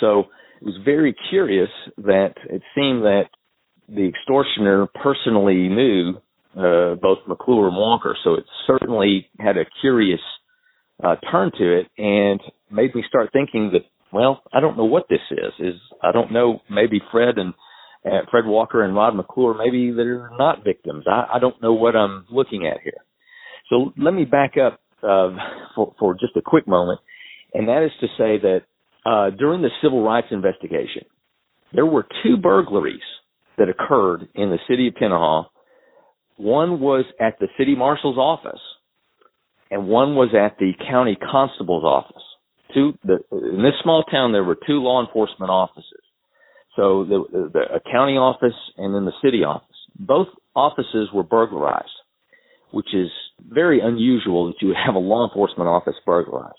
So 0.00 0.24
it 0.60 0.66
was 0.66 0.78
very 0.84 1.14
curious 1.30 1.70
that 1.98 2.34
it 2.48 2.62
seemed 2.74 3.02
that 3.02 3.24
the 3.88 4.06
extortioner 4.06 4.86
personally 5.02 5.68
knew 5.68 6.14
uh, 6.56 6.94
both 6.96 7.18
McClure 7.26 7.68
and 7.68 7.76
Walker. 7.76 8.16
So 8.22 8.34
it 8.34 8.44
certainly 8.66 9.28
had 9.38 9.56
a 9.56 9.64
curious 9.80 10.20
uh, 11.02 11.16
turn 11.30 11.50
to 11.58 11.78
it 11.80 11.88
and 11.98 12.40
made 12.70 12.94
me 12.94 13.02
start 13.08 13.30
thinking 13.32 13.72
that 13.72 13.82
well, 14.12 14.42
I 14.52 14.60
don't 14.60 14.76
know 14.76 14.84
what 14.84 15.06
this 15.08 15.20
is. 15.30 15.52
Is 15.58 15.80
I 16.02 16.12
don't 16.12 16.32
know. 16.32 16.60
Maybe 16.70 17.00
Fred 17.12 17.38
and 17.38 17.54
uh, 18.04 18.20
Fred 18.30 18.46
Walker 18.46 18.82
and 18.82 18.94
Rod 18.94 19.14
McClure, 19.14 19.54
maybe 19.54 19.92
they're 19.92 20.30
not 20.38 20.64
victims. 20.64 21.04
I, 21.06 21.36
I 21.36 21.38
don't 21.38 21.60
know 21.62 21.74
what 21.74 21.96
I'm 21.96 22.26
looking 22.30 22.66
at 22.66 22.80
here. 22.82 23.04
So 23.68 23.92
let 23.98 24.14
me 24.14 24.24
back 24.24 24.54
up 24.56 24.80
uh, 25.02 25.36
for, 25.74 25.94
for 25.98 26.14
just 26.14 26.36
a 26.36 26.42
quick 26.42 26.66
moment, 26.66 27.00
and 27.54 27.68
that 27.68 27.84
is 27.84 27.92
to 28.00 28.06
say 28.18 28.38
that 28.38 28.60
uh, 29.04 29.30
during 29.30 29.62
the 29.62 29.70
civil 29.82 30.02
rights 30.02 30.28
investigation, 30.30 31.02
there 31.72 31.86
were 31.86 32.06
two 32.22 32.36
burglaries 32.36 33.00
that 33.58 33.68
occurred 33.68 34.28
in 34.34 34.50
the 34.50 34.58
city 34.68 34.88
of 34.88 34.94
Tenaha. 34.94 35.44
One 36.36 36.80
was 36.80 37.04
at 37.20 37.38
the 37.38 37.48
city 37.58 37.76
marshal's 37.76 38.18
office, 38.18 38.60
and 39.70 39.86
one 39.86 40.14
was 40.14 40.34
at 40.34 40.58
the 40.58 40.72
county 40.90 41.16
constable's 41.16 41.84
office. 41.84 42.22
Two. 42.74 42.98
The, 43.04 43.18
in 43.32 43.62
this 43.62 43.74
small 43.82 44.04
town, 44.04 44.32
there 44.32 44.44
were 44.44 44.56
two 44.66 44.82
law 44.82 45.04
enforcement 45.04 45.50
offices. 45.50 46.02
So 46.76 47.04
the, 47.04 47.24
the, 47.30 47.50
the 47.52 47.80
county 47.90 48.14
office 48.14 48.56
and 48.76 48.94
then 48.94 49.04
the 49.04 49.12
city 49.22 49.44
office. 49.44 49.66
Both 49.98 50.28
offices 50.54 51.08
were 51.12 51.22
burglarized, 51.22 51.88
which 52.72 52.94
is 52.94 53.08
very 53.46 53.80
unusual 53.80 54.46
that 54.48 54.56
you 54.60 54.74
have 54.86 54.94
a 54.94 54.98
law 54.98 55.28
enforcement 55.28 55.68
office 55.68 55.96
burglarized. 56.06 56.54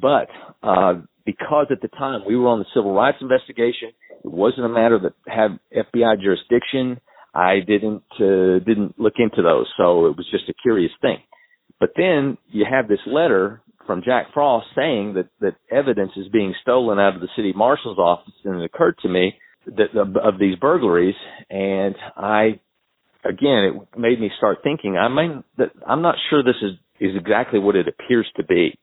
But 0.00 0.28
uh, 0.62 0.94
because 1.26 1.66
at 1.70 1.82
the 1.82 1.88
time 1.88 2.22
we 2.26 2.36
were 2.36 2.48
on 2.48 2.58
the 2.58 2.64
civil 2.74 2.94
rights 2.94 3.18
investigation, 3.20 3.90
it 4.24 4.30
wasn't 4.30 4.66
a 4.66 4.68
matter 4.68 4.98
that 4.98 5.12
had 5.26 5.58
FBI 5.76 6.22
jurisdiction. 6.22 7.00
I 7.34 7.60
didn't 7.60 8.04
uh, 8.18 8.64
didn't 8.64 8.98
look 8.98 9.14
into 9.18 9.42
those, 9.42 9.66
so 9.76 10.06
it 10.06 10.16
was 10.16 10.26
just 10.30 10.48
a 10.48 10.54
curious 10.62 10.92
thing. 11.02 11.18
But 11.78 11.90
then 11.96 12.38
you 12.50 12.64
have 12.68 12.88
this 12.88 13.00
letter 13.06 13.62
from 13.88 14.02
Jack 14.04 14.26
Frost 14.34 14.66
saying 14.76 15.14
that 15.14 15.30
that 15.40 15.56
evidence 15.74 16.12
is 16.14 16.28
being 16.28 16.54
stolen 16.60 16.98
out 16.98 17.14
of 17.14 17.22
the 17.22 17.28
city 17.34 17.54
marshal's 17.56 17.98
office, 17.98 18.34
and 18.44 18.60
it 18.60 18.64
occurred 18.64 18.98
to 19.02 19.08
me 19.08 19.32
that 19.64 19.98
of, 19.98 20.14
of 20.16 20.38
these 20.38 20.56
burglaries, 20.56 21.14
and 21.50 21.94
I 22.14 22.60
again 23.24 23.64
it 23.64 23.98
made 23.98 24.20
me 24.20 24.30
start 24.36 24.58
thinking. 24.62 24.98
I 24.98 25.08
mean 25.08 25.42
that 25.56 25.70
I'm 25.86 26.02
not 26.02 26.16
sure 26.28 26.44
this 26.44 26.62
is 26.62 26.72
is 27.00 27.16
exactly 27.16 27.58
what 27.58 27.76
it 27.76 27.86
appears 27.88 28.30
to 28.36 28.44
be. 28.44 28.78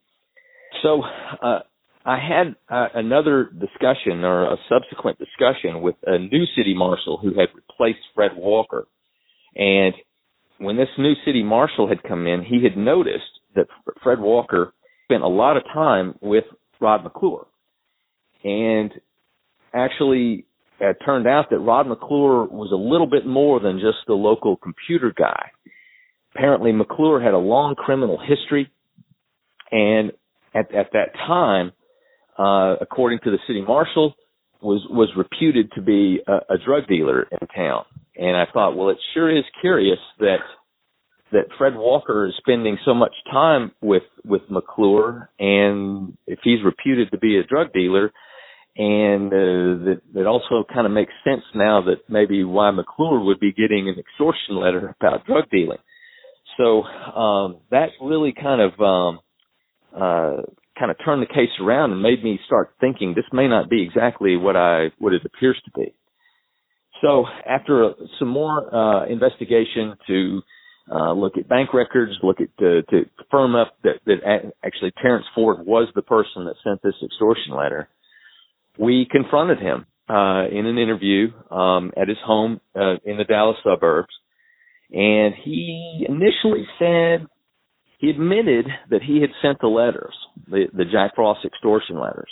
So 0.82 1.04
uh, 1.42 1.60
I 2.04 2.18
had 2.18 2.56
uh, 2.70 2.88
another 2.96 3.46
discussion 3.46 4.24
or 4.24 4.54
a 4.54 4.58
subsequent 4.70 5.20
discussion 5.20 5.82
with 5.82 5.96
a 6.06 6.18
new 6.18 6.46
city 6.58 6.74
marshal 6.76 7.18
who 7.18 7.30
had 7.30 7.50
replaced 7.54 8.06
Fred 8.16 8.32
Walker. 8.36 8.88
And 9.56 9.94
when 10.58 10.78
this 10.78 10.90
new 10.98 11.14
city 11.26 11.44
marshal 11.44 11.88
had 11.88 12.04
come 12.04 12.26
in, 12.26 12.44
he 12.44 12.64
had 12.64 12.76
noticed 12.76 13.24
that 13.56 13.68
Fred 14.04 14.20
Walker 14.20 14.74
spent 15.06 15.24
a 15.24 15.28
lot 15.28 15.58
of 15.58 15.64
time 15.66 16.16
with 16.22 16.44
Rod 16.82 17.04
McClure. 17.04 17.48
And 18.44 18.92
actually, 19.74 20.46
it 20.80 20.98
turned 21.06 21.28
out 21.28 21.50
that 21.50 21.60
Rod 21.60 21.88
McClure 21.88 22.46
was 22.46 22.72
a 22.72 22.76
little 22.76 23.08
bit 23.08 23.26
more 23.26 23.60
than 23.60 23.80
just 23.80 23.98
the 24.08 24.14
local 24.14 24.58
computer 24.58 25.14
guy. 25.16 25.52
Apparently, 26.36 26.72
McClure 26.72 27.22
had 27.22 27.34
a 27.34 27.38
long 27.38 27.76
criminal 27.76 28.20
history, 28.20 28.70
and 29.72 30.12
at, 30.54 30.74
at 30.76 30.92
that 30.94 31.14
time, 31.16 31.72
uh, 32.38 32.76
according 32.82 33.20
to 33.24 33.32
the 33.32 33.38
city 33.48 33.62
marshal, 33.62 34.14
was 34.62 34.86
was 34.90 35.10
reputed 35.16 35.72
to 35.76 35.82
be 35.82 36.20
a, 36.28 36.56
a 36.56 36.58
drug 36.66 36.88
dealer 36.88 37.28
in 37.32 37.48
town. 37.56 37.86
And 38.18 38.36
I 38.36 38.46
thought, 38.52 38.76
well, 38.76 38.90
it 38.90 38.98
sure 39.14 39.36
is 39.36 39.44
curious 39.62 40.00
that 40.20 40.38
that 41.32 41.46
Fred 41.58 41.76
Walker 41.76 42.28
is 42.28 42.34
spending 42.38 42.78
so 42.86 42.94
much 42.94 43.14
time 43.32 43.72
with 43.82 44.04
with 44.24 44.42
McClure, 44.50 45.30
and 45.40 46.18
if 46.28 46.40
he's 46.44 46.64
reputed 46.64 47.12
to 47.12 47.18
be 47.18 47.38
a 47.38 47.44
drug 47.44 47.74
dealer, 47.74 48.12
and 48.78 49.28
uh, 49.28 49.86
that 49.86 50.02
that 50.14 50.28
also 50.28 50.64
kind 50.72 50.86
of 50.86 50.92
makes 50.94 51.14
sense 51.24 51.44
now 51.54 51.82
that 51.82 52.10
maybe 52.10 52.44
why 52.44 52.72
McClure 52.72 53.24
would 53.24 53.40
be 53.40 53.52
getting 53.52 53.90
an 53.90 53.96
extortion 53.98 54.58
letter 54.60 54.96
about 55.00 55.26
drug 55.26 55.46
dealing. 55.50 55.80
So 56.58 56.84
um, 56.84 57.58
that 57.72 57.90
really 58.02 58.34
kind 58.34 58.62
of 58.62 58.80
um, 58.80 59.20
uh, 59.96 60.42
kind 60.78 60.92
of 60.92 60.98
turned 61.04 61.22
the 61.22 61.34
case 61.34 61.50
around 61.62 61.92
and 61.92 62.02
made 62.02 62.24
me 62.24 62.40
start 62.46 62.76
thinking 62.80 63.14
this 63.16 63.26
may 63.34 63.48
not 63.48 63.70
be 63.70 63.84
exactly 63.84 64.38
what 64.38 64.56
I 64.56 64.88
what 65.00 65.14
it 65.14 65.26
appears 65.26 65.60
to 65.66 65.72
be. 65.72 65.94
So 67.02 67.26
after 67.48 67.94
some 68.20 68.30
more 68.30 68.74
uh, 68.74 69.06
investigation 69.08 69.96
to 70.08 70.42
uh, 70.92 71.14
look 71.14 71.38
at 71.38 71.50
bank 71.50 71.74
records, 71.74 72.14
look 72.22 72.40
at 72.42 72.56
to, 72.60 72.84
to 72.84 73.06
firm 73.32 73.56
up 73.56 73.76
that, 73.84 73.96
that 74.06 74.52
actually 74.64 74.92
Terrence 75.02 75.26
Ford 75.34 75.66
was 75.66 75.88
the 75.96 76.02
person 76.02 76.46
that 76.46 76.56
sent 76.64 76.82
this 76.84 76.94
extortion 77.04 77.56
letter, 77.56 77.90
we 78.78 79.08
confronted 79.10 79.60
him 79.60 79.86
uh, 80.10 80.46
in 80.48 80.66
an 80.66 80.78
interview 80.78 81.32
um, 81.50 81.92
at 81.98 82.08
his 82.08 82.18
home 82.24 82.62
uh, 82.76 82.96
in 83.04 83.18
the 83.18 83.24
Dallas 83.24 83.58
suburbs, 83.64 84.14
and 84.92 85.34
he 85.44 86.06
initially 86.08 86.68
said 86.78 87.26
he 88.00 88.10
admitted 88.10 88.68
that 88.92 89.02
he 89.02 89.22
had 89.22 89.32
sent 89.42 89.60
the 89.62 89.68
letters, 89.68 90.14
the, 90.48 90.66
the 90.74 90.86
Jack 90.86 91.16
Frost 91.16 91.46
extortion 91.46 92.00
letters. 92.00 92.30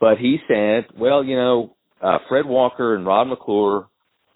But 0.00 0.18
he 0.18 0.38
said, 0.48 0.86
well, 0.96 1.22
you 1.24 1.36
know, 1.36 1.76
uh, 2.02 2.18
Fred 2.28 2.46
Walker 2.46 2.96
and 2.96 3.06
Rod 3.06 3.24
McClure 3.24 3.86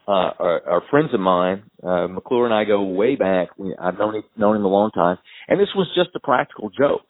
uh, 0.08 0.30
are, 0.38 0.62
are 0.68 0.82
friends 0.90 1.10
of 1.14 1.20
mine. 1.20 1.64
Uh, 1.82 2.08
McClure 2.08 2.44
and 2.44 2.54
I 2.54 2.64
go 2.64 2.82
way 2.82 3.16
back. 3.16 3.48
We, 3.58 3.74
I've 3.80 3.98
known 3.98 4.16
him, 4.16 4.22
known 4.36 4.56
him 4.56 4.64
a 4.64 4.68
long 4.68 4.90
time. 4.90 5.18
And 5.48 5.60
this 5.60 5.68
was 5.74 5.88
just 5.94 6.10
a 6.14 6.20
practical 6.20 6.70
joke. 6.70 7.06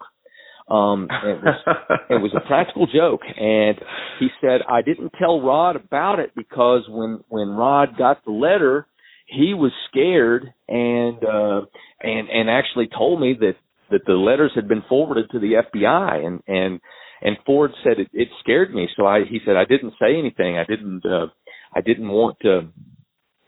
Um, 0.69 1.09
it 1.11 1.43
was, 1.43 1.55
it 2.11 2.23
was 2.23 2.33
a 2.37 2.47
practical 2.47 2.87
joke. 2.87 3.21
And 3.25 3.77
he 4.21 4.29
said, 4.41 4.61
I 4.69 4.83
didn't 4.83 5.13
tell 5.19 5.41
Rod 5.41 5.77
about 5.77 6.19
it 6.19 6.33
because 6.37 6.83
when, 6.89 7.25
when 7.29 7.51
Rod 7.51 7.97
got 7.99 8.25
the 8.25 8.33
letter, 8.33 8.87
he 9.33 9.55
was 9.55 9.73
scared 9.89 10.53
and 10.69 11.25
uh 11.25 11.63
and 12.01 12.29
and 12.29 12.51
actually 12.51 12.89
told 12.89 13.21
me 13.21 13.35
that 13.39 13.55
that 13.91 14.05
the 14.07 14.13
letters 14.13 14.53
had 14.55 14.69
been 14.69 14.83
forwarded 14.89 15.31
to 15.31 15.39
the 15.39 15.63
FBI 15.73 16.25
and 16.25 16.43
and 16.47 16.81
and 17.23 17.37
Ford 17.47 17.71
said 17.83 17.99
it, 17.99 18.09
it 18.13 18.29
scared 18.41 18.75
me 18.75 18.89
so 18.97 19.07
I 19.07 19.21
he 19.25 19.41
said 19.45 19.57
I 19.57 19.65
didn't 19.65 19.95
say 20.01 20.19
anything 20.19 20.59
I 20.59 20.65
didn't 20.65 21.05
uh 21.07 21.27
I 21.75 21.81
didn't 21.81 22.09
want 22.09 22.39
to 22.43 22.69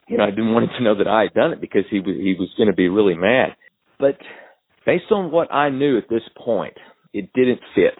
you 0.08 0.18
know 0.18 0.24
I 0.24 0.30
didn't 0.30 0.52
want 0.52 0.64
him 0.64 0.70
to 0.78 0.84
know 0.84 0.98
that 0.98 1.08
I 1.08 1.22
had 1.22 1.34
done 1.34 1.52
it 1.52 1.60
because 1.60 1.84
he 1.90 2.00
was 2.00 2.16
he 2.16 2.34
was 2.38 2.50
going 2.56 2.68
to 2.68 2.76
be 2.76 2.88
really 2.88 3.14
mad 3.14 3.56
but 3.98 4.18
based 4.86 5.10
on 5.10 5.30
what 5.30 5.52
I 5.52 5.70
knew 5.70 5.98
at 5.98 6.08
this 6.08 6.22
point 6.36 6.76
it 7.12 7.32
didn't 7.34 7.60
fit 7.74 7.94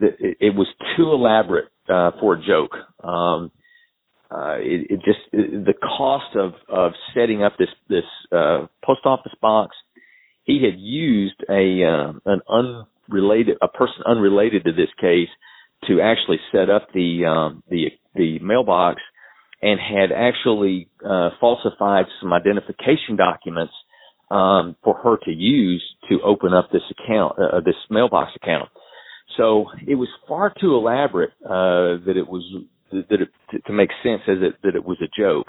it, 0.00 0.36
it 0.40 0.54
was 0.54 0.66
too 0.96 1.10
elaborate 1.12 1.68
uh 1.88 2.12
for 2.20 2.34
a 2.34 2.46
joke 2.46 2.72
um 3.04 3.50
uh, 4.30 4.56
it, 4.58 4.86
it 4.90 4.96
just 5.04 5.18
it, 5.32 5.64
the 5.64 5.74
cost 5.74 6.36
of 6.36 6.52
of 6.68 6.92
setting 7.14 7.42
up 7.42 7.54
this 7.58 7.68
this 7.88 8.04
uh, 8.32 8.66
post 8.84 9.00
office 9.04 9.34
box. 9.40 9.74
He 10.44 10.64
had 10.64 10.78
used 10.78 11.42
a 11.48 11.82
uh, 11.84 12.12
an 12.26 12.40
unrelated 12.48 13.56
a 13.60 13.66
person 13.66 14.02
unrelated 14.06 14.64
to 14.64 14.72
this 14.72 14.88
case 15.00 15.28
to 15.88 16.00
actually 16.00 16.38
set 16.52 16.70
up 16.70 16.88
the 16.94 17.24
um, 17.26 17.64
the 17.68 17.88
the 18.14 18.38
mailbox 18.38 19.00
and 19.62 19.78
had 19.78 20.12
actually 20.12 20.88
uh, 21.04 21.30
falsified 21.40 22.06
some 22.20 22.32
identification 22.32 23.16
documents 23.16 23.72
um, 24.30 24.76
for 24.82 24.94
her 25.02 25.16
to 25.24 25.30
use 25.30 25.82
to 26.08 26.20
open 26.22 26.54
up 26.54 26.70
this 26.72 26.82
account 26.90 27.38
uh, 27.38 27.60
this 27.60 27.74
mailbox 27.90 28.30
account. 28.36 28.68
So 29.36 29.66
it 29.86 29.94
was 29.94 30.08
far 30.28 30.52
too 30.60 30.74
elaborate 30.74 31.30
uh, 31.44 32.02
that 32.06 32.14
it 32.16 32.26
was 32.26 32.44
that 32.92 33.20
it, 33.20 33.28
to, 33.50 33.58
to 33.60 33.72
make 33.72 33.90
sense 34.02 34.22
as 34.28 34.38
it 34.40 34.54
that 34.62 34.74
it 34.74 34.84
was 34.84 34.98
a 35.02 35.08
joke. 35.20 35.46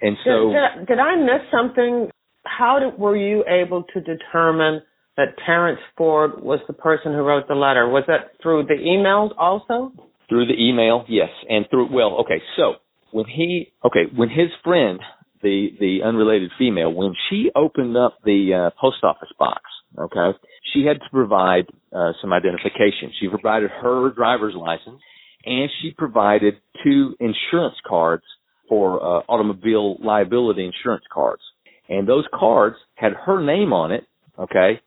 And 0.00 0.16
so, 0.24 0.52
did, 0.52 0.86
did, 0.86 0.88
did 0.88 0.98
I 0.98 1.16
miss 1.16 1.48
something? 1.50 2.10
How 2.44 2.78
did, 2.78 2.98
were 2.98 3.16
you 3.16 3.44
able 3.48 3.84
to 3.94 4.00
determine 4.00 4.82
that 5.16 5.28
Terrence 5.46 5.80
Ford 5.96 6.42
was 6.42 6.60
the 6.66 6.74
person 6.74 7.12
who 7.12 7.20
wrote 7.20 7.48
the 7.48 7.54
letter? 7.54 7.88
Was 7.88 8.04
that 8.08 8.32
through 8.42 8.66
the 8.66 8.74
emails 8.74 9.30
also? 9.38 9.92
Through 10.28 10.46
the 10.46 10.54
email, 10.58 11.04
yes, 11.08 11.28
and 11.48 11.66
through 11.70 11.92
well, 11.92 12.18
okay. 12.20 12.42
So 12.56 12.74
when 13.14 13.26
he, 13.26 13.72
okay, 13.84 14.06
when 14.12 14.28
his 14.28 14.48
friend, 14.64 14.98
the 15.40 15.68
the 15.78 15.98
unrelated 16.04 16.50
female, 16.58 16.92
when 16.92 17.14
she 17.30 17.48
opened 17.54 17.96
up 17.96 18.18
the 18.24 18.52
uh, 18.52 18.80
post 18.80 19.04
office 19.04 19.28
box, 19.38 19.62
okay, 19.96 20.36
she 20.72 20.84
had 20.84 20.94
to 20.94 21.08
provide 21.12 21.66
uh, 21.94 22.10
some 22.20 22.32
identification. 22.32 23.12
She 23.20 23.28
provided 23.28 23.70
her 23.70 24.10
driver's 24.10 24.56
license 24.56 25.00
and 25.46 25.70
she 25.80 25.92
provided 25.96 26.54
two 26.82 27.14
insurance 27.20 27.76
cards 27.86 28.24
for 28.68 29.00
uh, 29.00 29.22
automobile 29.28 29.96
liability 30.02 30.64
insurance 30.66 31.04
cards. 31.12 31.42
And 31.88 32.08
those 32.08 32.24
cards 32.34 32.76
had 32.96 33.12
her 33.26 33.40
name 33.40 33.72
on 33.72 33.92
it, 33.92 34.08
okay? 34.40 34.80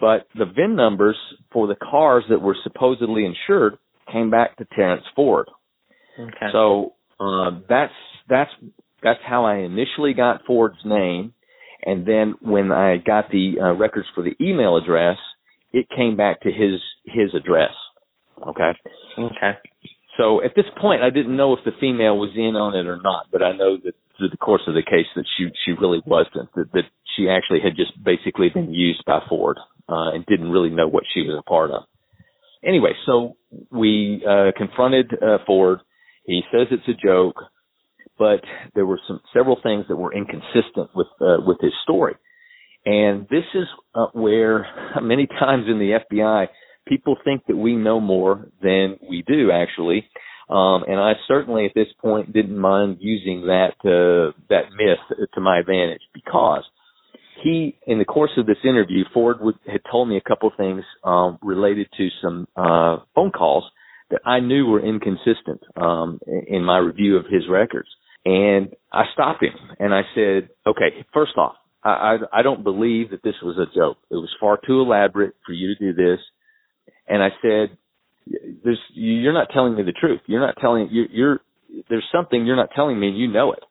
But 0.00 0.28
the 0.36 0.44
VIN 0.44 0.76
numbers 0.76 1.16
for 1.52 1.66
the 1.66 1.74
cars 1.74 2.22
that 2.30 2.40
were 2.40 2.56
supposedly 2.62 3.24
insured 3.24 3.78
came 4.12 4.30
back 4.30 4.56
to 4.58 4.66
Terrence 4.76 5.04
Ford. 5.16 5.48
Okay. 6.20 6.48
So 6.52 6.92
uh, 7.20 7.50
that's 7.68 7.92
that's 8.28 8.50
that's 9.02 9.20
how 9.24 9.44
I 9.44 9.58
initially 9.58 10.14
got 10.14 10.44
Ford's 10.46 10.84
name, 10.84 11.32
and 11.84 12.06
then 12.06 12.34
when 12.40 12.72
I 12.72 12.98
got 12.98 13.30
the 13.30 13.56
uh, 13.60 13.72
records 13.74 14.08
for 14.14 14.22
the 14.22 14.34
email 14.40 14.76
address, 14.76 15.16
it 15.72 15.86
came 15.94 16.16
back 16.16 16.42
to 16.42 16.50
his 16.50 16.80
his 17.04 17.34
address. 17.34 17.72
Okay. 18.46 18.72
Okay. 19.18 19.58
So 20.16 20.42
at 20.42 20.54
this 20.56 20.64
point, 20.80 21.02
I 21.02 21.10
didn't 21.10 21.36
know 21.36 21.56
if 21.56 21.64
the 21.64 21.72
female 21.80 22.18
was 22.18 22.30
in 22.34 22.56
on 22.56 22.74
it 22.74 22.86
or 22.86 23.00
not, 23.00 23.26
but 23.30 23.42
I 23.42 23.52
know 23.52 23.76
that 23.84 23.94
through 24.16 24.30
the 24.30 24.36
course 24.36 24.62
of 24.66 24.74
the 24.74 24.82
case 24.82 25.06
that 25.14 25.24
she 25.36 25.48
she 25.64 25.72
really 25.72 26.02
wasn't. 26.04 26.52
That, 26.54 26.72
that 26.72 26.84
she 27.16 27.28
actually 27.28 27.60
had 27.60 27.76
just 27.76 27.92
basically 28.02 28.48
been 28.48 28.74
used 28.74 29.04
by 29.06 29.20
Ford 29.28 29.58
uh, 29.88 30.10
and 30.12 30.26
didn't 30.26 30.50
really 30.50 30.70
know 30.70 30.88
what 30.88 31.04
she 31.12 31.22
was 31.22 31.36
a 31.38 31.48
part 31.48 31.70
of. 31.70 31.84
Anyway, 32.64 32.92
so 33.06 33.36
we 33.70 34.22
uh, 34.28 34.50
confronted 34.56 35.12
uh, 35.22 35.38
Ford. 35.46 35.80
He 36.28 36.42
says 36.52 36.66
it's 36.70 36.86
a 36.86 37.06
joke, 37.06 37.36
but 38.18 38.42
there 38.74 38.84
were 38.84 39.00
some 39.08 39.20
several 39.32 39.58
things 39.62 39.86
that 39.88 39.96
were 39.96 40.12
inconsistent 40.12 40.90
with 40.94 41.06
uh, 41.22 41.38
with 41.44 41.56
his 41.62 41.72
story, 41.82 42.16
and 42.84 43.26
this 43.30 43.44
is 43.54 43.64
uh, 43.94 44.08
where 44.12 44.66
many 45.02 45.26
times 45.26 45.64
in 45.68 45.78
the 45.78 45.98
FBI 46.12 46.48
people 46.86 47.16
think 47.24 47.46
that 47.48 47.56
we 47.56 47.76
know 47.76 47.98
more 47.98 48.46
than 48.62 48.98
we 49.08 49.24
do 49.26 49.50
actually. 49.50 50.08
Um, 50.50 50.84
and 50.88 50.98
I 50.98 51.12
certainly 51.26 51.66
at 51.66 51.72
this 51.74 51.88
point 52.00 52.32
didn't 52.32 52.56
mind 52.56 52.98
using 53.00 53.42
that, 53.42 53.74
uh, 53.84 54.32
that 54.48 54.70
myth 54.74 55.28
to 55.34 55.40
my 55.42 55.58
advantage 55.58 56.00
because 56.14 56.62
he, 57.42 57.76
in 57.86 57.98
the 57.98 58.06
course 58.06 58.30
of 58.38 58.46
this 58.46 58.56
interview, 58.64 59.04
Ford 59.12 59.36
would, 59.40 59.56
had 59.70 59.82
told 59.90 60.08
me 60.08 60.16
a 60.16 60.26
couple 60.26 60.48
of 60.48 60.54
things, 60.56 60.82
um, 61.04 61.38
related 61.42 61.88
to 61.98 62.08
some, 62.22 62.48
uh, 62.56 62.96
phone 63.14 63.30
calls 63.30 63.64
that 64.10 64.20
I 64.24 64.40
knew 64.40 64.66
were 64.66 64.84
inconsistent, 64.84 65.62
um, 65.76 66.20
in 66.46 66.64
my 66.64 66.78
review 66.78 67.16
of 67.16 67.26
his 67.26 67.42
records. 67.48 67.88
And 68.24 68.74
I 68.92 69.04
stopped 69.12 69.42
him 69.42 69.54
and 69.78 69.94
I 69.94 70.02
said, 70.14 70.50
okay, 70.66 71.06
first 71.12 71.36
off, 71.36 71.54
I, 71.84 72.16
I, 72.32 72.42
don't 72.42 72.64
believe 72.64 73.10
that 73.10 73.22
this 73.22 73.36
was 73.42 73.56
a 73.56 73.72
joke. 73.74 73.98
It 74.10 74.16
was 74.16 74.28
far 74.40 74.58
too 74.66 74.80
elaborate 74.80 75.34
for 75.46 75.52
you 75.52 75.74
to 75.74 75.78
do 75.78 75.94
this. 75.94 76.18
And 77.06 77.22
I 77.22 77.28
said, 77.40 77.78
there's, 78.64 78.80
you're 78.92 79.32
not 79.32 79.48
telling 79.52 79.76
me 79.76 79.84
the 79.84 79.92
truth. 79.92 80.20
You're 80.26 80.44
not 80.44 80.56
telling, 80.60 80.88
you're, 80.90 81.06
you're, 81.06 81.40
there's 81.88 82.04
something 82.12 82.44
you're 82.44 82.56
not 82.56 82.70
telling 82.74 82.98
me 82.98 83.08
and 83.08 83.16
you 83.18 83.28
know 83.28 83.52
it. 83.52 83.62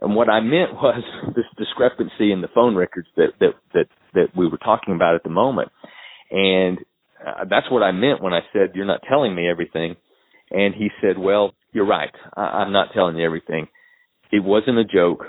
And 0.00 0.14
what 0.14 0.28
I 0.28 0.40
meant 0.40 0.72
was 0.74 1.02
this 1.34 1.44
discrepancy 1.58 2.32
in 2.32 2.40
the 2.40 2.48
phone 2.54 2.76
records 2.76 3.08
that, 3.16 3.32
that, 3.40 3.54
that, 3.74 3.86
that 4.14 4.28
we 4.36 4.48
were 4.48 4.58
talking 4.58 4.94
about 4.94 5.16
at 5.16 5.24
the 5.24 5.30
moment. 5.30 5.70
And 6.30 6.78
uh, 7.24 7.44
that's 7.48 7.70
what 7.70 7.82
I 7.82 7.92
meant 7.92 8.22
when 8.22 8.32
I 8.32 8.40
said, 8.52 8.72
you're 8.74 8.84
not 8.84 9.02
telling 9.08 9.34
me 9.34 9.48
everything. 9.48 9.96
And 10.50 10.74
he 10.74 10.90
said, 11.00 11.18
well, 11.18 11.54
you're 11.72 11.86
right. 11.86 12.12
I, 12.36 12.42
I'm 12.42 12.72
not 12.72 12.88
telling 12.94 13.16
you 13.16 13.24
everything. 13.24 13.68
It 14.32 14.42
wasn't 14.42 14.78
a 14.78 14.84
joke. 14.84 15.24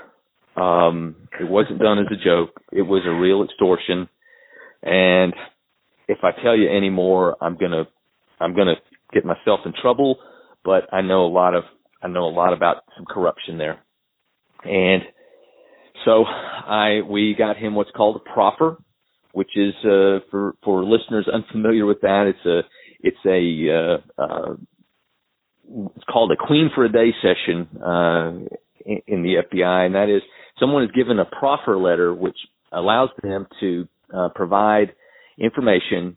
Um, 0.56 1.16
it 1.40 1.48
wasn't 1.48 1.78
done 1.80 1.98
as 1.98 2.06
a 2.10 2.22
joke. 2.22 2.60
It 2.72 2.82
was 2.82 3.02
a 3.06 3.14
real 3.14 3.44
extortion. 3.44 4.08
And 4.82 5.32
if 6.08 6.18
I 6.22 6.30
tell 6.42 6.56
you 6.56 6.68
any 6.70 6.90
more, 6.90 7.36
I'm 7.40 7.56
gonna, 7.56 7.84
I'm 8.40 8.54
gonna 8.56 8.74
get 9.12 9.24
myself 9.24 9.60
in 9.66 9.72
trouble. 9.80 10.18
But 10.64 10.92
I 10.92 11.00
know 11.00 11.24
a 11.24 11.28
lot 11.28 11.54
of, 11.54 11.64
I 12.02 12.08
know 12.08 12.24
a 12.24 12.30
lot 12.30 12.52
about 12.52 12.84
some 12.96 13.06
corruption 13.06 13.58
there. 13.58 13.78
And 14.64 15.02
so 16.04 16.24
I, 16.24 17.00
we 17.08 17.34
got 17.36 17.56
him 17.56 17.74
what's 17.74 17.90
called 17.92 18.16
a 18.16 18.32
proffer, 18.32 18.78
which 19.38 19.56
is, 19.56 19.72
uh, 19.84 20.18
for, 20.32 20.54
for 20.64 20.84
listeners 20.84 21.28
unfamiliar 21.32 21.86
with 21.86 22.00
that, 22.00 22.24
it's 22.26 22.44
a, 22.44 22.60
it's 23.00 23.24
a, 23.24 23.40
uh, 23.78 24.22
uh, 24.22 24.54
it's 25.94 26.04
called 26.12 26.32
a 26.32 26.36
Queen 26.36 26.70
for 26.74 26.84
a 26.84 26.90
Day 26.90 27.10
session, 27.22 27.68
uh, 27.80 28.32
in, 28.84 29.00
in 29.06 29.22
the 29.22 29.34
FBI, 29.46 29.86
and 29.86 29.94
that 29.94 30.08
is 30.08 30.22
someone 30.58 30.82
is 30.82 30.90
given 30.90 31.20
a 31.20 31.24
proffer 31.24 31.76
letter 31.78 32.12
which 32.12 32.36
allows 32.72 33.10
them 33.22 33.46
to 33.60 33.86
uh, 34.12 34.28
provide 34.34 34.92
information 35.38 36.16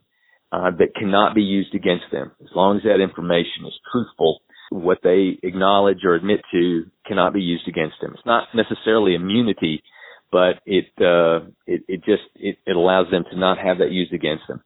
uh, 0.51 0.71
that 0.79 0.95
cannot 0.97 1.35
be 1.35 1.43
used 1.43 1.75
against 1.75 2.05
them. 2.11 2.31
As 2.41 2.49
long 2.55 2.77
as 2.77 2.83
that 2.83 3.03
information 3.03 3.67
is 3.67 3.73
truthful, 3.91 4.41
what 4.71 4.99
they 5.03 5.37
acknowledge 5.43 5.99
or 6.05 6.15
admit 6.15 6.39
to 6.53 6.85
cannot 7.05 7.33
be 7.33 7.41
used 7.41 7.67
against 7.67 7.95
them. 8.01 8.13
It's 8.15 8.25
not 8.25 8.47
necessarily 8.55 9.13
immunity, 9.13 9.83
but 10.31 10.61
it 10.65 10.85
uh, 10.99 11.47
it, 11.67 11.83
it 11.87 12.03
just 12.05 12.23
it, 12.35 12.57
it 12.65 12.75
allows 12.75 13.07
them 13.11 13.23
to 13.31 13.37
not 13.37 13.57
have 13.57 13.79
that 13.79 13.91
used 13.91 14.13
against 14.13 14.43
them. 14.47 14.61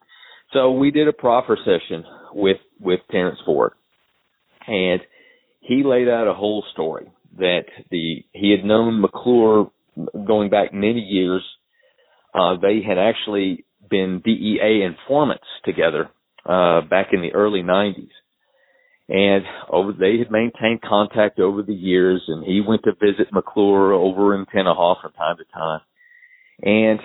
So 0.54 0.72
we 0.72 0.92
did 0.92 1.08
a 1.08 1.14
proffer 1.14 1.58
session 1.58 2.04
with 2.34 2.58
with 2.80 3.00
Terrence 3.12 3.40
Ford, 3.46 3.74
and 4.68 5.02
he 5.62 5.84
laid 5.84 6.08
out 6.08 6.28
a 6.28 6.34
whole 6.34 6.64
story 6.74 7.12
that 7.38 7.66
the 7.92 8.24
he 8.32 8.52
had 8.52 8.64
known 8.64 9.02
McClure 9.02 9.72
going 10.26 10.50
back 10.50 10.74
many 10.74 11.02
years. 11.02 11.44
Uh, 12.34 12.56
they 12.62 12.82
had 12.86 12.98
actually 12.98 13.66
been 13.90 14.22
DEA 14.24 14.84
informants 14.84 15.46
together 15.64 16.10
uh, 16.46 16.82
back 16.82 17.08
in 17.14 17.22
the 17.22 17.34
early 17.34 17.62
90s. 17.62 18.10
And 19.08 19.44
over, 19.72 19.92
they 19.92 20.18
had 20.18 20.32
maintained 20.32 20.82
contact 20.82 21.40
over 21.40 21.62
the 21.62 21.74
years, 21.74 22.24
and 22.28 22.44
he 22.44 22.62
went 22.68 22.84
to 22.84 22.94
visit 22.94 23.32
McClure 23.32 23.94
over 23.94 24.34
in 24.34 24.46
Tenaha 24.46 25.00
from 25.02 25.12
time 25.12 25.38
to 25.38 25.46
time. 25.54 25.82
And 26.62 27.00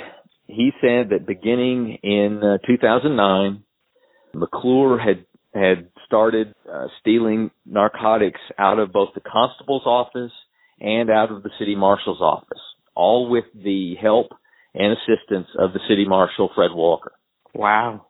he 0.47 0.71
said 0.81 1.11
that 1.11 1.27
beginning 1.27 1.99
in 2.03 2.41
uh, 2.43 2.59
2009, 2.67 3.63
McClure 4.35 4.99
had 4.99 5.27
had 5.53 5.89
started 6.07 6.55
uh, 6.73 6.87
stealing 7.01 7.51
narcotics 7.67 8.41
out 8.57 8.79
of 8.79 8.93
both 8.93 9.09
the 9.15 9.21
constable's 9.21 9.83
office 9.85 10.31
and 10.79 11.11
out 11.11 11.33
of 11.33 11.43
the 11.43 11.51
city 11.59 11.75
marshal's 11.75 12.21
office, 12.21 12.61
all 12.95 13.29
with 13.29 13.45
the 13.53 13.95
help 14.01 14.29
and 14.75 14.93
assistance 14.93 15.49
of 15.59 15.73
the 15.73 15.81
city 15.89 16.07
marshal, 16.07 16.51
Fred 16.55 16.71
Walker. 16.73 17.13
Wow. 17.53 18.07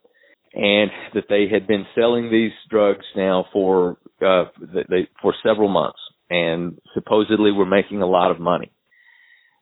And 0.53 0.91
that 1.15 1.25
they 1.29 1.47
had 1.51 1.67
been 1.67 1.87
selling 1.95 2.31
these 2.31 2.51
drugs 2.69 3.05
now 3.15 3.47
for, 3.53 3.99
uh, 4.21 4.45
they, 4.89 5.09
for 5.23 5.33
several 5.45 5.69
months 5.69 6.01
and 6.29 6.79
supposedly 6.95 7.53
were 7.53 7.67
making 7.67 8.03
a 8.03 8.07
lot 8.07 8.31
of 8.31 8.41
money. 8.41 8.73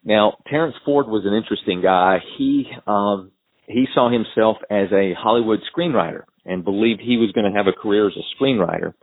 Now, 0.02 0.38
Terrence 0.48 0.76
Ford 0.84 1.06
was 1.06 1.24
an 1.26 1.34
interesting 1.34 1.82
guy. 1.82 2.18
He, 2.38 2.70
um, 2.86 3.32
he 3.66 3.86
saw 3.94 4.10
himself 4.10 4.56
as 4.70 4.88
a 4.92 5.12
Hollywood 5.18 5.60
screenwriter 5.76 6.22
and 6.46 6.64
believed 6.64 7.00
he 7.00 7.18
was 7.18 7.32
going 7.32 7.50
to 7.50 7.56
have 7.56 7.66
a 7.66 7.72
career 7.72 8.08
as 8.08 8.14
a 8.16 8.42
screenwriter 8.42 8.94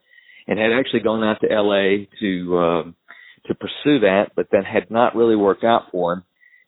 and 0.47 0.59
had 0.59 0.71
actually 0.71 1.01
gone 1.01 1.23
out 1.23 1.37
to 1.41 1.47
LA 1.47 2.05
to 2.19 2.57
uh, 2.57 2.83
to 3.47 3.55
pursue 3.55 3.99
that, 3.99 4.31
but 4.35 4.47
that 4.51 4.65
had 4.65 4.89
not 4.89 5.15
really 5.15 5.35
worked 5.35 5.63
out 5.63 5.83
for 5.91 6.13
him. 6.13 6.23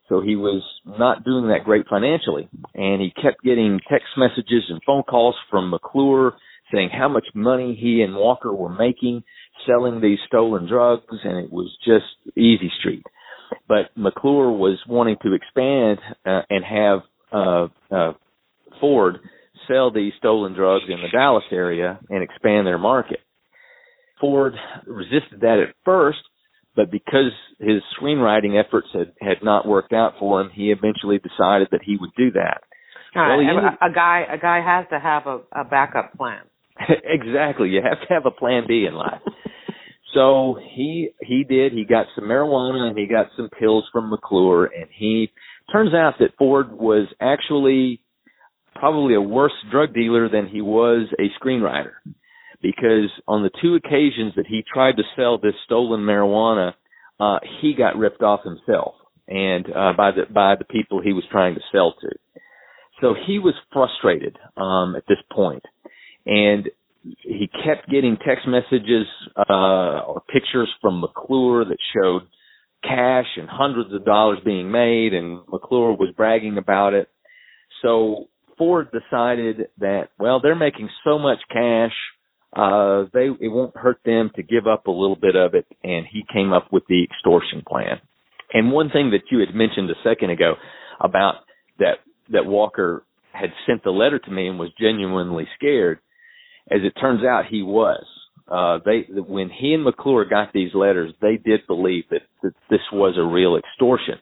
So 0.09 0.21
he 0.21 0.35
was 0.35 0.63
not 0.85 1.25
doing 1.25 1.47
that 1.49 1.65
great 1.65 1.87
financially, 1.89 2.47
and 2.73 3.01
he 3.01 3.11
kept 3.21 3.43
getting 3.43 3.79
text 3.89 4.07
messages 4.15 4.63
and 4.69 4.81
phone 4.85 5.03
calls 5.03 5.35
from 5.51 5.69
McClure 5.69 6.33
saying 6.73 6.89
how 6.91 7.07
much 7.07 7.25
money 7.33 7.77
he 7.79 8.01
and 8.01 8.15
Walker 8.15 8.53
were 8.53 8.73
making 8.73 9.23
selling 9.65 10.01
these 10.01 10.19
stolen 10.27 10.67
drugs, 10.67 11.05
and 11.23 11.37
it 11.37 11.51
was 11.51 11.75
just 11.85 12.05
easy 12.37 12.71
street. 12.79 13.03
But 13.67 13.89
McClure 13.95 14.51
was 14.51 14.77
wanting 14.87 15.17
to 15.23 15.33
expand 15.33 15.99
uh, 16.25 16.41
and 16.49 16.63
have 16.65 16.99
uh, 17.31 17.67
uh, 17.93 18.13
Ford 18.79 19.19
sell 19.67 19.91
these 19.91 20.13
stolen 20.17 20.53
drugs 20.53 20.85
in 20.87 21.01
the 21.01 21.09
Dallas 21.09 21.43
area 21.51 21.99
and 22.09 22.23
expand 22.23 22.67
their 22.67 22.77
market. 22.77 23.19
Ford 24.19 24.53
resisted 24.85 25.41
that 25.41 25.59
at 25.59 25.75
first, 25.85 26.19
but 26.77 26.91
because 26.91 27.31
his 27.59 27.81
screenwriting 27.99 28.63
efforts 28.63 28.87
had, 28.93 29.11
had 29.19 29.43
not 29.43 29.67
worked 29.67 29.91
out 29.91 30.13
for 30.19 30.39
him, 30.39 30.51
he 30.53 30.71
eventually 30.71 31.17
decided 31.17 31.69
that 31.71 31.81
he 31.83 31.97
would 31.99 32.11
do 32.15 32.31
that. 32.31 32.61
well, 33.15 33.39
a, 33.81 33.87
a 33.89 33.91
guy 33.93 34.23
a 34.31 34.37
guy 34.37 34.61
has 34.63 34.85
to 34.91 34.99
have 34.99 35.25
a, 35.25 35.39
a 35.61 35.65
backup 35.65 36.13
plan. 36.15 36.41
exactly, 37.03 37.69
you 37.69 37.81
have 37.81 38.07
to 38.07 38.13
have 38.13 38.27
a 38.27 38.31
plan 38.31 38.65
B 38.67 38.85
in 38.87 38.93
life. 38.93 39.21
so 40.13 40.59
he 40.75 41.09
he 41.21 41.43
did. 41.43 41.73
He 41.73 41.83
got 41.83 42.05
some 42.13 42.25
marijuana 42.25 42.89
and 42.89 42.97
he 42.97 43.07
got 43.07 43.27
some 43.35 43.49
pills 43.49 43.85
from 43.91 44.11
McClure, 44.11 44.65
and 44.65 44.87
he 44.95 45.31
turns 45.71 45.95
out 45.95 46.13
that 46.19 46.37
Ford 46.37 46.71
was 46.71 47.07
actually 47.19 48.01
probably 48.75 49.15
a 49.15 49.21
worse 49.21 49.53
drug 49.71 49.95
dealer 49.95 50.29
than 50.29 50.47
he 50.47 50.61
was 50.61 51.07
a 51.17 51.43
screenwriter 51.43 51.93
because 52.61 53.09
on 53.27 53.43
the 53.43 53.51
two 53.61 53.75
occasions 53.75 54.33
that 54.35 54.47
he 54.47 54.63
tried 54.71 54.97
to 54.97 55.03
sell 55.15 55.37
this 55.37 55.53
stolen 55.65 56.01
marijuana, 56.01 56.73
uh, 57.19 57.39
he 57.61 57.73
got 57.73 57.97
ripped 57.97 58.21
off 58.21 58.41
himself 58.43 58.95
and 59.27 59.65
uh, 59.67 59.93
by 59.95 60.11
the 60.11 60.31
by 60.31 60.55
the 60.57 60.65
people 60.65 61.01
he 61.01 61.13
was 61.13 61.23
trying 61.31 61.55
to 61.55 61.61
sell 61.71 61.93
to. 62.01 62.09
So 63.01 63.13
he 63.27 63.39
was 63.39 63.53
frustrated 63.71 64.37
um, 64.55 64.95
at 64.95 65.03
this 65.07 65.17
point, 65.31 65.63
and 66.25 66.69
he 67.21 67.49
kept 67.63 67.89
getting 67.89 68.17
text 68.25 68.47
messages 68.47 69.05
uh, 69.37 69.99
or 70.01 70.21
pictures 70.31 70.69
from 70.81 71.01
McClure 71.01 71.65
that 71.65 71.77
showed 71.93 72.23
cash 72.83 73.27
and 73.37 73.47
hundreds 73.49 73.93
of 73.93 74.05
dollars 74.05 74.39
being 74.43 74.71
made, 74.71 75.13
and 75.13 75.41
McClure 75.47 75.93
was 75.93 76.13
bragging 76.15 76.57
about 76.57 76.93
it. 76.93 77.09
So 77.81 78.25
Ford 78.57 78.87
decided 78.91 79.67
that 79.79 80.09
well, 80.17 80.39
they're 80.41 80.55
making 80.55 80.89
so 81.03 81.19
much 81.19 81.39
cash, 81.51 81.93
uh, 82.57 83.05
they 83.13 83.27
it 83.39 83.49
won't 83.49 83.77
hurt 83.77 83.99
them 84.03 84.31
to 84.35 84.41
give 84.41 84.65
up 84.65 84.87
a 84.87 84.91
little 84.91 85.15
bit 85.15 85.35
of 85.35 85.53
it, 85.53 85.67
and 85.83 86.05
he 86.11 86.23
came 86.33 86.51
up 86.51 86.67
with 86.71 86.83
the 86.89 87.03
extortion 87.03 87.61
plan. 87.67 87.99
And 88.51 88.71
one 88.71 88.89
thing 88.89 89.11
that 89.11 89.29
you 89.29 89.39
had 89.39 89.53
mentioned 89.53 89.89
a 89.91 90.09
second 90.09 90.31
ago 90.31 90.55
about 90.99 91.35
that 91.77 91.99
that 92.31 92.45
Walker 92.45 93.03
had 93.31 93.51
sent 93.67 93.83
the 93.83 93.91
letter 93.91 94.17
to 94.17 94.31
me 94.31 94.47
and 94.47 94.57
was 94.57 94.71
genuinely 94.79 95.47
scared. 95.55 95.99
As 96.69 96.79
it 96.83 96.99
turns 96.99 97.23
out, 97.23 97.45
he 97.49 97.61
was. 97.61 98.03
Uh, 98.47 98.79
they 98.83 99.05
when 99.21 99.49
he 99.49 99.73
and 99.73 99.83
McClure 99.83 100.25
got 100.25 100.51
these 100.51 100.73
letters, 100.73 101.13
they 101.21 101.37
did 101.37 101.67
believe 101.67 102.05
that, 102.09 102.21
that 102.41 102.53
this 102.71 102.79
was 102.91 103.15
a 103.17 103.33
real 103.33 103.57
extortion. 103.57 104.15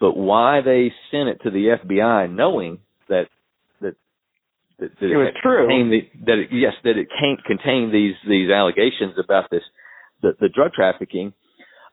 But 0.00 0.16
why 0.16 0.60
they 0.62 0.92
sent 1.10 1.28
it 1.28 1.40
to 1.44 1.50
the 1.50 1.76
FBI, 1.84 2.34
knowing 2.34 2.78
that 3.08 3.26
that, 4.80 4.90
that 5.00 5.06
it, 5.06 5.12
it 5.12 5.16
was 5.16 5.34
true. 5.42 5.66
The, 5.68 6.00
that 6.26 6.38
it, 6.38 6.48
yes, 6.52 6.72
that 6.84 6.96
it 6.96 7.08
can't 7.18 7.42
contain 7.44 7.92
these 7.92 8.14
these 8.28 8.50
allegations 8.50 9.14
about 9.22 9.50
this 9.50 9.62
the, 10.22 10.32
the 10.40 10.48
drug 10.48 10.72
trafficking. 10.72 11.32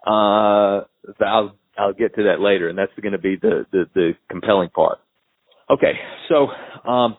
Uh, 0.05 0.81
I'll 1.19 1.55
I'll 1.77 1.93
get 1.93 2.15
to 2.15 2.23
that 2.23 2.39
later, 2.39 2.69
and 2.69 2.77
that's 2.77 2.91
going 3.01 3.11
to 3.11 3.19
be 3.19 3.35
the, 3.41 3.65
the 3.71 3.85
the 3.93 4.11
compelling 4.29 4.69
part. 4.69 4.99
Okay, 5.69 5.93
so 6.29 6.47
um, 6.89 7.17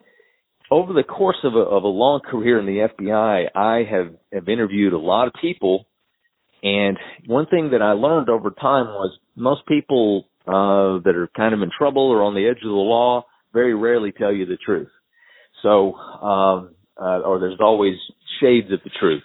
over 0.71 0.93
the 0.93 1.03
course 1.03 1.39
of 1.45 1.55
a, 1.55 1.59
of 1.59 1.83
a 1.83 1.89
long 1.89 2.21
career 2.21 2.59
in 2.59 2.66
the 2.66 2.89
FBI, 2.89 3.47
I 3.55 3.85
have, 3.91 4.14
have 4.33 4.49
interviewed 4.49 4.93
a 4.93 4.99
lot 4.99 5.27
of 5.27 5.35
people. 5.41 5.87
And 6.62 6.99
one 7.27 7.47
thing 7.47 7.71
that 7.73 7.83
I 7.83 7.93
learned 7.93 8.29
over 8.29 8.51
time 8.51 8.87
was 8.87 9.16
most 9.37 9.66
people 9.66 10.27
uh, 10.47 11.01
that 11.05 11.14
are 11.14 11.29
kind 11.37 11.55
of 11.55 11.62
in 11.62 11.71
trouble 11.77 12.11
or 12.11 12.23
on 12.23 12.35
the 12.35 12.47
edge 12.47 12.62
of 12.62 12.69
the 12.69 12.75
law 12.75 13.25
very 13.53 13.75
rarely 13.75 14.12
tell 14.12 14.33
you 14.33 14.47
the 14.47 14.57
truth. 14.57 14.89
So, 15.63 15.95
um, 15.95 16.75
uh, 17.01 17.21
or 17.21 17.39
there's 17.39 17.61
always 17.61 17.95
shades 18.41 18.73
of 18.73 18.81
the 18.85 18.91
truth. 19.01 19.23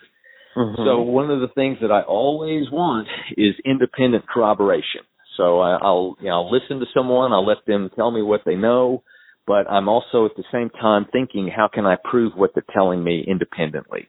Mm-hmm. 0.56 0.84
So 0.86 1.02
one 1.02 1.32
of 1.32 1.40
the 1.40 1.48
things 1.48 1.78
that 1.82 1.92
I 1.92 2.02
always 2.02 2.70
want 2.72 3.08
is 3.38 3.56
independent 3.66 4.28
corroboration. 4.28 5.02
So 5.38 5.60
I, 5.60 5.78
I'll, 5.82 6.16
you 6.20 6.28
know, 6.28 6.44
I'll 6.44 6.52
listen 6.52 6.80
to 6.80 6.86
someone, 6.94 7.34
I'll 7.34 7.46
let 7.46 7.66
them 7.66 7.90
tell 7.96 8.12
me 8.12 8.22
what 8.22 8.42
they 8.46 8.56
know, 8.56 9.04
but 9.48 9.70
I'm 9.70 9.90
also 9.90 10.26
at 10.26 10.36
the 10.38 10.44
same 10.52 10.70
time 10.70 11.08
thinking, 11.12 11.50
how 11.54 11.68
can 11.74 11.86
I 11.86 11.96
prove 12.04 12.34
what 12.36 12.52
they're 12.54 12.64
telling 12.72 13.04
me 13.04 13.26
independently? 13.28 14.08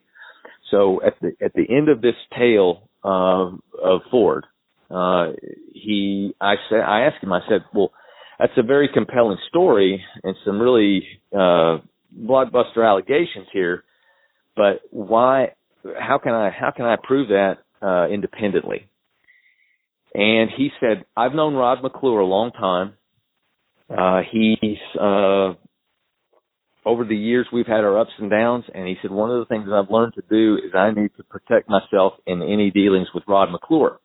So 0.71 1.01
at 1.03 1.15
the 1.21 1.33
at 1.45 1.53
the 1.55 1.65
end 1.69 1.89
of 1.89 2.03
this 2.03 2.15
tale 2.37 2.89
uh, 3.03 3.51
of 3.83 4.01
Ford, 4.11 4.45
uh, 4.91 5.33
he, 5.73 6.35
I 6.41 6.55
said, 6.69 6.81
I 6.81 7.03
asked 7.03 7.23
him, 7.23 7.33
I 7.33 7.41
said, 7.49 7.65
well, 7.73 7.93
that's 8.39 8.53
a 8.57 8.63
very 8.63 8.89
compelling 8.93 9.39
story 9.49 10.05
and 10.23 10.37
some 10.45 10.61
really 10.61 11.07
uh, 11.33 11.79
blockbuster 12.19 12.87
allegations 12.87 13.47
here, 13.53 13.85
but 14.57 14.81
why? 14.91 15.53
How 15.99 16.19
can 16.19 16.33
I 16.33 16.51
how 16.51 16.71
can 16.71 16.87
I 16.87 16.97
prove 17.03 17.29
that 17.29 17.59
uh, 17.83 18.09
independently? 18.09 18.89
And 20.15 20.49
he 20.57 20.71
said, 20.81 21.05
I've 21.17 21.35
known 21.35 21.55
Rod 21.55 21.83
McClure 21.83 22.21
a 22.21 22.27
long 22.27 22.53
time. 22.53 22.95
Uh, 23.91 24.21
he's, 24.31 24.79
uh, 24.99 25.55
over 26.87 27.05
the 27.05 27.17
years 27.17 27.47
we've 27.53 27.67
had 27.67 27.81
our 27.81 27.99
ups 27.99 28.13
and 28.19 28.31
downs 28.31 28.65
and 28.73 28.87
he 28.87 28.97
said 29.03 29.11
one 29.11 29.31
of 29.31 29.41
the 29.41 29.47
things 29.47 29.69
I've 29.73 29.91
learned 29.91 30.15
to 30.15 30.23
do 30.31 30.57
is 30.57 30.73
I 30.75 30.91
need 30.91 31.11
to 31.17 31.25
protect 31.25 31.69
myself 31.69 32.15
in 32.27 32.43
any 32.43 32.71
dealings 32.71 33.09
with 33.15 33.25
Rod 33.27 33.51
McClure. 33.51 33.99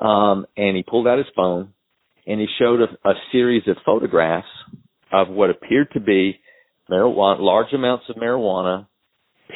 Um, 0.00 0.46
and 0.56 0.76
he 0.76 0.82
pulled 0.82 1.06
out 1.06 1.18
his 1.18 1.26
phone 1.36 1.74
and 2.26 2.40
he 2.40 2.46
showed 2.58 2.80
a, 2.80 3.08
a 3.08 3.14
series 3.30 3.62
of 3.66 3.76
photographs 3.84 4.48
of 5.12 5.28
what 5.28 5.50
appeared 5.50 5.90
to 5.92 6.00
be 6.00 6.40
marijuana, 6.90 7.40
large 7.40 7.72
amounts 7.72 8.04
of 8.08 8.16
marijuana, 8.16 8.86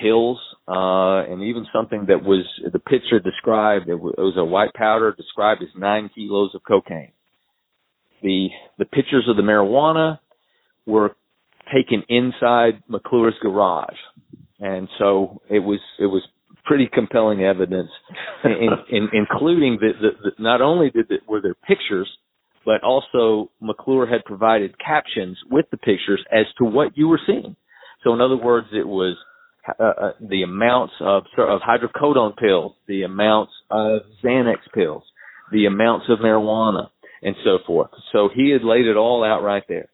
pills, 0.01 0.39
uh, 0.69 1.25
and 1.31 1.43
even 1.43 1.67
something 1.73 2.07
that 2.09 2.23
was 2.23 2.45
the 2.73 2.79
picture 2.79 3.21
described. 3.21 3.89
It 3.89 3.95
it 3.95 3.99
was 3.99 4.35
a 4.37 4.45
white 4.45 4.75
powder 4.75 5.15
described 5.17 5.63
as 5.63 5.69
nine 5.77 6.11
kilos 6.15 6.55
of 6.55 6.63
cocaine. 6.65 7.13
The 8.23 8.49
the 8.79 8.85
pictures 8.85 9.27
of 9.29 9.37
the 9.37 9.43
marijuana 9.43 10.19
were 10.87 11.17
taken 11.75 12.03
inside 12.09 12.83
McClure's 12.89 13.35
garage, 13.43 13.97
and 14.61 14.89
so 14.99 15.41
it 15.49 15.61
was 15.61 15.81
it 15.99 16.07
was 16.07 16.23
pretty 16.65 16.89
compelling 16.93 17.43
evidence, 17.43 17.91
in, 18.45 18.69
in, 18.91 19.09
including 19.13 19.79
that 19.81 19.93
the, 20.01 20.11
the, 20.23 20.43
not 20.43 20.61
only 20.61 20.91
did 20.91 21.09
the, 21.09 21.19
were 21.29 21.41
there 21.41 21.55
pictures, 21.55 22.09
but 22.67 22.83
also 22.83 23.51
McClure 23.61 24.07
had 24.07 24.25
provided 24.27 24.75
captions 24.79 25.39
with 25.51 25.67
the 25.71 25.79
pictures 25.79 26.23
as 26.31 26.45
to 26.59 26.65
what 26.65 26.99
you 26.99 27.09
were 27.09 27.21
seeing. 27.25 27.57
So 28.03 28.13
in 28.13 28.21
other 28.21 28.37
words, 28.37 28.67
it 28.73 28.87
was 28.87 29.17
uh, 29.67 29.83
uh, 29.83 30.13
the 30.21 30.43
amounts 30.43 30.95
of 31.01 31.25
of 31.39 31.61
hydrocodone 31.61 32.37
pills, 32.37 32.73
the 32.87 33.03
amounts 33.05 33.53
of 33.71 34.03
Xanax 34.23 34.59
pills, 34.75 35.05
the 35.53 35.67
amounts 35.67 36.07
of 36.09 36.19
marijuana, 36.19 36.89
and 37.23 37.37
so 37.45 37.59
forth. 37.67 37.91
So 38.13 38.29
he 38.35 38.51
had 38.51 38.63
laid 38.63 38.87
it 38.87 38.97
all 38.97 39.25
out 39.25 39.43
right 39.43 39.65
there. 39.69 39.89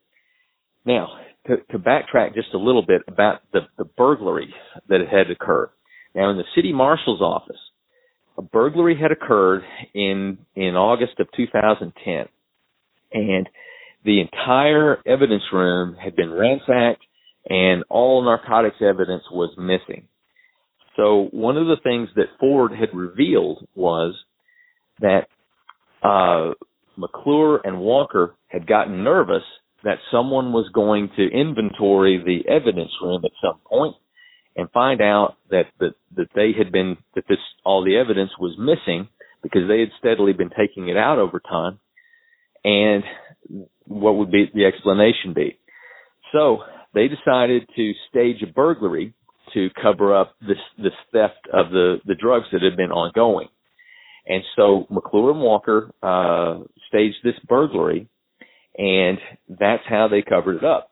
Now, 0.85 1.09
to, 1.47 1.57
to 1.71 1.79
backtrack 1.79 2.35
just 2.35 2.55
a 2.55 2.59
little 2.59 2.85
bit 2.85 3.03
about 3.07 3.41
the, 3.53 3.61
the 3.79 3.85
burglary 3.85 4.55
that 4.89 5.01
had 5.11 5.31
occurred. 5.31 5.71
Now, 6.15 6.31
in 6.31 6.37
the 6.37 6.45
city 6.55 6.73
marshal's 6.73 7.21
office, 7.21 7.57
a 8.37 8.43
burglary 8.43 8.99
had 9.01 9.13
occurred 9.13 9.63
in 9.95 10.39
in 10.55 10.75
August 10.77 11.19
of 11.19 11.29
2010, 11.37 12.27
and 13.13 13.49
the 14.05 14.21
entire 14.21 14.99
evidence 15.07 15.45
room 15.53 15.97
had 16.03 16.17
been 16.17 16.33
ransacked 16.33 17.03
and 17.49 17.85
all 17.89 18.25
narcotics 18.25 18.77
evidence 18.81 19.23
was 19.31 19.55
missing. 19.57 20.09
So 20.97 21.29
one 21.33 21.57
of 21.57 21.67
the 21.67 21.79
things 21.83 22.09
that 22.17 22.27
Ford 22.39 22.73
had 22.73 22.95
revealed 22.95 23.67
was 23.75 24.15
that 25.01 25.27
uh, 26.03 26.53
McClure 26.97 27.61
and 27.65 27.81
Walker 27.81 28.35
had 28.49 28.67
gotten 28.67 29.03
nervous 29.03 29.43
that 29.85 29.99
someone 30.11 30.53
was 30.53 30.71
going 30.73 31.11
to 31.17 31.31
inventory 31.31 32.23
the 32.25 32.49
evidence 32.51 32.91
room 33.03 33.23
at 33.25 33.33
some 33.43 33.59
point 33.67 33.97
and 34.55 34.71
find 34.71 35.01
out 35.01 35.37
that 35.51 35.65
that, 35.81 35.95
that 36.17 36.29
they 36.35 36.53
had 36.57 36.71
been 36.71 36.97
that 37.15 37.25
this 37.29 37.39
all 37.65 37.85
the 37.85 37.97
evidence 37.97 38.31
was 38.39 38.57
missing 38.59 39.09
because 39.43 39.63
they 39.69 39.81
had 39.81 39.89
steadily 39.99 40.33
been 40.33 40.51
taking 40.51 40.89
it 40.89 40.97
out 40.97 41.19
over 41.19 41.41
time. 41.41 41.81
And 42.65 43.03
what 43.87 44.17
would 44.17 44.31
be 44.31 44.51
the 44.55 44.67
explanation 44.67 45.35
be? 45.35 45.59
So 46.33 46.59
they 46.95 47.09
decided 47.09 47.69
to 47.77 47.93
stage 48.09 48.43
a 48.43 48.53
burglary 48.53 49.15
to 49.55 49.69
cover 49.81 50.17
up 50.17 50.35
this 50.41 50.59
this 50.79 50.93
theft 51.13 51.49
of 51.53 51.71
the 51.71 51.97
the 52.07 52.15
drugs 52.15 52.47
that 52.53 52.63
had 52.63 52.77
been 52.77 52.91
ongoing. 52.91 53.49
And 54.27 54.43
so 54.57 54.87
McClure 54.89 55.33
and 55.33 55.41
Walker 55.41 55.91
uh, 56.03 56.61
staged 56.89 57.17
this 57.25 57.35
burglary, 57.49 58.09
and 58.79 59.19
that's 59.49 59.83
how 59.89 60.09
they 60.09 60.23
covered 60.23 60.59
it 60.59 60.65
up. 60.65 60.91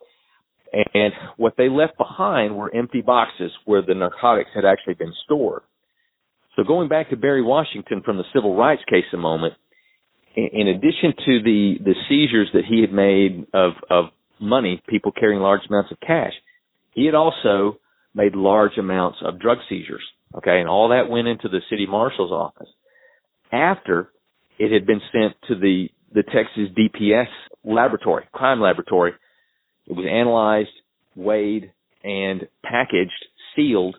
And 0.94 1.12
what 1.36 1.54
they 1.56 1.68
left 1.68 1.96
behind 1.96 2.56
were 2.56 2.74
empty 2.74 3.02
boxes 3.02 3.50
where 3.64 3.82
the 3.82 3.94
narcotics 3.94 4.50
had 4.54 4.64
actually 4.64 4.94
been 4.94 5.12
stored. 5.24 5.62
So 6.56 6.64
going 6.64 6.88
back 6.88 7.10
to 7.10 7.16
Barry 7.16 7.42
Washington 7.42 8.02
from 8.04 8.18
the 8.18 8.24
civil 8.34 8.56
rights 8.56 8.82
case 8.88 9.04
a 9.12 9.16
moment, 9.16 9.54
in 10.36 10.68
addition 10.68 11.12
to 11.26 11.42
the, 11.42 11.74
the 11.84 11.94
seizures 12.08 12.48
that 12.52 12.64
he 12.68 12.80
had 12.80 12.92
made 12.92 13.46
of, 13.52 13.72
of 13.88 14.06
money, 14.40 14.82
people 14.88 15.12
carrying 15.12 15.40
large 15.40 15.62
amounts 15.68 15.90
of 15.90 15.98
cash. 16.00 16.32
He 16.94 17.06
had 17.06 17.14
also 17.14 17.78
made 18.14 18.34
large 18.34 18.78
amounts 18.78 19.18
of 19.24 19.40
drug 19.40 19.58
seizures. 19.68 20.02
Okay. 20.36 20.60
And 20.60 20.68
all 20.68 20.90
that 20.90 21.10
went 21.10 21.28
into 21.28 21.48
the 21.48 21.60
city 21.68 21.86
marshal's 21.86 22.32
office 22.32 22.68
after 23.52 24.10
it 24.58 24.72
had 24.72 24.86
been 24.86 25.00
sent 25.12 25.34
to 25.48 25.54
the, 25.56 25.88
the 26.12 26.22
Texas 26.22 26.68
DPS 26.78 27.26
laboratory, 27.64 28.26
crime 28.32 28.60
laboratory. 28.60 29.12
It 29.86 29.94
was 29.94 30.06
analyzed, 30.08 30.68
weighed, 31.16 31.72
and 32.04 32.46
packaged, 32.62 33.26
sealed 33.56 33.96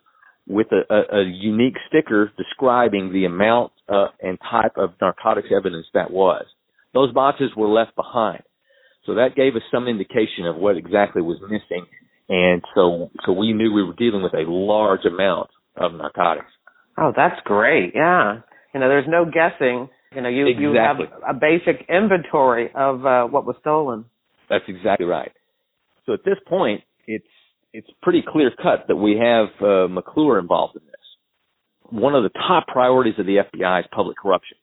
with 0.52 0.68
a, 0.72 0.94
a, 0.94 1.22
a 1.22 1.24
unique 1.24 1.76
sticker 1.88 2.32
describing 2.38 3.12
the 3.12 3.26
amount 3.26 3.72
uh, 3.88 4.08
and 4.22 4.38
type 4.50 4.74
of 4.78 4.92
narcotics 5.02 5.48
evidence 5.56 5.88
that 5.94 6.12
was. 6.12 6.46
Those 6.94 7.14
boxes 7.14 7.52
were 7.56 7.68
left 7.68 7.96
behind. 7.96 8.44
So 9.06 9.16
that 9.16 9.36
gave 9.36 9.56
us 9.56 9.62
some 9.72 9.88
indication 9.88 10.46
of 10.46 10.58
what 10.58 10.78
exactly 10.78 11.22
was 11.22 11.40
missing. 11.42 11.86
And 12.30 12.62
so, 12.76 13.10
so 13.26 13.32
we 13.32 13.54
knew 13.54 13.74
we 13.74 13.84
were 13.84 13.96
dealing 13.98 14.22
with 14.22 14.34
a 14.34 14.50
large 14.50 15.06
amount 15.06 15.50
of 15.76 15.94
narcotics. 15.94 16.52
Oh, 16.98 17.12
that's 17.16 17.40
great. 17.46 17.94
Yeah. 17.96 18.42
You 18.74 18.80
know, 18.80 18.90
there's 18.90 19.08
no 19.08 19.26
guessing. 19.26 19.90
You 20.14 20.22
know, 20.22 20.30
you, 20.30 20.48
exactly. 20.48 20.66
you 20.66 20.76
have 20.76 21.36
a 21.36 21.40
basic 21.40 21.88
inventory 21.90 22.70
of 22.76 23.06
uh, 23.06 23.26
what 23.26 23.46
was 23.46 23.56
stolen. 23.62 24.06
That's 24.50 24.66
exactly 24.68 25.06
right. 25.06 25.32
So 26.06 26.14
at 26.14 26.24
this 26.26 26.38
point, 26.48 26.82
it's, 27.08 27.26
it's 27.74 27.88
pretty 28.02 28.24
clear 28.28 28.52
cut 28.62 28.86
that 28.88 28.96
we 28.96 29.18
have 29.18 29.48
uh, 29.62 29.88
McClure 29.88 30.40
involved 30.40 30.76
in 30.76 30.84
this. 30.86 30.96
One 31.90 32.16
of 32.16 32.24
the 32.24 32.30
top 32.30 32.68
priorities 32.68 33.16
of 33.18 33.26
the 33.26 33.38
FBI 33.38 33.82
is 33.82 33.86
public 33.94 34.18
corruption. 34.18 34.58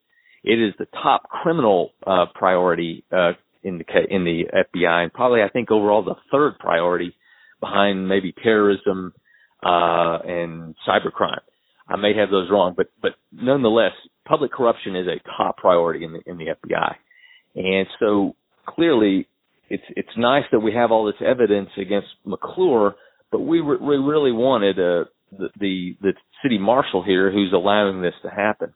It 0.44 0.60
is 0.60 0.74
the 0.78 0.86
top 1.02 1.28
criminal 1.28 1.90
uh, 2.06 2.26
priority 2.34 3.04
uh, 3.12 3.32
in 3.62 3.78
the 3.78 3.84
in 4.08 4.24
the 4.24 4.44
FBI, 4.54 5.02
and 5.02 5.12
probably 5.12 5.42
I 5.42 5.48
think 5.48 5.70
overall 5.70 6.02
the 6.02 6.14
third 6.30 6.58
priority 6.58 7.14
behind 7.60 8.08
maybe 8.08 8.32
terrorism 8.32 9.12
uh, 9.62 10.18
and 10.24 10.74
cybercrime. 10.86 11.40
I 11.88 11.96
may 11.96 12.14
have 12.16 12.30
those 12.30 12.48
wrong, 12.50 12.74
but 12.76 12.86
but 13.02 13.12
nonetheless, 13.32 13.92
public 14.26 14.52
corruption 14.52 14.94
is 14.94 15.06
a 15.06 15.20
top 15.36 15.56
priority 15.56 16.04
in 16.04 16.12
the 16.12 16.20
in 16.24 16.38
the 16.38 16.46
FBI, 16.46 16.94
and 17.56 17.86
so 17.98 18.36
clearly, 18.66 19.28
it's 19.68 19.84
it's 19.90 20.16
nice 20.16 20.44
that 20.52 20.60
we 20.60 20.72
have 20.74 20.90
all 20.90 21.06
this 21.06 21.20
evidence 21.24 21.70
against 21.76 22.08
McClure, 22.24 22.94
but 23.30 23.40
we 23.40 23.60
re- 23.60 23.78
we 23.80 23.96
really 23.96 24.32
wanted 24.32 24.78
uh, 24.78 25.04
the, 25.32 25.48
the 25.58 25.96
the 26.00 26.12
city 26.42 26.58
marshal 26.58 27.02
here 27.02 27.30
who's 27.30 27.52
allowing 27.52 28.02
this 28.02 28.14
to 28.22 28.30
happen. 28.30 28.72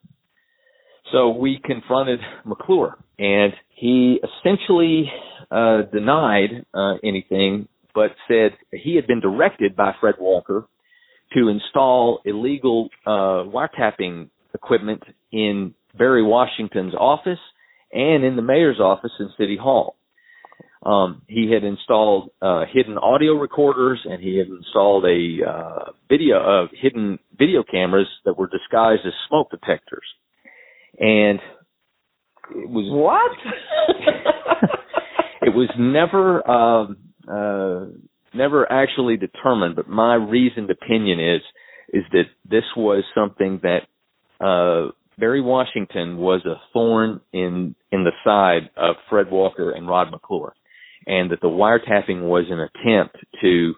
So 1.10 1.30
we 1.30 1.60
confronted 1.62 2.20
McClure, 2.44 2.96
and 3.18 3.52
he 3.74 4.20
essentially 4.22 5.10
uh, 5.50 5.82
denied 5.92 6.64
uh, 6.72 6.94
anything, 7.04 7.68
but 7.94 8.12
said 8.28 8.52
he 8.72 8.96
had 8.96 9.06
been 9.06 9.20
directed 9.20 9.76
by 9.76 9.92
Fred 10.00 10.14
Walker 10.18 10.66
to 11.34 11.48
install 11.48 12.20
illegal 12.24 12.88
uh, 13.06 13.44
wiretapping 13.44 14.28
equipment 14.54 15.02
in 15.30 15.74
Barry 15.96 16.22
Washington's 16.22 16.94
office 16.94 17.38
and 17.92 18.24
in 18.24 18.36
the 18.36 18.42
mayor's 18.42 18.80
office 18.80 19.12
in 19.18 19.30
City 19.38 19.56
Hall. 19.56 19.96
Um, 20.84 21.22
he 21.28 21.50
had 21.52 21.62
installed 21.62 22.30
uh, 22.40 22.64
hidden 22.72 22.98
audio 22.98 23.34
recorders 23.34 24.00
and 24.04 24.20
he 24.20 24.36
had 24.38 24.48
installed 24.48 25.04
a 25.04 25.38
uh, 25.48 25.92
video 26.08 26.38
of 26.38 26.68
uh, 26.68 26.72
hidden 26.80 27.20
video 27.38 27.62
cameras 27.62 28.08
that 28.24 28.36
were 28.36 28.48
disguised 28.48 29.02
as 29.06 29.12
smoke 29.28 29.50
detectors. 29.50 30.04
And 30.98 31.38
it 32.50 32.68
was 32.68 32.86
what? 32.90 33.30
it 35.42 35.54
was 35.54 35.70
never 35.78 36.50
um, 36.50 36.96
uh, 37.28 37.86
never 38.34 38.70
actually 38.70 39.16
determined, 39.16 39.76
but 39.76 39.88
my 39.88 40.14
reasoned 40.14 40.70
opinion 40.70 41.20
is 41.20 41.42
is 41.92 42.04
that 42.10 42.24
this 42.48 42.64
was 42.76 43.04
something 43.14 43.60
that 43.62 43.82
uh, 44.44 44.90
Barry 45.16 45.40
Washington 45.40 46.16
was 46.16 46.44
a 46.44 46.60
thorn 46.72 47.20
in 47.32 47.76
in 47.92 48.02
the 48.02 48.12
side 48.24 48.70
of 48.76 48.96
Fred 49.08 49.30
Walker 49.30 49.70
and 49.70 49.86
Rod 49.86 50.10
McClure 50.10 50.54
and 51.06 51.30
that 51.30 51.40
the 51.40 51.48
wiretapping 51.48 52.22
was 52.22 52.44
an 52.50 52.60
attempt 52.60 53.16
to 53.40 53.74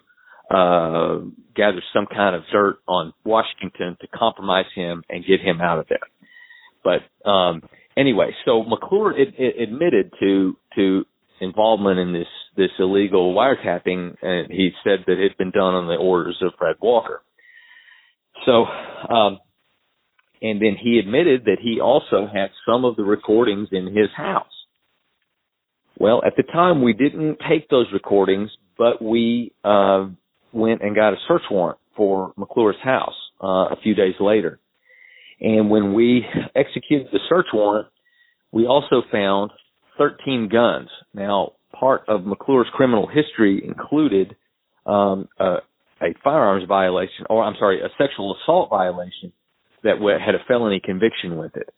uh, 0.51 1.19
gather 1.55 1.81
some 1.93 2.05
kind 2.05 2.35
of 2.35 2.43
dirt 2.51 2.77
on 2.87 3.13
Washington 3.23 3.97
to 4.01 4.07
compromise 4.07 4.65
him 4.75 5.03
and 5.09 5.25
get 5.25 5.41
him 5.41 5.59
out 5.61 5.79
of 5.79 5.87
there. 5.87 5.99
But 6.83 7.29
um, 7.29 7.63
anyway, 7.97 8.31
so 8.45 8.63
McClure 8.63 9.17
it, 9.17 9.33
it 9.37 9.61
admitted 9.61 10.11
to 10.19 10.55
to 10.75 11.05
involvement 11.41 11.99
in 11.99 12.13
this 12.13 12.27
this 12.55 12.71
illegal 12.79 13.33
wiretapping, 13.33 14.15
and 14.21 14.51
he 14.51 14.71
said 14.83 14.99
that 15.07 15.19
it 15.19 15.31
had 15.31 15.37
been 15.37 15.51
done 15.51 15.73
on 15.73 15.87
the 15.87 15.95
orders 15.95 16.37
of 16.41 16.53
Fred 16.57 16.75
Walker. 16.81 17.21
So, 18.45 18.65
um, 19.13 19.39
and 20.41 20.61
then 20.61 20.77
he 20.81 20.99
admitted 20.99 21.45
that 21.45 21.57
he 21.61 21.79
also 21.81 22.27
had 22.31 22.49
some 22.67 22.85
of 22.85 22.95
the 22.95 23.03
recordings 23.03 23.69
in 23.71 23.87
his 23.87 24.09
house. 24.15 24.45
Well, 25.97 26.21
at 26.25 26.35
the 26.35 26.43
time 26.43 26.81
we 26.81 26.93
didn't 26.93 27.37
take 27.49 27.69
those 27.69 27.87
recordings, 27.93 28.51
but 28.77 29.01
we 29.01 29.53
uh, 29.63 30.07
went 30.51 30.81
and 30.81 30.95
got 30.95 31.13
a 31.13 31.17
search 31.27 31.43
warrant 31.49 31.79
for 31.95 32.33
McClure's 32.37 32.75
house 32.83 33.15
uh, 33.41 33.71
a 33.71 33.77
few 33.81 33.95
days 33.95 34.15
later. 34.19 34.59
And 35.39 35.69
when 35.69 35.93
we 35.93 36.25
executed 36.55 37.07
the 37.11 37.19
search 37.29 37.47
warrant, 37.53 37.87
we 38.51 38.65
also 38.65 39.03
found 39.11 39.51
13 39.97 40.49
guns. 40.51 40.89
Now, 41.13 41.53
part 41.77 42.03
of 42.07 42.25
McClure's 42.25 42.67
criminal 42.73 43.07
history 43.07 43.63
included 43.65 44.35
um, 44.85 45.27
a, 45.39 45.57
a 46.01 46.13
firearms 46.23 46.65
violation, 46.67 47.25
or 47.29 47.43
I'm 47.43 47.55
sorry, 47.59 47.81
a 47.81 47.89
sexual 47.97 48.35
assault 48.41 48.69
violation 48.69 49.31
that 49.83 49.97
had 50.25 50.35
a 50.35 50.43
felony 50.47 50.81
conviction 50.83 51.37
with 51.37 51.55
it. 51.55 51.69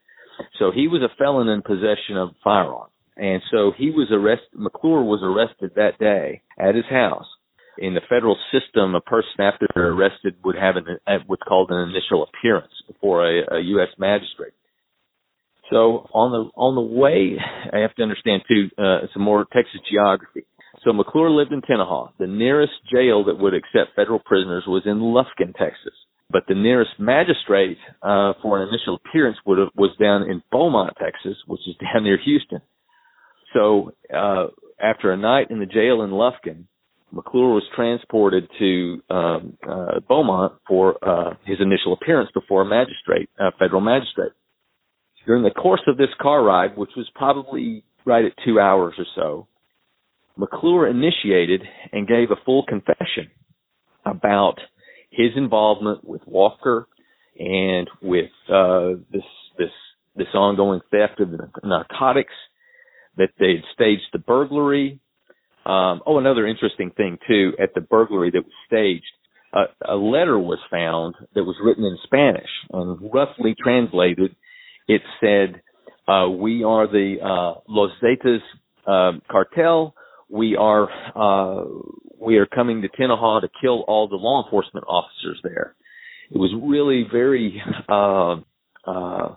So 0.60 0.72
he 0.74 0.88
was 0.88 1.02
a 1.02 1.16
felon 1.18 1.48
in 1.50 1.62
possession 1.62 2.18
of 2.18 2.30
firearms. 2.44 2.92
And 3.18 3.42
so 3.52 3.72
he 3.76 3.90
was 3.90 4.08
arrested, 4.12 4.54
McClure 4.54 5.04
was 5.04 5.22
arrested 5.24 5.72
that 5.76 5.98
day 6.00 6.44
at 6.60 6.76
his 6.76 6.86
house. 6.90 7.26
In 7.80 7.94
the 7.94 8.02
federal 8.10 8.38
system, 8.52 8.96
a 8.96 9.02
person 9.02 9.40
after 9.40 9.68
they're 9.74 9.92
arrested 9.92 10.36
would 10.44 10.56
have 10.56 10.76
an, 10.78 10.98
what's 11.28 11.44
called 11.48 11.70
an 11.70 11.90
initial 11.90 12.26
appearance 12.26 12.74
before 12.88 13.26
a, 13.26 13.58
a 13.58 13.60
U.S. 13.78 13.90
magistrate. 14.00 14.54
So 15.70 16.08
on 16.14 16.32
the 16.32 16.50
on 16.56 16.76
the 16.76 16.82
way, 16.82 17.38
I 17.74 17.80
have 17.80 17.94
to 17.96 18.04
understand 18.04 18.44
too 18.48 18.70
uh, 18.78 19.08
some 19.14 19.22
more 19.22 19.46
Texas 19.52 19.82
geography. 19.90 20.46
So 20.84 20.94
McClure 20.94 21.30
lived 21.30 21.52
in 21.52 21.62
Tenaha. 21.62 22.12
The 22.18 22.28
nearest 22.28 22.74
jail 22.92 23.26
that 23.26 23.38
would 23.38 23.54
accept 23.54 23.96
federal 23.96 24.20
prisoners 24.20 24.64
was 24.66 24.84
in 24.86 25.00
Lufkin, 25.00 25.54
Texas. 25.54 25.94
But 26.30 26.44
the 26.48 26.56
nearest 26.56 26.92
magistrate 27.00 27.78
uh, 28.02 28.34
for 28.42 28.62
an 28.62 28.70
initial 28.70 28.96
appearance 28.96 29.38
would 29.46 29.58
have, 29.60 29.70
was 29.76 29.96
down 30.00 30.24
in 30.24 30.44
Beaumont, 30.52 30.94
Texas, 31.02 31.38
which 31.48 31.62
is 31.68 31.76
down 31.78 32.04
near 32.04 32.18
Houston. 32.24 32.62
So 33.54 33.92
uh, 34.14 34.48
after 34.80 35.12
a 35.12 35.18
night 35.18 35.50
in 35.50 35.60
the 35.60 35.66
jail 35.66 36.02
in 36.02 36.12
Lufkin, 36.12 36.66
McClure 37.12 37.54
was 37.54 37.64
transported 37.76 38.50
to 38.60 39.02
um, 39.10 39.58
uh, 39.68 40.00
Beaumont 40.08 40.54
for 40.68 40.98
uh, 41.02 41.36
his 41.46 41.58
initial 41.62 41.94
appearance 41.94 42.30
before 42.34 42.64
a 42.64 42.66
magistrate, 42.66 43.30
a 43.40 43.52
federal 43.58 43.82
magistrate. 43.82 44.34
During 45.26 45.44
the 45.44 45.52
course 45.52 45.82
of 45.88 45.98
this 45.98 46.10
car 46.22 46.44
ride, 46.44 46.78
which 46.78 46.92
was 46.98 47.10
probably 47.16 47.84
right 48.06 48.26
at 48.26 48.34
two 48.46 48.60
hours 48.60 48.94
or 48.98 49.06
so, 49.16 49.48
McClure 50.38 50.88
initiated 50.88 51.64
and 51.92 52.08
gave 52.08 52.32
a 52.32 52.44
full 52.46 52.64
confession 52.66 53.32
about 54.06 54.56
his 55.10 55.32
involvement 55.36 56.04
with 56.04 56.22
Walker 56.26 56.88
and 57.40 57.90
with 58.02 58.30
uh, 58.50 58.90
this 59.12 59.24
this 59.58 59.72
this 60.16 60.28
ongoing 60.34 60.82
theft 60.92 61.20
of 61.20 61.30
narcotics 61.64 62.34
that 63.18 63.30
they'd 63.40 63.64
staged 63.74 64.08
the 64.14 64.20
burglary. 64.20 65.00
Um, 65.66 66.02
oh, 66.06 66.18
another 66.18 66.48
interesting 66.48 66.92
thing 66.92 67.18
too, 67.28 67.54
at 67.62 67.74
the 67.76 67.82
burglary 67.82 68.32
that 68.32 68.44
was 68.44 68.54
staged, 68.68 69.06
uh, 69.54 69.66
a 69.88 69.96
letter 69.96 70.40
was 70.40 70.60
found 70.70 71.16
that 71.36 71.44
was 71.44 71.56
written 71.64 71.84
in 71.84 71.98
Spanish 72.04 72.50
and 72.72 73.12
roughly 73.14 73.56
translated, 73.62 74.36
it 74.88 75.02
said, 75.20 75.62
uh, 76.08 76.30
we 76.30 76.64
are 76.64 76.88
the, 76.88 77.18
uh, 77.22 77.60
Los 77.68 77.92
Zetas, 78.02 78.40
uh, 78.86 79.20
cartel. 79.30 79.94
We 80.30 80.56
are, 80.56 80.90
uh, 81.16 81.66
we 82.20 82.38
are 82.38 82.46
coming 82.46 82.82
to 82.82 82.90
Tenaha 82.90 83.42
to 83.42 83.50
kill 83.62 83.84
all 83.88 84.08
the 84.08 84.16
law 84.16 84.44
enforcement 84.44 84.86
officers 84.88 85.40
there. 85.44 85.76
It 86.32 86.38
was 86.38 86.54
really 86.62 87.06
very, 87.12 87.62
uh, 87.90 88.38
uh, 88.86 89.36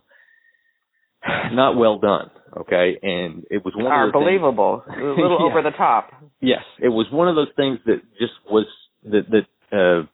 not 1.53 1.77
well 1.77 1.99
done. 1.99 2.31
Okay, 2.57 2.99
and 3.03 3.45
it 3.51 3.65
was 3.65 3.75
one 3.77 3.87
of 3.87 4.13
those 4.13 4.23
believable, 4.23 4.83
things, 4.85 4.99
a 5.01 5.21
little 5.21 5.39
yeah. 5.41 5.47
over 5.47 5.63
the 5.63 5.77
top. 5.77 6.11
Yes, 6.41 6.65
it 6.81 6.89
was 6.89 7.07
one 7.13 7.29
of 7.29 7.37
those 7.37 7.53
things 7.55 7.79
that 7.87 8.03
just 8.19 8.33
was 8.51 8.67
that 9.05 9.23
that 9.31 9.47
uh, 9.77 10.07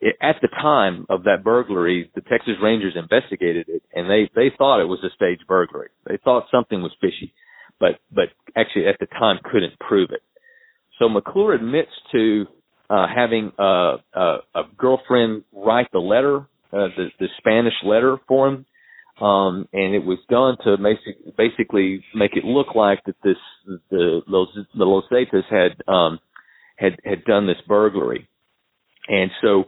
it, 0.00 0.16
at 0.20 0.36
the 0.42 0.48
time 0.48 1.06
of 1.08 1.24
that 1.24 1.44
burglary, 1.44 2.10
the 2.16 2.20
Texas 2.22 2.54
Rangers 2.60 2.94
investigated 2.96 3.68
it, 3.68 3.82
and 3.94 4.10
they 4.10 4.28
they 4.34 4.50
thought 4.56 4.80
it 4.80 4.88
was 4.88 4.98
a 5.04 5.14
staged 5.14 5.46
burglary. 5.46 5.90
They 6.06 6.18
thought 6.24 6.46
something 6.50 6.82
was 6.82 6.92
fishy, 7.00 7.32
but 7.78 8.00
but 8.10 8.30
actually 8.56 8.88
at 8.88 8.96
the 8.98 9.06
time 9.06 9.38
couldn't 9.44 9.78
prove 9.78 10.10
it. 10.10 10.22
So 10.98 11.08
McClure 11.08 11.54
admits 11.54 11.90
to 12.12 12.46
uh, 12.90 13.06
having 13.12 13.52
a, 13.58 13.96
a, 14.14 14.36
a 14.54 14.62
girlfriend 14.76 15.44
write 15.52 15.88
the 15.92 15.98
letter, 15.98 16.46
uh, 16.72 16.88
the, 16.96 17.08
the 17.18 17.26
Spanish 17.38 17.74
letter 17.84 18.18
for 18.28 18.48
him 18.48 18.66
um, 19.20 19.68
and 19.72 19.94
it 19.94 20.04
was 20.04 20.18
done 20.28 20.56
to 20.64 20.76
basic, 20.76 21.36
basically 21.36 22.04
make 22.14 22.32
it 22.34 22.44
look 22.44 22.74
like 22.74 23.00
that 23.06 23.16
this 23.22 23.36
the 23.90 24.22
Los 24.26 24.48
the 24.54 24.84
Los 24.84 25.04
Zetas 25.10 25.44
had 25.48 25.80
um, 25.86 26.18
had 26.76 26.98
had 27.04 27.24
done 27.24 27.46
this 27.46 27.56
burglary, 27.68 28.28
and 29.08 29.30
so 29.40 29.64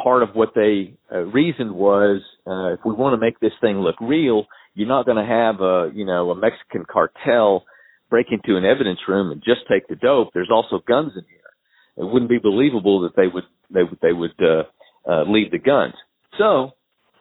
part 0.00 0.22
of 0.22 0.30
what 0.34 0.52
they 0.54 0.94
uh, 1.12 1.18
reasoned 1.18 1.72
was 1.72 2.20
uh, 2.46 2.74
if 2.74 2.80
we 2.84 2.94
want 2.94 3.14
to 3.14 3.20
make 3.20 3.40
this 3.40 3.52
thing 3.60 3.78
look 3.78 3.96
real, 4.00 4.46
you're 4.74 4.88
not 4.88 5.06
going 5.06 5.16
to 5.16 5.24
have 5.24 5.60
a 5.60 5.90
you 5.92 6.04
know 6.04 6.30
a 6.30 6.36
Mexican 6.36 6.84
cartel 6.90 7.64
break 8.10 8.26
into 8.30 8.56
an 8.56 8.64
evidence 8.64 9.00
room 9.08 9.32
and 9.32 9.42
just 9.42 9.62
take 9.68 9.88
the 9.88 9.96
dope. 9.96 10.30
There's 10.32 10.50
also 10.52 10.80
guns 10.86 11.12
in 11.16 11.24
here. 11.28 11.40
It 11.96 12.10
wouldn't 12.10 12.30
be 12.30 12.38
believable 12.38 13.00
that 13.00 13.16
they 13.16 13.26
would 13.26 13.44
they 13.70 13.82
would 13.82 13.98
they 14.00 14.12
would 14.12 14.40
uh, 14.40 15.10
uh, 15.10 15.24
leave 15.24 15.50
the 15.50 15.58
guns. 15.58 15.94
So 16.38 16.72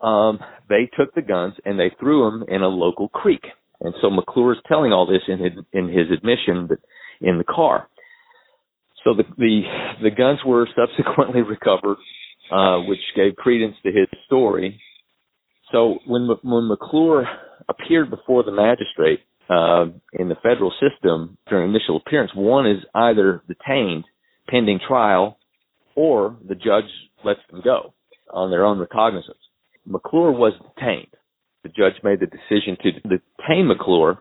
um, 0.03 0.39
they 0.69 0.89
took 0.97 1.15
the 1.15 1.21
guns 1.21 1.53
and 1.65 1.79
they 1.79 1.91
threw 1.99 2.29
them 2.29 2.45
in 2.47 2.61
a 2.61 2.67
local 2.67 3.07
creek. 3.09 3.43
And 3.81 3.93
so 4.01 4.09
McClure 4.09 4.53
is 4.53 4.59
telling 4.67 4.91
all 4.91 5.07
this 5.07 5.21
in 5.27 5.39
his, 5.39 5.53
in 5.71 5.87
his 5.87 6.11
admission 6.11 6.67
that 6.69 6.79
in 7.21 7.37
the 7.37 7.43
car. 7.43 7.87
So 9.03 9.13
the, 9.13 9.23
the, 9.37 9.61
the 10.03 10.11
guns 10.11 10.39
were 10.45 10.67
subsequently 10.75 11.41
recovered, 11.47 11.97
uh, 12.51 12.79
which 12.87 12.99
gave 13.15 13.35
credence 13.35 13.75
to 13.83 13.89
his 13.89 14.07
story. 14.25 14.79
So 15.71 15.99
when, 16.05 16.29
when 16.43 16.67
McClure 16.67 17.25
appeared 17.67 18.09
before 18.09 18.43
the 18.43 18.51
magistrate, 18.51 19.21
uh, 19.49 19.85
in 20.13 20.29
the 20.29 20.35
federal 20.41 20.71
system 20.79 21.37
during 21.49 21.69
initial 21.69 21.97
appearance, 21.97 22.31
one 22.33 22.65
is 22.65 22.79
either 22.95 23.43
detained 23.47 24.05
pending 24.47 24.79
trial 24.87 25.37
or 25.95 26.37
the 26.47 26.55
judge 26.55 26.89
lets 27.25 27.39
them 27.51 27.61
go 27.63 27.93
on 28.33 28.51
their 28.51 28.65
own 28.65 28.79
recognizance. 28.79 29.37
McClure 29.85 30.31
was 30.31 30.53
detained. 30.75 31.07
The 31.63 31.69
judge 31.69 32.01
made 32.03 32.19
the 32.19 32.25
decision 32.25 32.77
to 32.83 32.91
detain 32.91 33.67
McClure, 33.67 34.19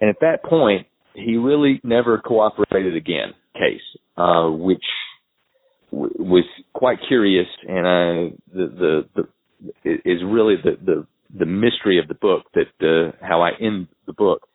and 0.00 0.10
at 0.10 0.16
that 0.20 0.42
point, 0.42 0.86
he 1.14 1.36
really 1.36 1.80
never 1.84 2.18
cooperated 2.18 2.96
again. 2.96 3.34
Case, 3.54 3.80
uh, 4.16 4.48
which 4.48 4.82
w- 5.92 6.12
was 6.18 6.44
quite 6.72 6.98
curious, 7.06 7.46
and 7.68 7.86
uh, 7.86 8.36
the, 8.52 9.04
the 9.14 9.22
the 9.84 9.90
is 10.04 10.20
really 10.24 10.56
the 10.62 10.72
the 10.84 11.06
the 11.38 11.46
mystery 11.46 11.98
of 11.98 12.08
the 12.08 12.14
book 12.14 12.44
that 12.54 12.66
uh, 12.82 13.12
how 13.20 13.42
I 13.42 13.50
end 13.60 13.88
the 14.06 14.12
book. 14.12 14.48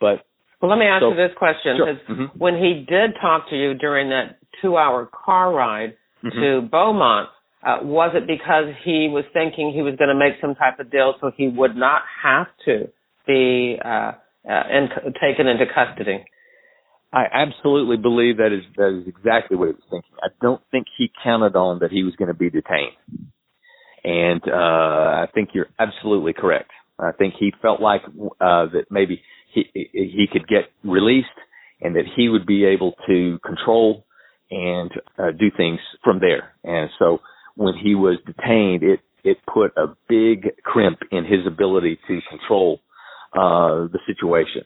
But 0.00 0.24
well, 0.60 0.70
let 0.70 0.78
me 0.78 0.86
ask 0.86 1.02
so, 1.02 1.10
you 1.10 1.16
this 1.16 1.36
question: 1.36 1.76
sure. 1.76 1.94
mm-hmm. 2.08 2.38
when 2.38 2.54
he 2.54 2.84
did 2.88 3.12
talk 3.20 3.48
to 3.50 3.56
you 3.56 3.74
during 3.74 4.10
that 4.10 4.38
two-hour 4.62 5.08
car 5.12 5.52
ride 5.52 5.96
mm-hmm. 6.24 6.40
to 6.40 6.68
Beaumont, 6.70 7.28
uh, 7.68 7.78
was 7.82 8.12
it 8.14 8.26
because 8.26 8.72
he 8.82 9.08
was 9.12 9.24
thinking 9.34 9.72
he 9.74 9.82
was 9.82 9.94
going 9.96 10.08
to 10.08 10.14
make 10.14 10.40
some 10.40 10.54
type 10.54 10.80
of 10.80 10.90
deal 10.90 11.14
so 11.20 11.30
he 11.36 11.48
would 11.48 11.76
not 11.76 12.02
have 12.22 12.46
to 12.64 12.88
be 13.26 13.76
uh, 13.84 14.12
uh, 14.48 14.62
in, 14.72 14.88
taken 15.20 15.46
into 15.46 15.66
custody? 15.66 16.24
I 17.12 17.24
absolutely 17.30 17.98
believe 17.98 18.38
that 18.38 18.52
is 18.52 18.64
that 18.76 19.00
is 19.00 19.08
exactly 19.08 19.56
what 19.56 19.66
he 19.66 19.72
was 19.72 19.82
thinking. 19.90 20.10
I 20.22 20.28
don't 20.40 20.62
think 20.70 20.86
he 20.96 21.10
counted 21.22 21.56
on 21.56 21.80
that 21.80 21.90
he 21.90 22.02
was 22.02 22.14
going 22.16 22.28
to 22.28 22.34
be 22.34 22.50
detained, 22.50 22.96
and 24.04 24.42
uh, 24.46 25.24
I 25.24 25.26
think 25.34 25.50
you're 25.54 25.68
absolutely 25.78 26.34
correct. 26.34 26.70
I 26.98 27.12
think 27.12 27.34
he 27.38 27.52
felt 27.62 27.80
like 27.80 28.02
uh, 28.06 28.66
that 28.72 28.86
maybe 28.90 29.22
he 29.54 29.64
he 29.74 30.26
could 30.30 30.46
get 30.48 30.70
released 30.84 31.28
and 31.80 31.96
that 31.96 32.04
he 32.14 32.28
would 32.28 32.44
be 32.46 32.64
able 32.64 32.94
to 33.06 33.38
control 33.44 34.04
and 34.50 34.90
uh, 35.18 35.30
do 35.38 35.50
things 35.56 35.80
from 36.04 36.20
there. 36.20 36.54
And 36.64 36.90
so 36.98 37.20
when 37.58 37.74
he 37.74 37.94
was 37.96 38.18
detained, 38.24 38.82
it 38.84 39.00
it 39.24 39.38
put 39.52 39.72
a 39.76 39.88
big 40.08 40.48
crimp 40.62 41.00
in 41.10 41.24
his 41.24 41.44
ability 41.44 41.98
to 42.06 42.20
control 42.30 42.80
uh, 43.34 43.90
the 43.92 43.98
situation. 44.06 44.62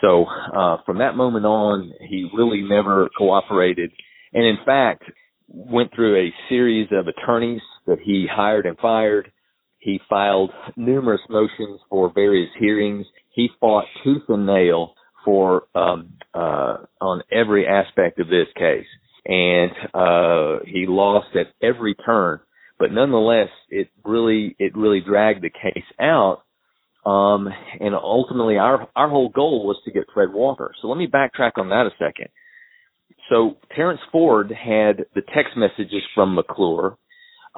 So 0.00 0.24
uh, 0.24 0.76
from 0.86 0.98
that 0.98 1.16
moment 1.16 1.44
on, 1.44 1.92
he 2.08 2.30
really 2.32 2.62
never 2.62 3.10
cooperated, 3.18 3.90
and 4.32 4.44
in 4.44 4.58
fact 4.64 5.02
went 5.48 5.92
through 5.92 6.16
a 6.16 6.32
series 6.48 6.88
of 6.92 7.08
attorneys 7.08 7.60
that 7.88 7.98
he 8.00 8.28
hired 8.30 8.64
and 8.64 8.78
fired. 8.78 9.32
He 9.80 10.00
filed 10.08 10.52
numerous 10.76 11.22
motions 11.28 11.80
for 11.90 12.12
various 12.14 12.50
hearings. 12.60 13.06
He 13.34 13.48
fought 13.58 13.84
tooth 14.04 14.22
and 14.28 14.46
nail 14.46 14.94
for 15.24 15.64
um, 15.74 16.12
uh, 16.32 16.76
on 17.00 17.22
every 17.32 17.66
aspect 17.66 18.20
of 18.20 18.28
this 18.28 18.46
case, 18.56 18.86
and 19.24 19.70
uh, 19.94 20.64
he 20.66 20.86
lost 20.86 21.28
at 21.34 21.52
every 21.62 21.94
turn. 21.94 22.40
But 22.78 22.92
nonetheless, 22.92 23.48
it 23.68 23.88
really 24.04 24.56
it 24.58 24.76
really 24.76 25.00
dragged 25.00 25.42
the 25.42 25.50
case 25.50 25.84
out 26.00 26.42
um, 27.04 27.48
and 27.80 27.94
ultimately, 27.94 28.58
our 28.58 28.86
our 28.94 29.08
whole 29.08 29.30
goal 29.30 29.66
was 29.66 29.80
to 29.84 29.90
get 29.90 30.04
Fred 30.12 30.32
Walker. 30.32 30.72
So 30.80 30.88
let 30.88 30.98
me 30.98 31.06
backtrack 31.06 31.52
on 31.56 31.70
that 31.70 31.86
a 31.86 31.90
second. 31.98 32.28
So 33.30 33.56
Terrence 33.74 34.00
Ford 34.12 34.50
had 34.50 35.06
the 35.14 35.22
text 35.34 35.56
messages 35.56 36.02
from 36.14 36.34
McClure. 36.34 36.96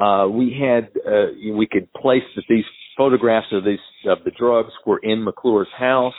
Uh, 0.01 0.29
we 0.29 0.57
had 0.59 0.91
uh, 1.07 1.33
we 1.55 1.67
could 1.71 1.93
place 1.95 2.23
that 2.37 2.45
these 2.49 2.65
photographs 2.97 3.49
of 3.53 3.65
these 3.65 3.79
of 4.07 4.19
the 4.25 4.31
drugs 4.31 4.73
were 4.87 4.99
in 4.99 5.25
McClure's 5.25 5.69
house. 5.77 6.15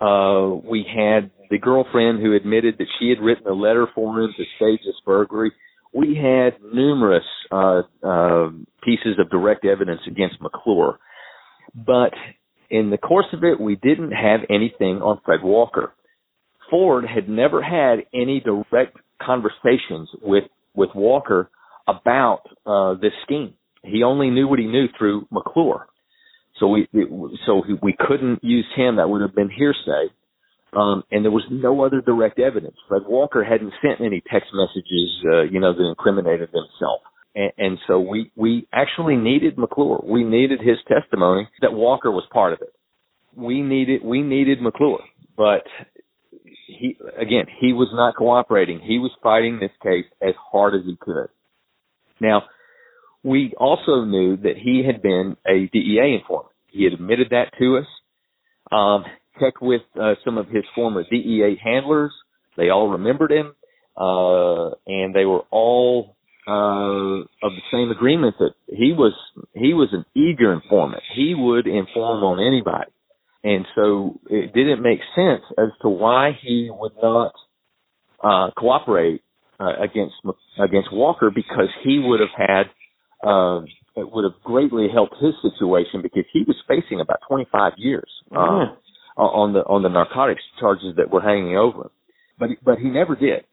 Uh, 0.00 0.54
we 0.64 0.86
had 0.86 1.30
the 1.50 1.58
girlfriend 1.58 2.20
who 2.20 2.34
admitted 2.34 2.76
that 2.78 2.86
she 2.98 3.08
had 3.08 3.20
written 3.20 3.46
a 3.46 3.52
letter 3.52 3.86
for 3.94 4.20
him 4.20 4.32
to 4.36 4.44
stage 4.56 4.80
this 4.84 4.94
burglary. 5.04 5.52
We 5.92 6.16
had 6.16 6.62
numerous 6.72 7.24
uh, 7.50 7.82
uh, 8.02 8.50
pieces 8.84 9.18
of 9.18 9.30
direct 9.30 9.64
evidence 9.64 10.00
against 10.06 10.40
McClure. 10.40 10.98
But 11.74 12.12
in 12.70 12.90
the 12.90 12.98
course 12.98 13.26
of 13.32 13.44
it, 13.44 13.60
we 13.60 13.76
didn't 13.76 14.12
have 14.12 14.40
anything 14.50 15.00
on 15.02 15.20
Fred 15.24 15.40
Walker. 15.42 15.94
Ford 16.70 17.04
had 17.06 17.28
never 17.28 17.62
had 17.62 18.04
any 18.12 18.40
direct 18.40 18.98
conversations 19.22 20.08
with 20.22 20.44
with 20.74 20.90
Walker 20.94 21.50
about 21.88 22.42
uh, 22.66 22.94
this 22.94 23.12
scheme. 23.24 23.54
He 23.82 24.02
only 24.02 24.30
knew 24.30 24.46
what 24.46 24.58
he 24.58 24.66
knew 24.66 24.86
through 24.96 25.26
McClure. 25.30 25.86
So 26.58 26.68
we 26.68 26.88
so 27.46 27.62
we 27.82 27.94
couldn't 27.98 28.42
use 28.42 28.66
him. 28.76 28.96
That 28.96 29.08
would 29.08 29.22
have 29.22 29.34
been 29.34 29.50
hearsay. 29.50 30.12
Um, 30.72 31.02
and 31.10 31.24
there 31.24 31.32
was 31.32 31.44
no 31.50 31.82
other 31.82 32.02
direct 32.02 32.38
evidence. 32.38 32.76
Fred 32.88 33.02
Walker 33.06 33.42
hadn't 33.42 33.72
sent 33.80 34.00
any 34.00 34.22
text 34.30 34.50
messages, 34.52 35.10
uh, 35.32 35.42
you 35.42 35.60
know, 35.60 35.72
that 35.72 35.82
incriminated 35.82 36.50
himself. 36.50 37.00
And, 37.34 37.52
and 37.56 37.78
so 37.86 37.98
we, 38.00 38.30
we 38.36 38.68
actually 38.72 39.16
needed 39.16 39.56
McClure. 39.56 40.00
We 40.04 40.24
needed 40.24 40.60
his 40.60 40.76
testimony 40.86 41.48
that 41.62 41.72
Walker 41.72 42.10
was 42.10 42.24
part 42.30 42.52
of 42.52 42.60
it. 42.60 42.74
We 43.34 43.62
needed, 43.62 44.02
we 44.04 44.22
needed 44.22 44.60
McClure, 44.60 45.00
but 45.36 45.62
he, 46.66 46.98
again, 47.16 47.46
he 47.60 47.72
was 47.72 47.88
not 47.92 48.16
cooperating. 48.16 48.80
He 48.80 48.98
was 48.98 49.10
fighting 49.22 49.60
this 49.60 49.70
case 49.82 50.04
as 50.20 50.34
hard 50.52 50.74
as 50.74 50.82
he 50.84 50.96
could. 51.00 51.28
Now, 52.20 52.42
we 53.24 53.52
also 53.58 54.04
knew 54.04 54.36
that 54.38 54.56
he 54.56 54.84
had 54.84 55.02
been 55.02 55.36
a 55.46 55.68
DEA 55.72 56.18
informant. 56.20 56.54
He 56.68 56.84
had 56.84 56.92
admitted 56.92 57.28
that 57.30 57.52
to 57.58 57.78
us. 57.78 57.86
Um, 58.70 59.04
checked 59.40 59.62
with 59.62 59.82
uh, 60.00 60.14
some 60.24 60.38
of 60.38 60.48
his 60.48 60.64
former 60.74 61.04
DEA 61.08 61.58
handlers. 61.62 62.12
They 62.56 62.70
all 62.70 62.88
remembered 62.90 63.30
him, 63.30 63.54
uh, 63.96 64.70
and 64.86 65.14
they 65.14 65.24
were 65.24 65.42
all 65.50 66.16
uh, 66.46 67.20
of 67.46 67.52
the 67.52 67.62
same 67.72 67.90
agreement 67.90 68.36
that 68.38 68.54
he 68.66 68.92
was 68.92 69.12
he 69.54 69.74
was 69.74 69.88
an 69.92 70.04
eager 70.14 70.52
informant. 70.52 71.02
He 71.14 71.34
would 71.36 71.66
inform 71.66 72.24
on 72.24 72.40
anybody, 72.44 72.90
and 73.44 73.66
so 73.74 74.18
it 74.28 74.52
didn't 74.52 74.82
make 74.82 75.00
sense 75.14 75.42
as 75.58 75.68
to 75.82 75.88
why 75.88 76.32
he 76.42 76.70
would 76.72 76.94
not 77.02 77.32
uh, 78.22 78.50
cooperate 78.56 79.22
uh, 79.60 79.74
against 79.80 80.14
against 80.58 80.92
Walker 80.92 81.30
because 81.34 81.68
he 81.84 81.98
would 81.98 82.20
have 82.20 82.34
had 82.36 82.64
uh, 83.22 83.60
it 83.96 84.10
would 84.12 84.24
have 84.24 84.40
greatly 84.44 84.88
helped 84.92 85.16
his 85.20 85.34
situation 85.42 86.02
because 86.02 86.24
he 86.32 86.44
was 86.46 86.56
facing 86.68 87.00
about 87.00 87.18
25 87.28 87.72
years 87.76 88.10
uh, 88.30 88.36
mm. 88.36 88.76
on 89.16 89.52
the 89.52 89.60
on 89.60 89.82
the 89.82 89.88
narcotics 89.88 90.42
charges 90.60 90.94
that 90.96 91.10
were 91.10 91.20
hanging 91.20 91.56
over 91.56 91.82
him, 91.82 91.90
but 92.38 92.48
but 92.64 92.78
he 92.78 92.88
never 92.88 93.16
did. 93.16 93.44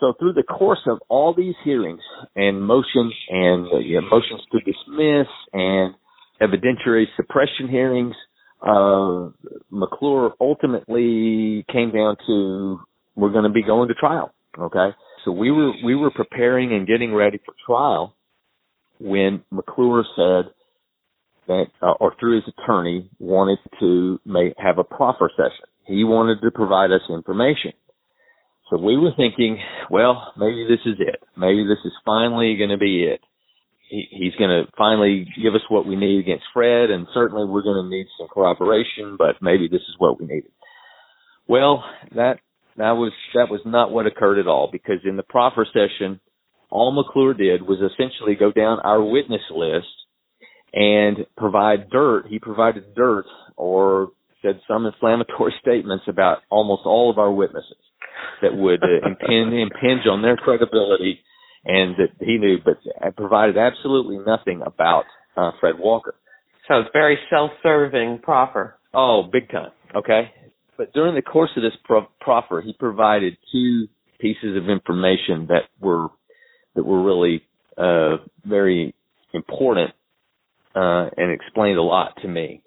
So 0.00 0.14
through 0.18 0.34
the 0.34 0.44
course 0.44 0.80
of 0.86 0.98
all 1.08 1.34
these 1.34 1.54
hearings 1.64 2.00
and 2.36 2.62
motions 2.62 3.14
and 3.28 3.66
uh, 3.66 4.00
motions 4.10 4.42
to 4.52 4.58
dismiss 4.60 5.26
and 5.52 5.94
evidentiary 6.40 7.06
suppression 7.16 7.68
hearings, 7.68 8.14
uh, 8.62 9.30
McClure 9.70 10.34
ultimately 10.40 11.64
came 11.72 11.90
down 11.92 12.16
to 12.26 12.80
we're 13.16 13.32
going 13.32 13.44
to 13.44 13.50
be 13.50 13.62
going 13.62 13.88
to 13.88 13.94
trial. 13.94 14.32
Okay, 14.58 14.90
so 15.24 15.30
we 15.30 15.50
were 15.52 15.72
we 15.84 15.94
were 15.94 16.10
preparing 16.10 16.72
and 16.72 16.86
getting 16.86 17.14
ready 17.14 17.38
for 17.44 17.54
trial 17.64 18.16
when 19.00 19.42
McClure 19.50 20.04
said 20.16 20.52
that, 21.46 21.66
uh, 21.82 21.92
or 22.00 22.14
through 22.18 22.36
his 22.36 22.54
attorney, 22.58 23.10
wanted 23.18 23.58
to 23.80 24.20
have 24.58 24.78
a 24.78 24.84
proffer 24.84 25.30
session. 25.36 25.66
He 25.86 26.04
wanted 26.04 26.40
to 26.42 26.50
provide 26.50 26.90
us 26.90 27.00
information. 27.08 27.72
So 28.70 28.76
we 28.76 28.98
were 28.98 29.12
thinking, 29.16 29.58
well, 29.90 30.32
maybe 30.36 30.66
this 30.68 30.80
is 30.84 30.98
it. 30.98 31.22
Maybe 31.36 31.64
this 31.64 31.78
is 31.84 31.92
finally 32.04 32.56
going 32.56 32.70
to 32.70 32.76
be 32.76 33.04
it. 33.04 33.20
He, 33.88 34.04
he's 34.10 34.34
going 34.34 34.50
to 34.50 34.70
finally 34.76 35.26
give 35.42 35.54
us 35.54 35.62
what 35.70 35.86
we 35.86 35.96
need 35.96 36.20
against 36.20 36.44
Fred, 36.52 36.90
and 36.90 37.06
certainly 37.14 37.46
we're 37.46 37.62
going 37.62 37.82
to 37.82 37.88
need 37.88 38.06
some 38.18 38.28
cooperation, 38.28 39.16
but 39.16 39.36
maybe 39.40 39.68
this 39.68 39.80
is 39.80 39.94
what 39.96 40.20
we 40.20 40.26
needed. 40.26 40.50
Well, 41.48 41.82
that 42.14 42.40
that 42.76 42.92
was 42.92 43.12
that 43.34 43.48
was 43.50 43.60
not 43.64 43.90
what 43.90 44.06
occurred 44.06 44.38
at 44.38 44.46
all 44.46 44.68
because 44.70 45.00
in 45.04 45.16
the 45.16 45.22
proffer 45.22 45.66
session, 45.72 46.20
all 46.70 46.92
McClure 46.92 47.34
did 47.34 47.62
was 47.62 47.78
essentially 47.78 48.34
go 48.34 48.52
down 48.52 48.80
our 48.80 49.02
witness 49.02 49.42
list 49.50 49.86
and 50.72 51.26
provide 51.36 51.90
dirt. 51.90 52.26
He 52.28 52.38
provided 52.38 52.94
dirt 52.94 53.24
or 53.56 54.10
said 54.42 54.60
some 54.68 54.86
inflammatory 54.86 55.54
statements 55.60 56.04
about 56.08 56.38
almost 56.50 56.82
all 56.84 57.10
of 57.10 57.18
our 57.18 57.32
witnesses 57.32 57.76
that 58.42 58.54
would 58.54 58.82
uh, 58.82 59.06
impinge, 59.06 59.54
impinge 59.54 60.06
on 60.10 60.22
their 60.22 60.36
credibility 60.36 61.20
and 61.64 61.96
that 61.96 62.10
he 62.20 62.38
knew, 62.38 62.58
but 62.64 62.78
provided 63.16 63.56
absolutely 63.56 64.18
nothing 64.18 64.62
about 64.64 65.04
uh, 65.36 65.50
Fred 65.60 65.74
Walker. 65.78 66.14
So 66.66 66.80
it's 66.80 66.90
very 66.92 67.18
self-serving 67.30 68.20
proffer. 68.22 68.76
Oh, 68.94 69.24
big 69.30 69.50
time. 69.50 69.70
Okay. 69.94 70.30
But 70.76 70.92
during 70.92 71.14
the 71.14 71.22
course 71.22 71.50
of 71.56 71.62
this 71.62 71.72
pro- 71.84 72.08
proffer, 72.20 72.62
he 72.64 72.72
provided 72.72 73.36
two 73.50 73.88
pieces 74.20 74.56
of 74.56 74.68
information 74.68 75.46
that 75.48 75.62
were 75.80 76.08
that 76.78 76.86
were 76.86 77.02
really 77.02 77.42
uh, 77.76 78.18
very 78.44 78.94
important 79.34 79.90
uh, 80.76 81.10
and 81.16 81.32
explained 81.32 81.76
a 81.76 81.82
lot 81.82 82.12
to 82.22 82.28
me. 82.28 82.62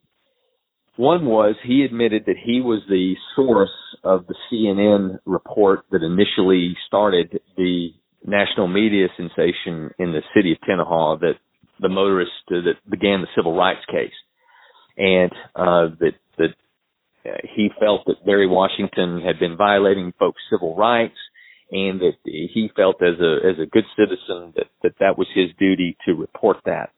One 0.98 1.26
was 1.26 1.56
he 1.66 1.84
admitted 1.84 2.24
that 2.26 2.36
he 2.44 2.60
was 2.60 2.82
the 2.90 3.16
source 3.38 3.70
of 4.04 4.26
the 4.28 4.36
CNN 4.52 5.20
report 5.26 5.86
that 5.92 6.04
initially 6.04 6.76
started 6.88 7.40
the 7.56 7.92
national 8.26 8.68
media 8.68 9.08
sensation 9.16 9.92
in 9.98 10.12
the 10.12 10.22
city 10.36 10.52
of 10.52 10.58
Tenaha 10.68 11.22
that 11.22 11.36
the 11.80 11.88
motorist 11.88 12.32
uh, 12.50 12.56
that 12.66 12.90
began 12.90 13.22
the 13.22 13.28
civil 13.34 13.56
rights 13.56 13.86
case, 13.90 14.12
and 14.98 15.32
uh, 15.56 15.96
that 16.02 16.16
that 16.38 16.54
uh, 17.26 17.38
he 17.56 17.70
felt 17.80 18.02
that 18.08 18.26
Barry 18.26 18.48
Washington 18.48 19.22
had 19.26 19.40
been 19.40 19.56
violating 19.56 20.14
folks' 20.20 20.42
civil 20.52 20.76
rights, 20.76 21.18
and 21.72 22.02
that 22.02 22.14
he 22.24 22.70
felt 22.76 23.02
as 23.02 23.20
a 23.20 23.48
as 23.48 23.60
a 23.60 23.66
good 23.66 23.86
citizen 23.98 24.54
that 24.56 24.68
that 24.84 24.94
that 25.00 25.18
was 25.18 25.28
his 25.34 25.50
duty 25.58 25.98
to 26.06 26.14
report 26.14 26.58
that. 26.66 26.92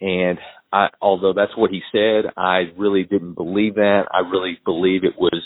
And 0.00 0.38
I, 0.72 0.88
although 1.00 1.32
that's 1.32 1.56
what 1.56 1.70
he 1.70 1.80
said, 1.92 2.32
I 2.36 2.72
really 2.76 3.04
didn't 3.04 3.34
believe 3.34 3.76
that. 3.76 4.04
I 4.12 4.20
really 4.20 4.58
believe 4.64 5.04
it 5.04 5.18
was 5.18 5.40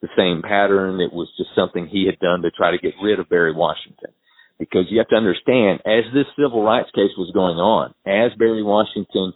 the 0.00 0.08
same 0.16 0.42
pattern. 0.42 1.00
It 1.00 1.12
was 1.12 1.28
just 1.36 1.50
something 1.54 1.86
he 1.86 2.06
had 2.06 2.18
done 2.18 2.42
to 2.42 2.50
try 2.50 2.70
to 2.70 2.78
get 2.78 2.94
rid 3.02 3.20
of 3.20 3.28
Barry 3.28 3.54
Washington. 3.54 4.10
Because 4.58 4.86
you 4.90 4.98
have 4.98 5.08
to 5.08 5.16
understand, 5.16 5.80
as 5.86 6.02
this 6.12 6.26
civil 6.36 6.64
rights 6.64 6.90
case 6.94 7.12
was 7.16 7.30
going 7.32 7.58
on, 7.58 7.94
as 8.06 8.36
Barry 8.38 8.62
Washington 8.62 9.32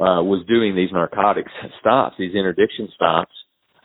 uh, 0.00 0.22
was 0.24 0.44
doing 0.48 0.74
these 0.74 0.92
narcotics 0.92 1.52
stops, 1.80 2.16
these 2.18 2.34
interdiction 2.34 2.88
stops, 2.94 3.32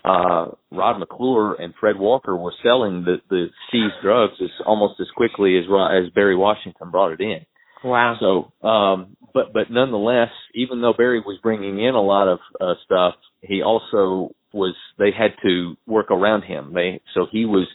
uh, 0.09 0.51
Rod 0.71 0.99
McClure 0.99 1.55
and 1.55 1.73
Fred 1.79 1.97
Walker 1.97 2.35
were 2.35 2.53
selling 2.63 3.03
the, 3.03 3.17
the 3.29 3.47
seized 3.71 4.01
drugs 4.01 4.33
as 4.41 4.49
almost 4.65 4.99
as 4.99 5.07
quickly 5.15 5.57
as 5.57 5.65
as 5.65 6.11
Barry 6.13 6.35
Washington 6.35 6.91
brought 6.91 7.11
it 7.11 7.21
in. 7.21 7.45
Wow. 7.83 8.17
So, 8.19 8.67
um, 8.67 9.15
but 9.33 9.53
but 9.53 9.69
nonetheless, 9.69 10.29
even 10.55 10.81
though 10.81 10.93
Barry 10.93 11.19
was 11.19 11.39
bringing 11.41 11.79
in 11.79 11.95
a 11.95 12.01
lot 12.01 12.27
of 12.27 12.39
uh, 12.59 12.73
stuff, 12.85 13.15
he 13.41 13.61
also 13.61 14.35
was. 14.53 14.75
They 14.97 15.11
had 15.17 15.31
to 15.43 15.75
work 15.85 16.11
around 16.11 16.43
him. 16.43 16.73
They 16.73 17.01
so 17.13 17.27
he 17.31 17.45
was 17.45 17.67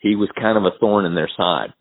he 0.00 0.16
was 0.16 0.28
kind 0.40 0.56
of 0.56 0.64
a 0.64 0.76
thorn 0.78 1.04
in 1.04 1.14
their 1.14 1.30
side. 1.36 1.72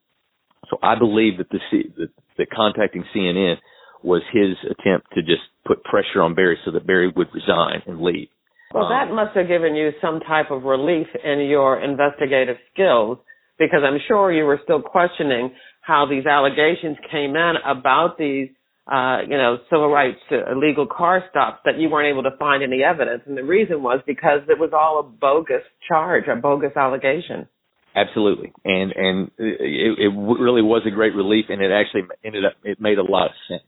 So 0.69 0.77
I 0.83 0.97
believe 0.97 1.37
that 1.37 1.49
the 1.49 1.59
that, 1.97 2.09
that 2.37 2.47
contacting 2.51 3.05
CNN 3.15 3.55
was 4.03 4.21
his 4.31 4.57
attempt 4.69 5.07
to 5.13 5.21
just 5.21 5.43
put 5.65 5.83
pressure 5.83 6.21
on 6.21 6.35
Barry 6.35 6.57
so 6.65 6.71
that 6.71 6.85
Barry 6.85 7.11
would 7.15 7.27
resign 7.33 7.81
and 7.87 8.01
leave. 8.01 8.27
Well, 8.73 8.89
that 8.89 9.09
um, 9.09 9.15
must 9.15 9.35
have 9.37 9.47
given 9.47 9.75
you 9.75 9.91
some 10.01 10.19
type 10.19 10.49
of 10.49 10.63
relief 10.63 11.07
in 11.23 11.41
your 11.41 11.79
investigative 11.79 12.57
skills 12.73 13.19
because 13.59 13.81
I'm 13.85 13.99
sure 14.07 14.31
you 14.31 14.45
were 14.45 14.59
still 14.63 14.81
questioning 14.81 15.51
how 15.81 16.07
these 16.09 16.25
allegations 16.25 16.97
came 17.11 17.35
in 17.35 17.53
about 17.65 18.17
these, 18.17 18.49
uh, 18.91 19.19
you 19.29 19.37
know, 19.37 19.57
civil 19.69 19.89
rights 19.89 20.17
uh, 20.31 20.51
illegal 20.51 20.87
car 20.87 21.23
stops 21.29 21.59
that 21.65 21.77
you 21.77 21.89
weren't 21.89 22.11
able 22.11 22.23
to 22.23 22.35
find 22.39 22.63
any 22.63 22.81
evidence. 22.83 23.21
And 23.27 23.37
the 23.37 23.43
reason 23.43 23.83
was 23.83 24.01
because 24.07 24.41
it 24.49 24.59
was 24.59 24.71
all 24.73 24.99
a 24.99 25.03
bogus 25.03 25.63
charge, 25.87 26.23
a 26.27 26.35
bogus 26.35 26.75
allegation. 26.75 27.47
Absolutely, 27.95 28.51
and 28.65 28.91
and 28.95 29.31
it, 29.37 29.99
it 29.99 30.09
really 30.09 30.63
was 30.63 30.81
a 30.87 30.89
great 30.89 31.13
relief, 31.13 31.45
and 31.49 31.61
it 31.61 31.69
actually 31.69 32.01
ended 32.25 32.43
up 32.43 32.53
it 32.63 32.81
made 32.81 32.97
a 32.97 33.03
lot 33.03 33.27
of 33.27 33.33
sense. 33.47 33.61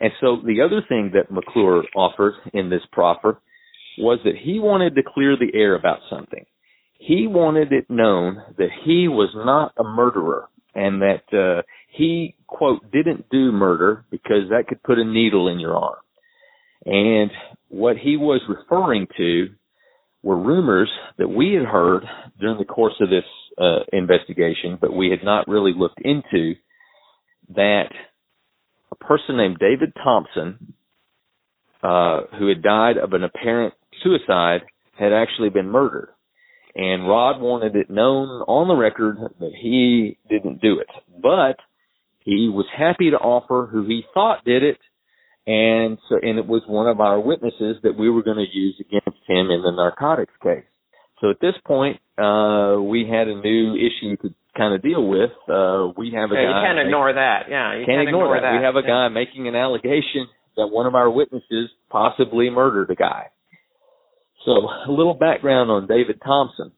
And 0.00 0.10
so 0.20 0.38
the 0.44 0.62
other 0.62 0.82
thing 0.88 1.12
that 1.14 1.30
McClure 1.30 1.84
offered 1.94 2.34
in 2.52 2.70
this 2.70 2.82
proffer 2.90 3.40
was 3.98 4.18
that 4.24 4.36
he 4.36 4.58
wanted 4.58 4.94
to 4.94 5.02
clear 5.02 5.36
the 5.36 5.56
air 5.56 5.74
about 5.74 6.00
something. 6.10 6.44
He 6.98 7.26
wanted 7.26 7.72
it 7.72 7.90
known 7.90 8.42
that 8.58 8.70
he 8.84 9.08
was 9.08 9.30
not 9.34 9.72
a 9.78 9.84
murderer 9.84 10.48
and 10.74 11.00
that 11.02 11.22
uh, 11.32 11.62
he 11.90 12.34
quote 12.46 12.90
didn't 12.92 13.28
do 13.30 13.52
murder 13.52 14.04
because 14.10 14.48
that 14.50 14.66
could 14.68 14.82
put 14.82 14.98
a 14.98 15.04
needle 15.04 15.48
in 15.48 15.58
your 15.58 15.76
arm. 15.76 15.96
And 16.84 17.30
what 17.68 17.96
he 17.96 18.16
was 18.16 18.40
referring 18.48 19.08
to 19.16 19.48
were 20.22 20.38
rumors 20.38 20.90
that 21.18 21.28
we 21.28 21.54
had 21.54 21.64
heard 21.64 22.04
during 22.40 22.58
the 22.58 22.64
course 22.64 22.94
of 23.00 23.08
this 23.08 23.24
uh, 23.58 23.80
investigation, 23.92 24.78
but 24.80 24.92
we 24.92 25.10
had 25.10 25.24
not 25.24 25.48
really 25.48 25.72
looked 25.76 26.00
into 26.04 26.54
that 27.54 27.90
a 28.90 28.96
person 28.96 29.36
named 29.36 29.58
David 29.58 29.92
Thompson, 30.02 30.74
uh, 31.82 32.22
who 32.38 32.48
had 32.48 32.62
died 32.62 32.96
of 32.98 33.12
an 33.12 33.24
apparent 33.24 33.74
suicide, 34.02 34.62
had 34.98 35.12
actually 35.12 35.50
been 35.50 35.68
murdered. 35.68 36.08
And 36.74 37.08
Rod 37.08 37.40
wanted 37.40 37.74
it 37.74 37.88
known 37.88 38.28
on 38.46 38.68
the 38.68 38.74
record 38.74 39.16
that 39.40 39.52
he 39.60 40.18
didn't 40.28 40.60
do 40.60 40.78
it. 40.78 40.88
But 41.22 41.56
he 42.20 42.50
was 42.52 42.66
happy 42.76 43.10
to 43.10 43.16
offer 43.16 43.68
who 43.70 43.86
he 43.86 44.02
thought 44.12 44.44
did 44.44 44.62
it. 44.62 44.78
And 45.46 45.96
so, 46.08 46.18
and 46.20 46.38
it 46.38 46.46
was 46.46 46.62
one 46.66 46.88
of 46.88 47.00
our 47.00 47.20
witnesses 47.20 47.76
that 47.82 47.96
we 47.96 48.10
were 48.10 48.22
going 48.22 48.44
to 48.44 48.58
use 48.58 48.74
against 48.80 49.20
him 49.28 49.50
in 49.50 49.62
the 49.62 49.70
narcotics 49.70 50.34
case. 50.42 50.64
So 51.20 51.30
at 51.30 51.40
this 51.40 51.54
point, 51.64 51.96
uh, 52.18 52.76
we 52.82 53.08
had 53.08 53.28
a 53.28 53.40
new 53.40 53.74
issue 53.74 54.16
to 54.22 54.34
kind 54.56 54.74
of 54.74 54.82
deal 54.82 55.06
with. 55.06 55.30
Uh, 55.48 55.92
we 55.96 56.12
have 56.12 56.30
a 56.30 56.34
yeah, 56.34 56.50
guy. 56.50 56.60
You 56.60 56.66
can't 56.66 56.78
ignore 56.80 57.12
that. 57.12 57.46
Yeah, 57.48 57.72
you 57.72 57.86
can't, 57.86 58.04
can't 58.04 58.08
ignore, 58.08 58.36
ignore 58.36 58.40
that. 58.40 58.52
that. 58.52 58.58
We 58.58 58.64
have 58.64 58.76
a 58.76 58.82
guy 58.82 59.08
making 59.08 59.48
an 59.48 59.54
allegation 59.54 60.28
that 60.56 60.66
one 60.66 60.86
of 60.86 60.94
our 60.94 61.08
witnesses 61.08 61.70
possibly 61.88 62.50
murdered 62.50 62.90
a 62.90 62.94
guy. 62.94 63.28
So 64.46 64.52
a 64.52 64.90
little 64.90 65.14
background 65.14 65.70
on 65.70 65.86
David 65.86 66.20
Thompson. 66.24 66.72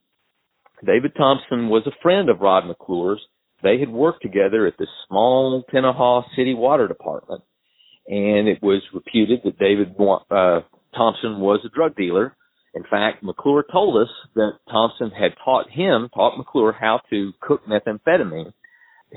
David 0.84 1.12
Thompson 1.16 1.68
was 1.68 1.86
a 1.86 2.02
friend 2.02 2.28
of 2.28 2.40
Rod 2.40 2.66
McClure's. 2.66 3.20
They 3.62 3.78
had 3.78 3.88
worked 3.88 4.22
together 4.22 4.66
at 4.66 4.76
the 4.78 4.86
small 5.06 5.64
Tenaha 5.72 6.24
City 6.34 6.54
Water 6.54 6.88
Department, 6.88 7.42
and 8.08 8.48
it 8.48 8.60
was 8.62 8.82
reputed 8.92 9.40
that 9.44 9.58
David 9.58 9.94
uh, 9.98 10.60
Thompson 10.96 11.38
was 11.38 11.60
a 11.64 11.68
drug 11.68 11.94
dealer 11.94 12.36
in 12.74 12.84
fact, 12.84 13.22
McClure 13.22 13.64
told 13.72 14.00
us 14.00 14.12
that 14.34 14.52
Thompson 14.70 15.10
had 15.10 15.32
taught 15.44 15.70
him, 15.70 16.08
taught 16.14 16.36
McClure 16.36 16.72
how 16.72 17.00
to 17.10 17.32
cook 17.40 17.62
methamphetamine, 17.66 18.52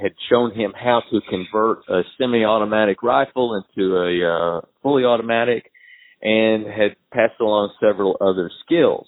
had 0.02 0.14
shown 0.30 0.52
him 0.56 0.74
how 0.74 1.04
to 1.12 1.22
convert 1.30 1.80
a 1.90 2.02
semi-automatic 2.18 3.04
rifle 3.04 3.62
into 3.62 3.98
a 3.98 4.58
uh, 4.58 4.62
fully 4.82 5.04
automatic, 5.04 5.70
and 6.22 6.66
had 6.66 6.96
passed 7.12 7.40
along 7.40 7.74
several 7.80 8.18
other 8.22 8.52
skills. 8.66 9.08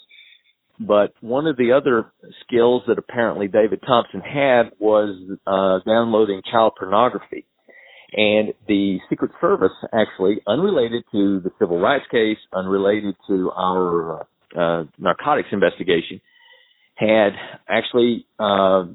But 0.80 1.14
one 1.22 1.48
of 1.48 1.56
the 1.58 1.72
other 1.72 2.12
skills 2.46 2.84
that 2.88 2.98
apparently 2.98 3.48
David 3.48 3.82
Thompson 3.86 4.22
had 4.22 4.72
was 4.80 5.16
uh, 5.46 5.80
downloading 5.90 6.42
child 6.52 6.74
pornography. 6.78 7.46
And 8.16 8.54
the 8.68 9.00
Secret 9.10 9.32
Service 9.42 9.72
actually, 9.92 10.42
unrelated 10.46 11.04
to 11.12 11.40
the 11.40 11.52
civil 11.60 11.80
rights 11.80 12.06
case, 12.12 12.38
unrelated 12.54 13.16
to 13.28 13.52
our 13.52 14.28
uh, 14.56 14.84
narcotics 15.00 15.50
investigation, 15.52 16.22
had 16.96 17.34
actually 17.68 18.28
uh, 18.40 18.86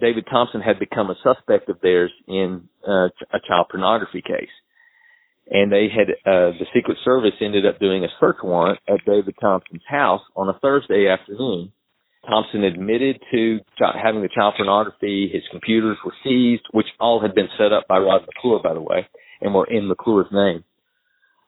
David 0.00 0.26
Thompson 0.30 0.60
had 0.60 0.78
become 0.78 1.10
a 1.10 1.16
suspect 1.22 1.68
of 1.68 1.80
theirs 1.80 2.10
in 2.26 2.68
uh, 2.86 3.08
a 3.32 3.40
child 3.46 3.66
pornography 3.70 4.22
case, 4.22 4.48
and 5.50 5.72
they 5.72 5.88
had 5.88 6.10
uh, 6.26 6.52
the 6.58 6.66
Secret 6.74 6.98
Service 7.04 7.32
ended 7.40 7.64
up 7.64 7.78
doing 7.78 8.04
a 8.04 8.08
search 8.20 8.36
warrant 8.42 8.78
at 8.88 9.04
David 9.06 9.34
Thompson's 9.40 9.82
house 9.88 10.20
on 10.36 10.48
a 10.48 10.58
Thursday 10.58 11.08
afternoon. 11.08 11.72
Thompson 12.28 12.64
admitted 12.64 13.20
to 13.32 13.60
having 13.78 14.20
the 14.20 14.28
child 14.34 14.54
pornography. 14.56 15.30
His 15.32 15.42
computers 15.50 15.96
were 16.04 16.12
seized, 16.22 16.64
which 16.72 16.86
all 17.00 17.20
had 17.22 17.34
been 17.34 17.48
set 17.56 17.72
up 17.72 17.88
by 17.88 17.98
Rod 17.98 18.22
McClure, 18.26 18.60
by 18.62 18.74
the 18.74 18.82
way, 18.82 19.08
and 19.40 19.54
were 19.54 19.66
in 19.66 19.88
McClure's 19.88 20.26
name. 20.30 20.64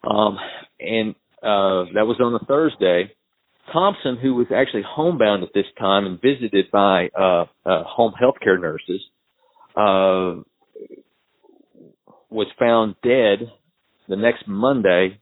Um, 0.08 0.38
and 0.78 1.14
uh, 1.42 1.92
that 1.94 2.06
was 2.06 2.16
on 2.20 2.34
a 2.34 2.44
Thursday. 2.46 3.12
Thompson, 3.72 4.16
who 4.16 4.34
was 4.34 4.46
actually 4.54 4.84
homebound 4.88 5.42
at 5.42 5.50
this 5.54 5.66
time 5.78 6.06
and 6.06 6.20
visited 6.20 6.70
by 6.72 7.08
uh, 7.08 7.44
uh, 7.66 7.84
home 7.84 8.14
health 8.18 8.36
care 8.42 8.58
nurses, 8.58 9.02
uh, 9.76 10.42
was 12.30 12.46
found 12.58 12.94
dead 13.02 13.50
the 14.10 14.16
next 14.16 14.46
Monday 14.46 15.18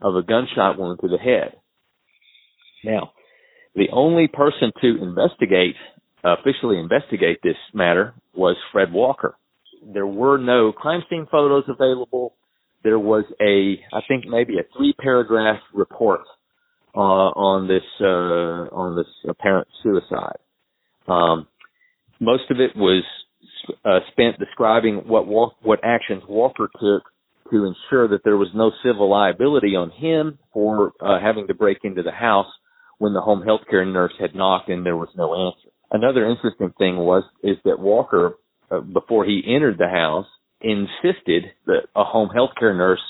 of 0.00 0.16
a 0.16 0.22
gunshot 0.22 0.78
wound 0.78 0.98
to 1.02 1.08
the 1.08 1.18
head. 1.18 1.52
Now, 2.82 3.12
the 3.74 3.90
only 3.92 4.28
person 4.28 4.72
to 4.80 5.02
investigate, 5.02 5.76
officially 6.24 6.78
investigate 6.78 7.38
this 7.42 7.56
matter 7.74 8.14
was 8.34 8.56
Fred 8.72 8.92
Walker. 8.92 9.36
There 9.92 10.06
were 10.06 10.38
no 10.38 10.72
crime 10.72 11.02
scene 11.08 11.26
photos 11.30 11.64
available. 11.68 12.34
There 12.82 12.98
was 12.98 13.24
a, 13.40 13.78
I 13.94 14.00
think 14.08 14.24
maybe 14.26 14.54
a 14.58 14.64
three 14.76 14.94
paragraph 14.98 15.60
report 15.74 16.22
uh, 16.96 16.98
on 16.98 17.68
this 17.68 17.84
uh, 18.00 18.74
on 18.74 18.96
this 18.96 19.06
apparent 19.28 19.68
suicide. 19.82 20.38
Um, 21.06 21.46
most 22.20 22.44
of 22.50 22.58
it 22.58 22.74
was 22.74 23.04
uh, 23.84 24.00
spent 24.12 24.38
describing 24.38 24.96
what 25.06 25.26
what 25.26 25.80
actions 25.84 26.22
Walker 26.26 26.70
took 26.80 27.02
to 27.50 27.64
ensure 27.64 28.08
that 28.08 28.22
there 28.24 28.36
was 28.36 28.48
no 28.54 28.72
civil 28.84 29.08
liability 29.10 29.76
on 29.76 29.90
him 29.90 30.38
for 30.52 30.92
uh, 31.00 31.20
having 31.20 31.46
to 31.48 31.54
break 31.54 31.78
into 31.84 32.02
the 32.02 32.12
house 32.12 32.46
when 32.98 33.14
the 33.14 33.20
home 33.20 33.42
health 33.42 33.62
care 33.68 33.84
nurse 33.84 34.12
had 34.20 34.34
knocked 34.34 34.68
and 34.68 34.84
there 34.84 34.96
was 34.96 35.08
no 35.16 35.34
answer. 35.34 35.68
Another 35.90 36.28
interesting 36.28 36.72
thing 36.78 36.96
was 36.96 37.24
is 37.42 37.56
that 37.64 37.80
Walker, 37.80 38.36
uh, 38.70 38.80
before 38.80 39.24
he 39.24 39.42
entered 39.46 39.78
the 39.78 39.88
house, 39.88 40.26
insisted 40.60 41.44
that 41.66 41.88
a 41.96 42.04
home 42.04 42.28
health 42.28 42.50
care 42.58 42.74
nurse 42.74 43.00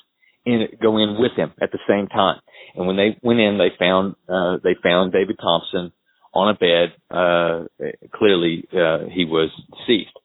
in, 0.47 0.69
go 0.81 0.97
in 0.97 1.17
with 1.19 1.33
him 1.37 1.53
at 1.61 1.73
the 1.73 1.79
same 1.89 2.07
time. 2.07 2.41
And 2.75 2.87
when 2.87 2.97
they 2.97 3.19
went 3.23 3.41
in, 3.41 3.59
they 3.59 3.71
found 3.79 4.15
uh, 4.29 4.59
they 4.63 4.77
found 4.83 5.13
David 5.13 5.39
Thompson 5.41 5.93
on 6.33 6.55
a 6.55 6.59
bed. 6.59 6.95
Uh, 7.11 7.65
clearly, 8.15 8.65
uh, 8.73 9.11
he 9.13 9.25
was 9.25 9.51
deceased, 9.79 10.17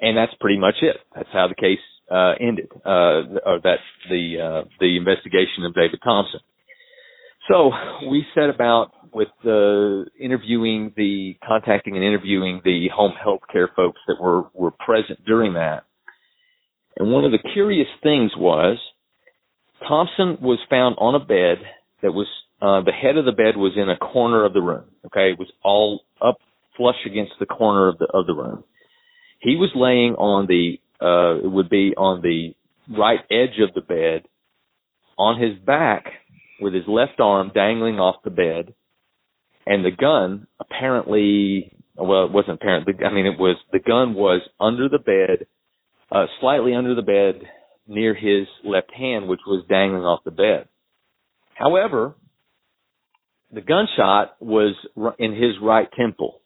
and 0.00 0.16
that's 0.16 0.32
pretty 0.40 0.58
much 0.58 0.76
it. 0.80 0.96
That's 1.14 1.28
how 1.32 1.48
the 1.48 1.54
case 1.54 1.80
uh, 2.10 2.34
ended, 2.40 2.70
uh, 2.84 3.40
or 3.44 3.60
that 3.62 3.78
the 4.08 4.36
uh, 4.40 4.68
the 4.80 4.96
investigation 4.96 5.64
of 5.64 5.74
David 5.74 6.00
Thompson. 6.02 6.40
So 7.48 7.70
we 8.08 8.24
set 8.34 8.50
about 8.50 8.92
with 9.12 9.28
uh, 9.44 10.08
interviewing 10.20 10.92
the 10.96 11.36
contacting 11.46 11.96
and 11.96 12.04
interviewing 12.04 12.60
the 12.64 12.88
home 12.94 13.12
health 13.22 13.40
care 13.52 13.70
folks 13.74 14.00
that 14.08 14.20
were 14.20 14.44
were 14.52 14.72
present 14.72 15.24
during 15.24 15.54
that. 15.54 15.84
And 16.98 17.12
one 17.12 17.24
of 17.24 17.32
the 17.32 17.38
curious 17.52 17.88
things 18.02 18.32
was 18.36 18.78
Thompson 19.86 20.38
was 20.40 20.58
found 20.70 20.96
on 20.98 21.14
a 21.14 21.24
bed 21.24 21.58
that 22.02 22.12
was 22.12 22.26
uh, 22.60 22.82
the 22.82 22.92
head 22.92 23.16
of 23.16 23.24
the 23.24 23.32
bed 23.32 23.56
was 23.56 23.72
in 23.76 23.88
a 23.88 23.96
corner 23.96 24.44
of 24.44 24.52
the 24.52 24.62
room. 24.62 24.84
Okay, 25.06 25.32
it 25.32 25.38
was 25.38 25.50
all 25.62 26.02
up 26.24 26.38
flush 26.76 26.96
against 27.06 27.32
the 27.38 27.46
corner 27.46 27.88
of 27.88 27.98
the 27.98 28.06
of 28.12 28.26
the 28.26 28.34
room. 28.34 28.64
He 29.40 29.56
was 29.56 29.70
laying 29.74 30.14
on 30.14 30.46
the 30.46 30.78
uh, 31.00 31.36
it 31.36 31.50
would 31.50 31.68
be 31.68 31.94
on 31.96 32.22
the 32.22 32.54
right 32.96 33.20
edge 33.30 33.60
of 33.60 33.74
the 33.74 33.80
bed, 33.80 34.28
on 35.18 35.40
his 35.40 35.58
back 35.58 36.04
with 36.60 36.74
his 36.74 36.84
left 36.86 37.20
arm 37.20 37.50
dangling 37.54 37.98
off 37.98 38.16
the 38.24 38.30
bed, 38.30 38.74
and 39.66 39.84
the 39.84 39.90
gun 39.90 40.46
apparently, 40.60 41.72
well, 41.96 42.24
it 42.24 42.32
wasn't 42.32 42.54
apparently. 42.60 42.94
I 43.04 43.12
mean, 43.12 43.26
it 43.26 43.38
was 43.38 43.56
the 43.72 43.78
gun 43.78 44.14
was 44.14 44.42
under 44.60 44.88
the 44.88 44.98
bed, 44.98 45.46
uh, 46.10 46.26
slightly 46.40 46.74
under 46.74 46.94
the 46.94 47.02
bed 47.02 47.42
near 47.86 48.14
his 48.14 48.46
left 48.64 48.92
hand, 48.92 49.28
which 49.28 49.40
was 49.46 49.64
dangling 49.68 50.04
off 50.04 50.24
the 50.24 50.30
bed. 50.30 50.68
However, 51.54 52.14
the 53.52 53.60
gunshot 53.60 54.36
was 54.40 54.74
in 55.18 55.32
his 55.32 55.52
right 55.62 55.88
temple. 55.98 56.40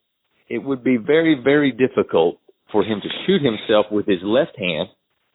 It 0.48 0.59
would 0.59 0.82
be 0.82 0.96
very, 0.96 1.40
very 1.42 1.72
difficult 1.72 2.39
for 2.72 2.82
him 2.82 3.00
to 3.00 3.08
shoot 3.26 3.42
himself 3.42 3.86
with 3.90 4.06
his 4.06 4.20
left 4.22 4.58
hand. 4.58 4.88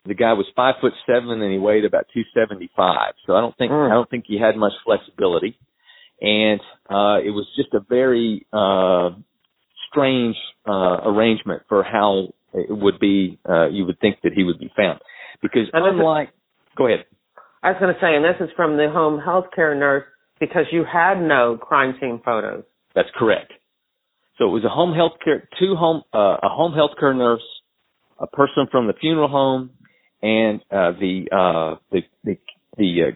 The 0.04 0.14
guy 0.14 0.32
was 0.34 0.46
five 0.54 0.76
foot 0.80 0.92
seven 1.06 1.42
and 1.42 1.52
he 1.52 1.58
weighed 1.58 1.84
about 1.84 2.06
two 2.14 2.22
seventy 2.34 2.70
five. 2.76 3.14
So 3.26 3.34
I 3.34 3.40
don't 3.40 3.56
think 3.56 3.72
mm. 3.72 3.90
I 3.90 3.94
don't 3.94 4.08
think 4.08 4.24
he 4.26 4.38
had 4.38 4.56
much 4.56 4.72
flexibility. 4.84 5.58
And 6.20 6.60
uh 6.88 7.18
it 7.24 7.30
was 7.30 7.46
just 7.56 7.74
a 7.74 7.80
very 7.80 8.46
uh 8.52 9.10
strange 9.90 10.36
uh 10.66 11.10
arrangement 11.10 11.62
for 11.68 11.82
how 11.82 12.28
it 12.54 12.70
would 12.70 13.00
be 13.00 13.38
uh 13.48 13.68
you 13.68 13.84
would 13.84 13.98
think 14.00 14.18
that 14.22 14.32
he 14.32 14.44
would 14.44 14.58
be 14.58 14.70
found. 14.76 15.00
Because 15.42 15.68
and 15.72 15.84
unlike 15.84 16.30
go 16.76 16.86
ahead. 16.86 17.04
I 17.62 17.70
was 17.70 17.78
gonna 17.80 17.98
say, 18.00 18.14
and 18.14 18.24
this 18.24 18.40
is 18.40 18.54
from 18.54 18.76
the 18.76 18.88
home 18.92 19.18
health 19.18 19.46
care 19.54 19.74
nurse 19.74 20.04
because 20.38 20.66
you 20.70 20.84
had 20.84 21.20
no 21.20 21.58
crime 21.60 21.96
scene 22.00 22.20
photos. 22.24 22.62
That's 22.94 23.08
correct. 23.16 23.52
So 24.38 24.44
it 24.44 24.52
was 24.52 24.64
a 24.64 24.68
home 24.68 24.94
health 24.94 25.12
care, 25.24 25.48
two 25.58 25.76
home, 25.76 26.02
uh, 26.12 26.36
a 26.42 26.48
home 26.48 26.74
health 26.74 26.92
care 26.98 27.14
nurse, 27.14 27.42
a 28.18 28.26
person 28.26 28.66
from 28.70 28.86
the 28.86 28.92
funeral 29.00 29.28
home, 29.28 29.70
and 30.22 30.60
uh, 30.70 30.92
the 30.98 31.24
uh, 31.32 31.78
the 31.90 32.02
the, 32.24 32.38
the 32.76 33.14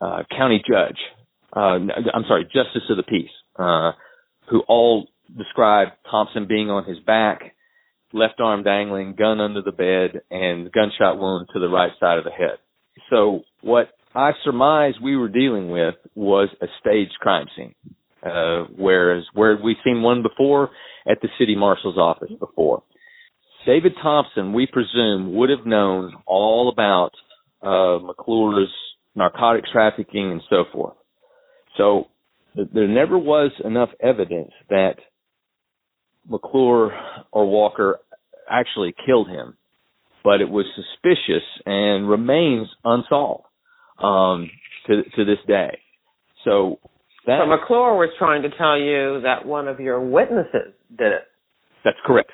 uh, 0.00 0.04
uh, 0.04 0.22
county 0.36 0.62
judge. 0.68 0.98
Uh, 1.54 1.78
I'm 2.14 2.24
sorry, 2.28 2.44
justice 2.44 2.88
of 2.88 2.96
the 2.96 3.02
peace, 3.02 3.30
uh, 3.58 3.92
who 4.48 4.60
all 4.68 5.08
described 5.36 5.92
Thompson 6.10 6.46
being 6.48 6.70
on 6.70 6.84
his 6.84 6.98
back, 7.00 7.54
left 8.12 8.40
arm 8.40 8.62
dangling, 8.62 9.14
gun 9.18 9.40
under 9.40 9.62
the 9.62 9.72
bed, 9.72 10.22
and 10.30 10.72
gunshot 10.72 11.18
wound 11.18 11.48
to 11.52 11.60
the 11.60 11.68
right 11.68 11.92
side 12.00 12.18
of 12.18 12.24
the 12.24 12.30
head. 12.30 12.58
So 13.10 13.42
what 13.60 13.88
I 14.14 14.32
surmise 14.44 14.94
we 15.02 15.16
were 15.16 15.28
dealing 15.28 15.70
with 15.70 15.94
was 16.14 16.48
a 16.60 16.66
staged 16.80 17.16
crime 17.20 17.46
scene. 17.56 17.74
Uh, 18.22 18.64
whereas 18.76 19.24
where 19.34 19.58
we've 19.62 19.76
seen 19.84 20.02
one 20.02 20.22
before 20.22 20.70
at 21.10 21.20
the 21.22 21.28
city 21.38 21.56
marshal's 21.56 21.98
office 21.98 22.30
before. 22.38 22.82
David 23.66 23.92
Thompson, 24.00 24.52
we 24.52 24.66
presume, 24.66 25.34
would 25.34 25.50
have 25.50 25.66
known 25.66 26.14
all 26.26 26.68
about 26.68 27.10
uh, 27.62 27.98
McClure's 28.04 28.72
narcotics 29.14 29.70
trafficking 29.72 30.32
and 30.32 30.42
so 30.50 30.64
forth. 30.72 30.96
So 31.76 32.08
th- 32.56 32.68
there 32.72 32.88
never 32.88 33.18
was 33.18 33.52
enough 33.64 33.90
evidence 34.00 34.50
that 34.68 34.96
McClure 36.28 36.92
or 37.30 37.48
Walker 37.48 37.98
actually 38.48 38.94
killed 39.06 39.28
him, 39.28 39.56
but 40.24 40.40
it 40.40 40.48
was 40.48 40.66
suspicious 40.74 41.42
and 41.66 42.08
remains 42.08 42.68
unsolved 42.84 43.44
um, 43.98 44.50
to 44.86 45.02
to 45.16 45.24
this 45.24 45.38
day. 45.46 45.78
So 46.44 46.78
that, 47.26 47.40
so 47.42 47.46
McClure 47.46 47.94
was 47.96 48.10
trying 48.18 48.42
to 48.42 48.50
tell 48.50 48.78
you 48.78 49.20
that 49.22 49.46
one 49.46 49.68
of 49.68 49.80
your 49.80 50.00
witnesses 50.00 50.74
did 50.96 51.12
it. 51.12 51.22
That's 51.84 51.98
correct. 52.04 52.30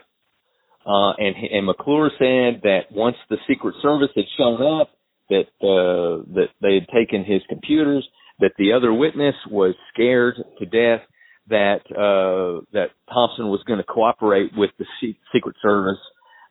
Uh, 0.87 1.13
and 1.19 1.35
and 1.51 1.67
McClure 1.67 2.11
said 2.19 2.63
that 2.63 2.91
once 2.91 3.17
the 3.29 3.37
Secret 3.49 3.75
Service 3.83 4.11
had 4.15 4.25
shown 4.39 4.81
up, 4.81 4.91
that 5.29 5.49
uh, 5.61 6.25
that 6.35 6.49
they 6.63 6.75
had 6.75 6.89
taken 6.89 7.25
his 7.25 7.43
computers, 7.49 8.07
that 8.41 8.53
the 8.59 8.73
other 8.73 8.93
witness 8.93 9.35
was 9.51 9.75
scared 9.93 10.37
to 10.59 10.67
death 10.67 11.07
that 11.49 11.81
uh, 11.91 12.65
that 12.73 12.91
Thompson 13.13 13.49
was 13.49 13.63
going 13.67 13.79
to 13.79 13.85
cooperate 13.85 14.53
with 14.57 14.71
the 14.79 14.85
Secret 15.33 15.57
Service 15.63 16.01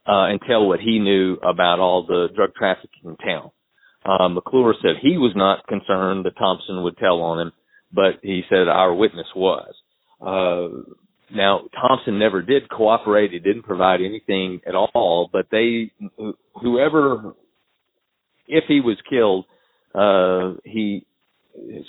uh, 0.08 0.30
and 0.30 0.40
tell 0.48 0.68
what 0.68 0.80
he 0.80 1.00
knew 1.00 1.36
about 1.36 1.80
all 1.80 2.06
the 2.06 2.28
drug 2.36 2.52
trafficking 2.56 3.06
in 3.06 3.18
town. 3.18 3.52
Uh, 4.06 4.30
McClure 4.30 4.76
said 4.82 4.96
he 5.02 5.18
was 5.18 5.34
not 5.36 5.66
concerned 5.68 6.26
that 6.26 6.38
Thompson 6.38 6.84
would 6.84 6.98
tell 6.98 7.22
on 7.22 7.40
him, 7.40 7.52
but 7.92 8.20
he 8.22 8.44
said 8.50 8.68
our 8.68 8.94
witness 8.94 9.28
was. 9.36 9.74
Uh, 10.22 10.94
now 11.34 11.62
Thompson 11.80 12.20
never 12.20 12.42
did 12.42 12.70
cooperate. 12.70 13.32
He 13.32 13.40
didn't 13.40 13.64
provide 13.64 14.02
anything 14.02 14.62
at 14.68 14.76
all. 14.76 15.30
But 15.32 15.48
they, 15.52 15.92
whoever, 16.62 17.34
if 18.48 18.66
he 18.68 18.82
was 18.82 18.98
killed, 19.10 19.46
uh, 19.94 20.60
he, 20.64 21.06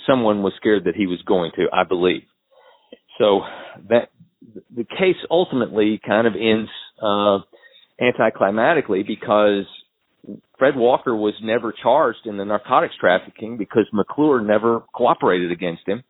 someone 0.07 0.43
was 0.43 0.53
scared 0.57 0.85
that 0.85 0.95
he 0.95 1.07
was 1.07 1.21
going 1.25 1.51
to. 1.55 1.67
I 1.71 1.83
believe. 1.83 2.23
So 3.17 3.41
that 3.89 4.09
the 4.75 4.85
case 4.85 5.17
ultimately 5.29 5.99
kind 6.05 6.27
of 6.27 6.33
ends 6.35 6.69
uh, 7.01 7.39
anticlimactically 8.01 9.05
because 9.05 9.65
Fred 10.59 10.75
Walker 10.75 11.15
was 11.15 11.33
never 11.41 11.73
charged 11.81 12.25
in 12.25 12.37
the 12.37 12.45
narcotics 12.45 12.93
trafficking 12.99 13.57
because 13.57 13.87
McClure 13.93 14.41
never 14.41 14.81
cooperated 14.93 15.51
against 15.51 15.87
him 15.87 16.03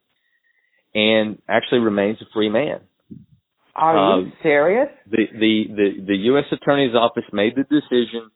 and 0.94 1.40
actually 1.48 1.80
remains 1.80 2.18
a 2.22 2.26
free 2.34 2.50
man. 2.50 2.82
Are 3.76 3.96
um, 3.96 4.26
you 4.26 4.32
serious? 4.42 4.90
The, 5.10 5.26
the, 5.32 5.64
the, 5.70 6.06
the 6.08 6.16
U.S. 6.16 6.46
Attorney's 6.52 6.96
Office 6.96 7.24
made 7.32 7.54
the 7.56 7.64
decision 7.64 8.32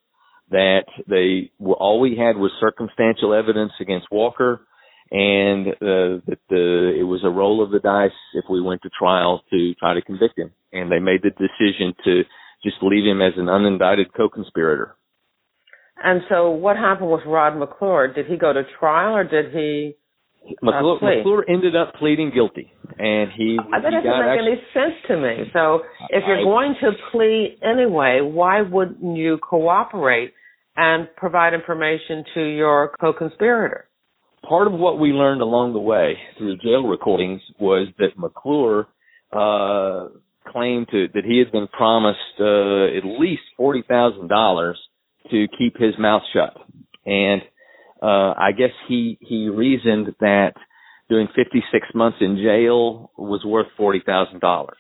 that 0.51 0.85
they 1.07 1.51
all 1.59 1.99
we 1.99 2.15
had 2.15 2.37
was 2.37 2.51
circumstantial 2.61 3.33
evidence 3.33 3.71
against 3.81 4.07
Walker, 4.11 4.61
and 5.09 5.67
uh, 5.67 6.21
that 6.27 6.39
the 6.49 6.95
it 6.99 7.03
was 7.03 7.21
a 7.23 7.29
roll 7.29 7.63
of 7.63 7.71
the 7.71 7.79
dice 7.79 8.11
if 8.35 8.45
we 8.49 8.61
went 8.61 8.81
to 8.83 8.89
trial 8.97 9.41
to 9.51 9.73
try 9.75 9.95
to 9.95 10.01
convict 10.01 10.37
him, 10.37 10.51
and 10.71 10.91
they 10.91 10.99
made 10.99 11.21
the 11.23 11.31
decision 11.31 11.93
to 12.03 12.21
just 12.63 12.77
leave 12.83 13.05
him 13.05 13.21
as 13.21 13.33
an 13.35 13.47
unindicted 13.47 14.13
co-conspirator. 14.15 14.95
And 16.01 16.21
so, 16.29 16.49
what 16.49 16.75
happened 16.75 17.11
with 17.11 17.21
Rod 17.25 17.57
McClure? 17.57 18.11
Did 18.13 18.25
he 18.25 18.37
go 18.37 18.51
to 18.51 18.63
trial, 18.79 19.15
or 19.15 19.23
did 19.23 19.53
he? 19.53 19.95
McClure, 20.61 20.97
uh, 21.01 21.17
McClure 21.17 21.45
ended 21.47 21.75
up 21.75 21.93
pleading 21.95 22.31
guilty, 22.33 22.71
and 22.97 23.31
he. 23.31 23.57
That 23.71 23.83
doesn't 23.83 24.03
make 24.03 24.05
actually, 24.05 24.51
any 24.51 24.61
sense 24.73 24.93
to 25.07 25.17
me. 25.17 25.49
So, 25.53 25.81
if 26.09 26.23
you're 26.27 26.41
I, 26.41 26.43
going 26.43 26.75
to 26.81 26.91
plead 27.11 27.59
anyway, 27.63 28.19
why 28.21 28.61
wouldn't 28.61 29.15
you 29.15 29.37
cooperate 29.37 30.33
and 30.75 31.07
provide 31.15 31.53
information 31.53 32.25
to 32.33 32.41
your 32.41 32.91
co-conspirator? 32.99 33.87
Part 34.47 34.67
of 34.67 34.73
what 34.73 34.99
we 34.99 35.09
learned 35.09 35.41
along 35.41 35.73
the 35.73 35.79
way 35.79 36.17
through 36.37 36.57
jail 36.57 36.85
recordings 36.85 37.41
was 37.59 37.87
that 37.99 38.17
McClure 38.17 38.87
uh, 39.31 40.09
claimed 40.51 40.87
to, 40.91 41.07
that 41.13 41.23
he 41.23 41.39
had 41.39 41.51
been 41.53 41.67
promised 41.67 42.19
uh, 42.41 42.97
at 42.97 43.05
least 43.19 43.43
forty 43.55 43.83
thousand 43.87 44.27
dollars 44.27 44.77
to 45.31 45.47
keep 45.57 45.77
his 45.77 45.93
mouth 45.97 46.21
shut. 46.33 46.55
And 47.05 47.41
uh, 48.01 48.33
I 48.37 48.51
guess 48.57 48.71
he 48.87 49.17
he 49.21 49.49
reasoned 49.49 50.15
that 50.19 50.53
doing 51.09 51.27
56 51.35 51.87
months 51.93 52.17
in 52.21 52.37
jail 52.37 53.11
was 53.17 53.43
worth 53.45 53.67
forty 53.77 54.01
thousand 54.05 54.35
um, 54.35 54.39
dollars. 54.39 54.77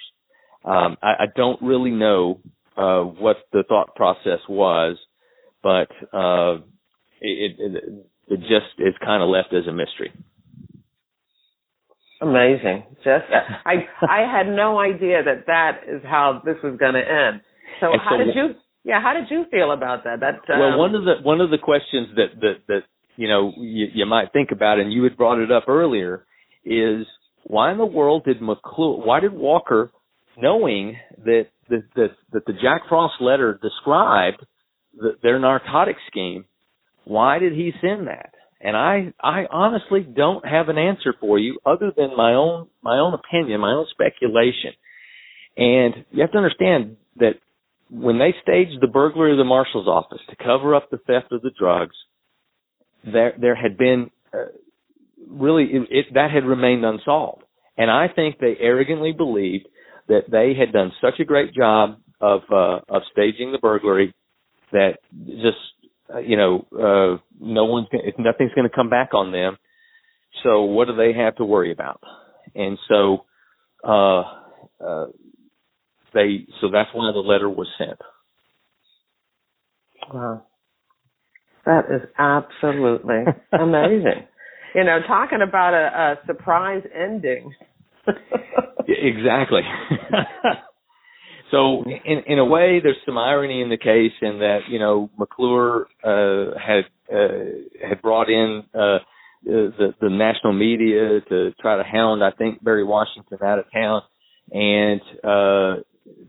I, 0.65 0.95
I 1.01 1.25
don't 1.35 1.61
really 1.61 1.91
know 1.91 2.39
uh, 2.77 3.01
what 3.01 3.37
the 3.51 3.63
thought 3.67 3.95
process 3.95 4.39
was, 4.49 4.97
but 5.61 5.89
uh, 6.13 6.55
it, 7.21 7.55
it 7.59 7.83
it 8.27 8.39
just 8.41 8.79
is 8.79 8.93
kind 9.03 9.21
of 9.21 9.29
left 9.29 9.53
as 9.53 9.67
a 9.67 9.71
mystery. 9.71 10.11
Amazing. 12.21 12.83
Just 13.03 13.25
I 13.65 13.85
I 14.01 14.21
had 14.21 14.47
no 14.47 14.79
idea 14.79 15.23
that 15.23 15.45
that 15.47 15.81
is 15.87 16.01
how 16.03 16.41
this 16.45 16.55
was 16.63 16.77
going 16.79 16.93
to 16.93 16.99
end. 16.99 17.41
So 17.81 17.91
and 17.91 18.01
how 18.01 18.11
so, 18.11 18.23
did 18.23 18.35
you 18.35 18.55
yeah, 18.83 19.01
how 19.01 19.13
did 19.13 19.25
you 19.29 19.45
feel 19.49 19.71
about 19.71 20.03
that? 20.03 20.19
That 20.19 20.53
um, 20.53 20.59
well, 20.59 20.77
one 20.77 20.95
of 20.95 21.03
the 21.05 21.13
one 21.23 21.41
of 21.41 21.49
the 21.49 21.57
questions 21.57 22.09
that 22.15 22.39
that 22.41 22.53
that 22.67 22.81
you 23.15 23.27
know 23.27 23.53
you, 23.57 23.87
you 23.93 24.05
might 24.05 24.33
think 24.33 24.51
about, 24.51 24.79
and 24.79 24.91
you 24.91 25.03
had 25.03 25.15
brought 25.15 25.39
it 25.39 25.51
up 25.51 25.69
earlier, 25.69 26.25
is 26.65 27.05
why 27.43 27.71
in 27.71 27.77
the 27.77 27.85
world 27.85 28.25
did 28.25 28.41
McClure? 28.41 28.97
Why 29.05 29.21
did 29.21 29.33
Walker, 29.33 29.91
knowing 30.37 30.97
that 31.23 31.47
that 31.69 31.83
that, 31.95 32.09
that 32.33 32.45
the 32.45 32.53
Jack 32.53 32.83
Frost 32.89 33.15
letter 33.21 33.57
described 33.61 34.45
the, 34.95 35.17
their 35.23 35.39
narcotic 35.39 35.95
scheme, 36.09 36.45
why 37.05 37.39
did 37.39 37.53
he 37.53 37.71
send 37.81 38.07
that? 38.07 38.33
And 38.59 38.75
I 38.75 39.13
I 39.21 39.45
honestly 39.49 40.01
don't 40.01 40.45
have 40.45 40.67
an 40.67 40.77
answer 40.77 41.13
for 41.21 41.39
you 41.39 41.59
other 41.65 41.93
than 41.95 42.17
my 42.17 42.33
own 42.33 42.67
my 42.81 42.97
own 42.99 43.13
opinion, 43.13 43.61
my 43.61 43.71
own 43.71 43.85
speculation. 43.91 44.73
And 45.55 46.05
you 46.11 46.21
have 46.21 46.31
to 46.31 46.37
understand 46.37 46.97
that 47.17 47.35
when 47.93 48.17
they 48.17 48.33
staged 48.41 48.81
the 48.81 48.87
burglary 48.87 49.31
of 49.31 49.37
the 49.37 49.43
marshal's 49.43 49.87
office 49.87 50.21
to 50.29 50.35
cover 50.35 50.73
up 50.73 50.89
the 50.89 50.97
theft 50.97 51.31
of 51.31 51.41
the 51.41 51.51
drugs, 51.57 51.95
there 53.03 53.33
there 53.39 53.55
had 53.55 53.77
been 53.77 54.09
uh, 54.33 54.45
really 55.29 55.65
it, 55.65 55.87
it, 55.91 56.05
that 56.15 56.31
had 56.31 56.43
remained 56.43 56.83
unsolved, 56.83 57.43
and 57.77 57.91
I 57.91 58.07
think 58.07 58.39
they 58.39 58.55
arrogantly 58.59 59.11
believed 59.11 59.67
that 60.07 60.23
they 60.29 60.53
had 60.57 60.73
done 60.73 60.91
such 61.01 61.19
a 61.19 61.25
great 61.25 61.53
job 61.53 61.97
of 62.19 62.41
uh, 62.51 62.79
of 62.89 63.03
staging 63.11 63.51
the 63.51 63.59
burglary 63.59 64.15
that 64.71 64.97
just 65.25 65.57
uh, 66.13 66.19
you 66.19 66.35
know 66.35 66.65
uh, 66.73 67.21
no 67.39 67.65
one's 67.65 67.87
gonna, 67.91 68.03
nothing's 68.17 68.53
going 68.53 68.67
to 68.67 68.75
come 68.75 68.89
back 68.89 69.13
on 69.13 69.31
them. 69.31 69.57
So 70.41 70.63
what 70.63 70.87
do 70.87 70.95
they 70.95 71.13
have 71.13 71.35
to 71.35 71.45
worry 71.45 71.71
about? 71.71 72.01
And 72.55 72.79
so 72.89 73.25
uh, 73.83 74.21
uh, 74.83 75.05
they 76.13 76.45
so 76.61 76.69
that's 76.71 76.89
why 76.93 77.11
the 77.11 77.19
letter 77.19 77.49
was 77.49 77.67
sent. 77.77 77.99
Wow, 80.13 80.43
that 81.65 81.85
is 81.91 82.01
absolutely 82.17 83.23
amazing. 83.51 84.27
You 84.75 84.83
know, 84.83 84.99
talking 85.07 85.39
about 85.47 85.73
a, 85.73 86.21
a 86.23 86.25
surprise 86.25 86.83
ending. 86.93 87.53
exactly. 88.87 89.61
so 91.51 91.83
in 91.85 92.23
in 92.27 92.39
a 92.39 92.45
way, 92.45 92.79
there's 92.81 92.97
some 93.05 93.17
irony 93.17 93.61
in 93.61 93.69
the 93.69 93.77
case 93.77 94.13
in 94.21 94.39
that 94.39 94.61
you 94.69 94.79
know 94.79 95.09
McClure 95.17 95.87
uh, 96.03 96.57
had 96.59 96.85
uh, 97.13 97.87
had 97.87 98.01
brought 98.01 98.29
in 98.29 98.63
uh, 98.73 98.99
the 99.43 99.93
the 100.01 100.09
national 100.09 100.53
media 100.53 101.21
to 101.29 101.51
try 101.61 101.77
to 101.77 101.83
hound 101.83 102.23
I 102.23 102.31
think 102.31 102.63
Barry 102.63 102.83
Washington 102.83 103.37
out 103.43 103.59
of 103.59 103.65
town, 103.71 104.01
and 104.51 105.01
uh, 105.23 105.83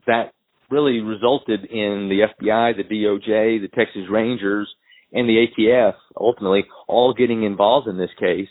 that 0.06 0.32
really 0.70 1.00
resulted 1.00 1.64
in 1.64 2.08
the 2.08 2.26
FBI, 2.46 2.76
the 2.76 2.84
DOJ, 2.84 3.60
the 3.60 3.68
Texas 3.74 4.02
Rangers, 4.10 4.68
and 5.12 5.28
the 5.28 5.46
ATF 5.46 5.94
ultimately 6.18 6.64
all 6.88 7.14
getting 7.14 7.44
involved 7.44 7.88
in 7.88 7.96
this 7.96 8.10
case, 8.18 8.48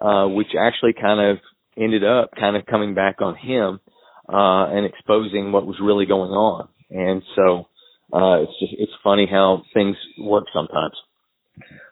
uh, 0.00 0.26
which 0.26 0.48
actually 0.58 0.94
kind 0.94 1.20
of 1.20 1.38
ended 1.76 2.04
up 2.04 2.30
kind 2.38 2.56
of 2.56 2.64
coming 2.66 2.94
back 2.94 3.20
on 3.20 3.36
him 3.36 3.80
uh, 4.28 4.72
and 4.74 4.86
exposing 4.86 5.52
what 5.52 5.66
was 5.66 5.76
really 5.80 6.06
going 6.06 6.30
on. 6.30 6.68
And 6.90 7.22
so 7.34 7.68
uh, 8.12 8.42
it's 8.42 8.58
just 8.60 8.72
it's 8.78 8.92
funny 9.02 9.26
how 9.30 9.62
things 9.74 9.96
work 10.18 10.44
sometimes. 10.54 10.94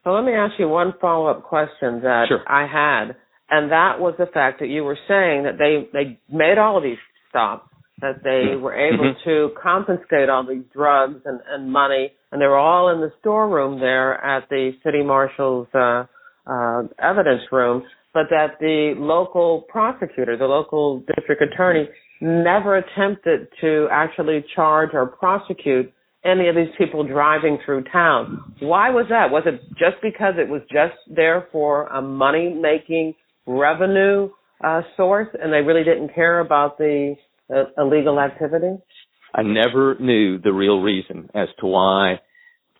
Well, 0.05 0.15
let 0.15 0.25
me 0.25 0.33
ask 0.33 0.55
you 0.59 0.69
one 0.69 0.95
follow 1.01 1.27
up 1.27 1.43
question 1.43 2.01
that 2.03 2.27
sure. 2.29 2.45
I 2.47 2.67
had, 2.67 3.17
and 3.51 3.73
that 3.73 3.99
was 3.99 4.15
the 4.19 4.27
fact 4.27 4.61
that 4.61 4.69
you 4.69 4.85
were 4.85 4.99
saying 5.09 5.45
that 5.45 5.59
they 5.59 5.89
they 5.93 6.19
made 6.31 6.59
all 6.59 6.77
of 6.77 6.83
these 6.83 6.99
stops, 7.31 7.69
that 8.01 8.22
they 8.22 8.55
mm-hmm. 8.55 8.62
were 8.62 8.74
able 8.74 9.14
mm-hmm. 9.14 9.28
to 9.28 9.51
confiscate 9.61 10.28
all 10.28 10.47
these 10.47 10.64
drugs 10.72 11.20
and, 11.24 11.40
and 11.49 11.70
money, 11.70 12.12
and 12.32 12.40
they 12.40 12.47
were 12.47 12.59
all 12.59 12.88
in 12.92 13.01
the 13.01 13.12
storeroom 13.20 13.80
there 13.80 14.22
at 14.24 14.49
the 14.49 14.72
city 14.84 15.03
marshal's 15.03 15.68
uh, 15.74 16.05
uh, 16.47 16.82
evidence 16.99 17.42
room, 17.53 17.82
but 18.12 18.26
that 18.30 18.59
the 18.61 18.95
local 18.97 19.64
prosecutor, 19.68 20.36
the 20.36 20.45
local 20.45 21.03
district 21.16 21.42
attorney, 21.42 21.88
never 22.20 22.76
attempted 22.76 23.49
to 23.61 23.88
actually 23.90 24.45
charge 24.55 24.90
or 24.92 25.07
prosecute 25.07 25.92
any 26.24 26.49
of 26.49 26.57
these 26.57 26.72
people 26.78 27.07
driving 27.07 27.59
through 27.64 27.84
town. 27.84 28.55
Why 28.61 28.90
was 28.90 29.07
that? 29.11 29.30
Was 29.30 29.42
it 29.47 29.61
just 29.78 29.97
because 30.03 30.34
it 30.38 30.49
was 30.49 30.62
just 30.72 30.95
there 31.09 31.49
for 31.53 31.86
a 31.88 32.01
money 32.01 32.49
making 32.49 33.14
revenue 33.47 34.30
uh, 34.64 34.80
source 34.97 35.28
and 35.40 35.53
they 35.53 35.61
really 35.61 35.84
didn't 35.84 36.14
care 36.14 36.40
about 36.40 36.78
the 36.78 37.16
illegal 37.78 38.20
activity? 38.20 38.76
I 39.34 39.42
never 39.42 39.97
knew 39.99 40.38
the 40.38 40.53
real 40.53 40.80
reason 40.80 41.28
as 41.34 41.49
to 41.61 41.66
why 41.66 42.20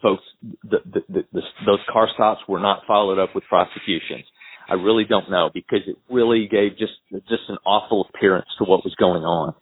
folks, 0.03 0.23
the, 0.63 0.79
the, 0.85 1.25
the, 1.33 1.43
those 1.67 1.81
car 1.91 2.09
stops 2.15 2.43
were 2.47 2.61
not 2.61 2.83
followed 2.87 3.19
up 3.19 3.35
with 3.35 3.45
prosecutions. 3.49 4.25
I 4.69 4.75
really 4.75 5.05
don't 5.05 5.31
know 5.31 5.51
because 5.53 5.81
it 5.87 5.97
really 6.11 6.49
gave 6.51 6.79
just 6.79 6.93
just 7.29 7.43
an 7.49 7.59
awful 7.67 8.09
appearance 8.09 8.47
to 8.59 8.65
what 8.65 8.85
was 8.85 8.95
going 8.99 9.23
on. 9.23 9.55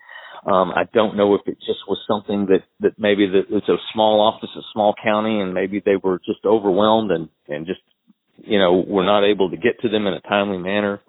Um, 0.44 0.72
I 0.74 0.84
don't 0.92 1.16
know 1.16 1.34
if 1.34 1.42
it 1.46 1.58
just 1.60 1.80
was 1.86 1.98
something 2.08 2.46
that, 2.46 2.62
that 2.80 2.98
maybe 2.98 3.28
that 3.28 3.44
it's 3.56 3.68
a 3.68 3.76
small 3.92 4.20
office, 4.20 4.50
a 4.56 4.62
small 4.72 4.94
county, 5.02 5.40
and 5.40 5.54
maybe 5.54 5.80
they 5.84 5.96
were 5.96 6.18
just 6.18 6.44
overwhelmed 6.44 7.12
and, 7.12 7.28
and 7.48 7.64
just, 7.64 7.80
you 8.38 8.58
know, 8.58 8.84
were 8.84 9.04
not 9.04 9.24
able 9.24 9.50
to 9.50 9.56
get 9.56 9.80
to 9.82 9.88
them 9.88 10.08
in 10.08 10.14
a 10.14 10.20
timely 10.20 10.58
manner. 10.58 11.00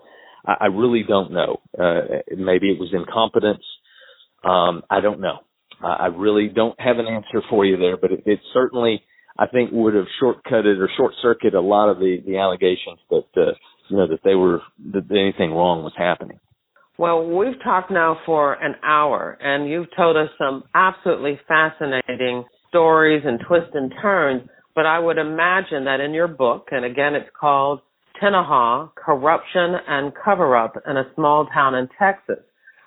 I, 0.46 0.54
I 0.62 0.66
really 0.68 1.04
don't 1.08 1.32
know. 1.32 1.62
Uh, 1.78 2.22
maybe 2.38 2.70
it 2.70 2.80
was 2.80 2.94
incompetence. 2.94 3.64
Um, 4.44 4.84
I 4.90 5.02
don't 5.02 5.20
know. 5.20 5.40
I, 5.82 6.08
really 6.08 6.48
don't 6.48 6.80
have 6.80 6.98
an 6.98 7.08
answer 7.08 7.46
for 7.50 7.66
you 7.66 7.78
there, 7.78 7.98
but 7.98 8.12
it, 8.12 8.24
it 8.26 8.40
certainly, 8.54 9.04
I 9.38 9.48
think, 9.48 9.72
would 9.74 9.94
have 9.96 10.06
shortcutted 10.22 10.80
or 10.80 10.90
short 10.96 11.14
circuited 11.22 11.56
a 11.56 11.62
lot 11.62 11.90
of 11.90 12.00
the, 12.00 12.24
the 12.26 12.38
allegations 12.38 13.00
that, 13.10 13.26
uh, 13.36 13.52
you 13.90 13.98
know, 13.98 14.08
that 14.08 14.20
they 14.24 14.36
were, 14.36 14.62
that 14.94 15.04
anything 15.12 15.52
wrong 15.52 15.84
was 15.84 15.94
happening. 15.98 16.40
Well, 16.98 17.28
we've 17.28 17.62
talked 17.64 17.92
now 17.92 18.20
for 18.26 18.54
an 18.54 18.76
hour, 18.84 19.38
and 19.42 19.70
you've 19.70 19.94
told 19.98 20.16
us 20.16 20.30
some 20.38 20.64
absolutely 20.76 21.40
fascinating 21.48 22.46
stories 22.70 23.24
and 23.26 23.40
twists 23.48 23.72
and 23.74 23.92
turns. 24.02 24.48
But 24.76 24.86
I 24.86 25.00
would 25.00 25.18
imagine 25.18 25.86
that 25.86 26.00
in 26.00 26.14
your 26.14 26.28
book, 26.28 26.68
and 26.72 26.86
again, 26.86 27.16
it's 27.16 27.30
called 27.40 27.82
Tenaha 28.22 28.90
Corruption 28.96 29.76
and 29.88 30.14
Cover 30.24 30.56
Up 30.56 30.76
in 30.88 30.98
a 30.98 31.12
Small 31.16 31.48
Town 31.48 31.76
in 31.76 31.90
Texas. 32.00 32.44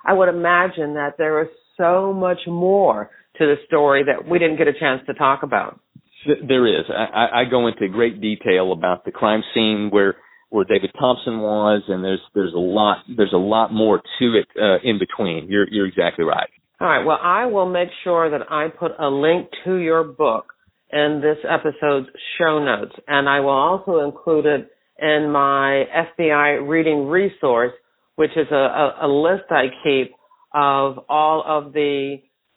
I 0.06 0.12
would 0.12 0.28
imagine 0.28 0.94
that 0.94 1.14
there 1.18 1.42
is 1.42 1.48
so 1.76 2.12
much 2.12 2.38
more 2.46 3.10
to 3.38 3.46
the 3.46 3.56
story 3.66 4.04
that 4.04 4.28
we 4.28 4.38
didn't 4.38 4.56
get 4.56 4.68
a 4.68 4.72
chance 4.72 5.02
to 5.06 5.14
talk 5.14 5.42
about. 5.42 5.80
There 6.26 6.66
is. 6.66 6.86
I, 6.88 7.42
I 7.42 7.44
go 7.50 7.66
into 7.66 7.88
great 7.88 8.20
detail 8.20 8.72
about 8.72 9.04
the 9.04 9.12
crime 9.12 9.42
scene 9.54 9.88
where 9.90 10.16
where 10.48 10.64
David 10.64 10.90
Thompson 10.98 11.40
was, 11.40 11.82
and 11.88 12.02
there's 12.02 12.20
there's 12.34 12.54
a 12.54 12.58
lot 12.58 12.98
there's 13.16 13.32
a 13.32 13.38
lot 13.38 13.72
more 13.72 14.00
to 14.18 14.34
it 14.34 14.46
uh, 14.60 14.78
in 14.82 14.98
between. 14.98 15.48
You're 15.48 15.68
you're 15.70 15.86
exactly 15.86 16.24
right. 16.24 16.48
All 16.80 16.88
right. 16.88 17.04
Well, 17.04 17.18
I 17.22 17.46
will 17.46 17.68
make 17.68 17.88
sure 18.04 18.30
that 18.30 18.50
I 18.50 18.68
put 18.68 18.92
a 18.98 19.08
link 19.08 19.48
to 19.64 19.76
your 19.76 20.04
book 20.04 20.52
in 20.92 21.20
this 21.22 21.38
episode's 21.48 22.08
show 22.38 22.62
notes, 22.62 22.92
and 23.08 23.28
I 23.28 23.40
will 23.40 23.50
also 23.50 24.00
include 24.00 24.46
it 24.46 24.70
in 25.00 25.30
my 25.30 25.84
FBI 25.94 26.66
reading 26.66 27.06
resource, 27.08 27.72
which 28.16 28.32
is 28.36 28.46
a, 28.50 28.54
a, 28.54 28.98
a 29.02 29.08
list 29.08 29.44
I 29.50 29.66
keep 29.84 30.12
of 30.54 30.98
all 31.08 31.44
of 31.46 31.72
the 31.72 32.16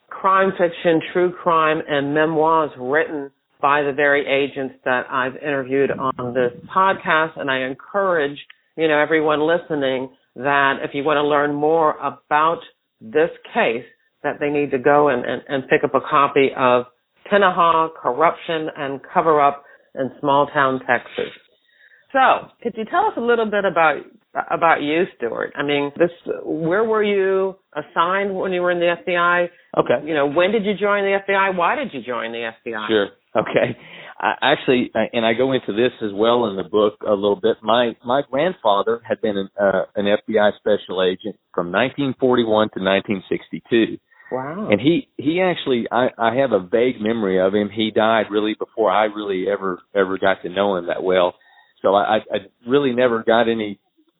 crime 0.09 0.51
fiction, 0.51 1.01
true 1.13 1.31
crime, 1.31 1.81
and 1.87 2.13
memoirs 2.13 2.71
written 2.79 3.31
by 3.61 3.83
the 3.83 3.91
very 3.91 4.25
agents 4.25 4.75
that 4.85 5.05
I've 5.09 5.35
interviewed 5.35 5.91
on 5.91 6.33
this 6.33 6.51
podcast. 6.75 7.39
And 7.39 7.51
I 7.51 7.59
encourage, 7.63 8.37
you 8.77 8.87
know, 8.87 8.97
everyone 8.97 9.41
listening 9.41 10.09
that 10.35 10.77
if 10.83 10.91
you 10.93 11.03
want 11.03 11.17
to 11.17 11.27
learn 11.27 11.53
more 11.53 11.97
about 11.97 12.59
this 13.01 13.29
case, 13.53 13.85
that 14.23 14.39
they 14.39 14.49
need 14.49 14.71
to 14.71 14.79
go 14.79 15.09
and, 15.09 15.25
and, 15.25 15.41
and 15.47 15.63
pick 15.69 15.83
up 15.83 15.93
a 15.93 16.01
copy 16.01 16.49
of 16.55 16.85
Tenaha 17.31 17.89
Corruption 18.01 18.67
and 18.75 18.99
Cover 19.13 19.41
Up 19.41 19.63
in 19.95 20.11
Small 20.19 20.47
Town, 20.47 20.79
Texas. 20.79 21.31
So, 22.11 22.49
could 22.61 22.73
you 22.75 22.85
tell 22.85 23.05
us 23.05 23.13
a 23.17 23.21
little 23.21 23.45
bit 23.45 23.65
about 23.65 24.01
about 24.33 24.81
you, 24.81 25.03
Stewart? 25.17 25.53
I 25.55 25.63
mean, 25.63 25.91
this 25.97 26.11
where 26.43 26.83
were 26.83 27.03
you 27.03 27.55
assigned 27.73 28.35
when 28.35 28.53
you 28.53 28.61
were 28.61 28.71
in 28.71 28.79
the 28.79 28.95
FBI? 29.05 29.47
Okay. 29.77 30.07
You 30.07 30.13
know, 30.13 30.27
when 30.27 30.51
did 30.51 30.65
you 30.65 30.73
join 30.73 31.03
the 31.03 31.19
FBI? 31.27 31.55
Why 31.55 31.75
did 31.75 31.93
you 31.93 32.01
join 32.01 32.31
the 32.31 32.51
FBI? 32.65 32.87
Sure. 32.87 33.09
Okay. 33.35 33.77
I 34.21 34.33
actually, 34.41 34.91
and 35.13 35.25
I 35.25 35.33
go 35.33 35.53
into 35.53 35.71
this 35.71 35.93
as 36.03 36.11
well 36.13 36.47
in 36.47 36.57
the 36.57 36.63
book 36.63 36.95
a 37.07 37.13
little 37.13 37.39
bit. 37.41 37.57
My 37.63 37.93
my 38.05 38.21
grandfather 38.29 39.01
had 39.07 39.21
been 39.21 39.37
an, 39.37 39.49
uh, 39.59 39.83
an 39.95 40.05
FBI 40.05 40.51
special 40.57 41.01
agent 41.01 41.37
from 41.53 41.71
1941 41.71 42.45
to 42.47 42.79
1962. 42.83 43.97
Wow. 44.31 44.67
And 44.69 44.81
he 44.81 45.07
he 45.17 45.41
actually 45.41 45.87
I 45.89 46.09
I 46.17 46.35
have 46.35 46.51
a 46.51 46.59
vague 46.59 46.99
memory 46.99 47.39
of 47.39 47.55
him. 47.55 47.69
He 47.73 47.91
died 47.91 48.25
really 48.29 48.55
before 48.59 48.91
I 48.91 49.05
really 49.05 49.45
ever 49.49 49.79
ever 49.95 50.17
got 50.17 50.41
to 50.43 50.49
know 50.49 50.75
him 50.75 50.87
that 50.87 51.01
well. 51.01 51.35
So 51.81 51.95
I 51.95 52.17
I 52.17 52.37
really 52.67 52.91
never 52.91 53.23
got 53.23 53.49
any 53.49 53.79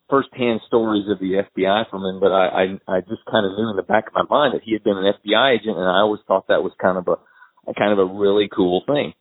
firsthand 0.10 0.62
stories 0.68 1.06
of 1.10 1.20
the 1.20 1.44
FBI 1.44 1.90
from 1.90 2.04
him, 2.04 2.20
but 2.20 2.32
I 2.32 2.48
I, 2.88 2.98
I 2.98 3.00
just 3.02 3.26
kind 3.30 3.46
of 3.46 3.54
knew 3.58 3.70
in 3.70 3.76
the 3.76 3.84
back 3.84 4.08
of 4.08 4.14
my 4.14 4.26
mind 4.30 4.54
that 4.56 4.64
he 4.64 4.74
had 4.74 4.84
been 4.84 4.98
an 4.98 5.14
FBI 5.14 5.56
agent, 5.56 5.78
and 5.78 5.88
I 5.88 6.00
always 6.00 6.22
thought 6.28 6.48
that 6.48 6.64
was 6.64 6.74
kind 6.82 6.98
of 6.98 7.08
a 7.08 7.74
kind 7.74 7.92
of 7.92 8.00
a 8.00 8.06
really 8.06 8.50
cool 8.54 8.84
thing. 8.86 9.14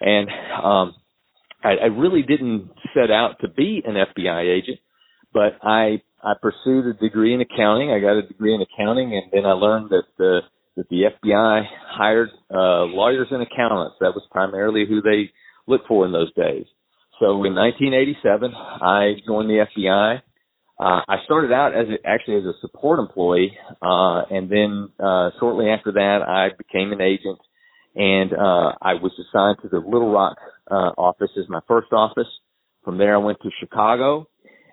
And 0.00 0.28
um, 0.28 0.94
I, 1.64 1.70
I 1.82 1.86
really 1.86 2.22
didn't 2.22 2.70
set 2.94 3.10
out 3.10 3.40
to 3.40 3.48
be 3.48 3.82
an 3.84 3.94
FBI 3.94 4.58
agent, 4.58 4.78
but 5.32 5.58
I 5.62 6.02
I 6.22 6.34
pursued 6.40 6.86
a 6.86 6.92
degree 6.94 7.34
in 7.34 7.40
accounting. 7.40 7.90
I 7.90 8.00
got 8.00 8.16
a 8.16 8.26
degree 8.26 8.54
in 8.54 8.60
accounting, 8.60 9.14
and 9.14 9.30
then 9.32 9.46
I 9.46 9.52
learned 9.52 9.90
that 9.90 10.04
the 10.18 10.40
that 10.76 10.88
the 10.88 11.10
FBI 11.24 11.62
hired 11.88 12.30
uh, 12.52 12.84
lawyers 12.84 13.28
and 13.30 13.42
accountants. 13.42 13.96
That 14.00 14.14
was 14.14 14.22
primarily 14.30 14.86
who 14.86 15.02
they 15.02 15.30
looked 15.66 15.88
for 15.88 16.06
in 16.06 16.12
those 16.12 16.32
days. 16.34 16.66
So 17.20 17.44
in 17.44 17.54
1987, 17.54 18.52
I 18.54 19.14
joined 19.26 19.50
the 19.50 19.66
FBI. 19.76 20.22
Uh, 20.80 21.00
I 21.08 21.16
started 21.24 21.52
out 21.52 21.74
as 21.74 21.86
a, 21.88 22.06
actually 22.08 22.36
as 22.36 22.44
a 22.44 22.52
support 22.60 23.00
employee, 23.00 23.56
uh, 23.82 24.22
and 24.30 24.48
then 24.48 24.90
uh, 25.04 25.30
shortly 25.40 25.70
after 25.70 25.92
that, 25.92 26.20
I 26.22 26.50
became 26.56 26.92
an 26.92 27.00
agent 27.00 27.38
and 27.98 28.32
uh, 28.32 28.72
I 28.80 28.94
was 28.94 29.12
assigned 29.18 29.58
to 29.62 29.68
the 29.68 29.78
Little 29.78 30.12
Rock 30.12 30.36
uh, 30.70 30.92
office 30.96 31.30
as 31.36 31.48
my 31.48 31.60
first 31.66 31.88
office. 31.92 32.28
From 32.84 32.96
there, 32.96 33.14
I 33.14 33.18
went 33.18 33.40
to 33.42 33.50
Chicago, 33.58 34.28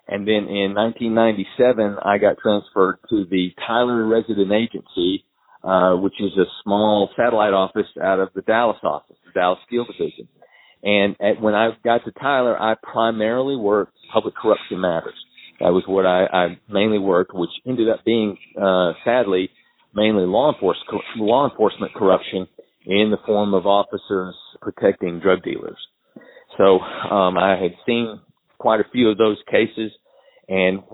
and 0.06 0.26
then 0.26 0.46
in 0.48 0.74
1997, 0.74 1.96
I 2.02 2.18
got 2.18 2.38
transferred 2.38 2.98
to 3.10 3.26
the 3.28 3.50
Tyler 3.66 4.06
Resident 4.06 4.52
Agency, 4.52 5.24
uh, 5.64 5.96
which 5.96 6.14
is 6.20 6.38
a 6.38 6.46
small 6.62 7.10
satellite 7.16 7.52
office 7.52 7.88
out 8.00 8.20
of 8.20 8.28
the 8.34 8.42
Dallas 8.42 8.78
office, 8.84 9.16
the 9.26 9.32
Dallas 9.32 9.58
Field 9.68 9.88
Division. 9.88 10.28
And 10.86 11.16
at, 11.20 11.42
when 11.42 11.54
I 11.54 11.70
got 11.82 12.04
to 12.04 12.12
Tyler, 12.12 12.56
I 12.56 12.76
primarily 12.80 13.56
worked 13.56 13.92
public 14.12 14.36
corruption 14.36 14.80
matters. 14.80 15.16
That 15.58 15.70
was 15.70 15.82
what 15.88 16.06
I, 16.06 16.26
I 16.26 16.58
mainly 16.70 17.00
worked, 17.00 17.34
which 17.34 17.50
ended 17.66 17.88
up 17.88 18.04
being, 18.04 18.38
uh, 18.60 18.92
sadly, 19.04 19.50
mainly 19.92 20.26
law 20.26 20.52
enforcement, 20.52 21.02
law 21.16 21.50
enforcement 21.50 21.92
corruption 21.92 22.46
in 22.84 23.10
the 23.10 23.16
form 23.26 23.52
of 23.52 23.66
officers 23.66 24.36
protecting 24.62 25.18
drug 25.18 25.42
dealers. 25.42 25.78
So, 26.56 26.78
um, 26.78 27.36
I 27.36 27.56
had 27.60 27.72
seen 27.84 28.20
quite 28.58 28.78
a 28.78 28.88
few 28.92 29.10
of 29.10 29.18
those 29.18 29.38
cases. 29.50 29.90
And, 30.48 30.84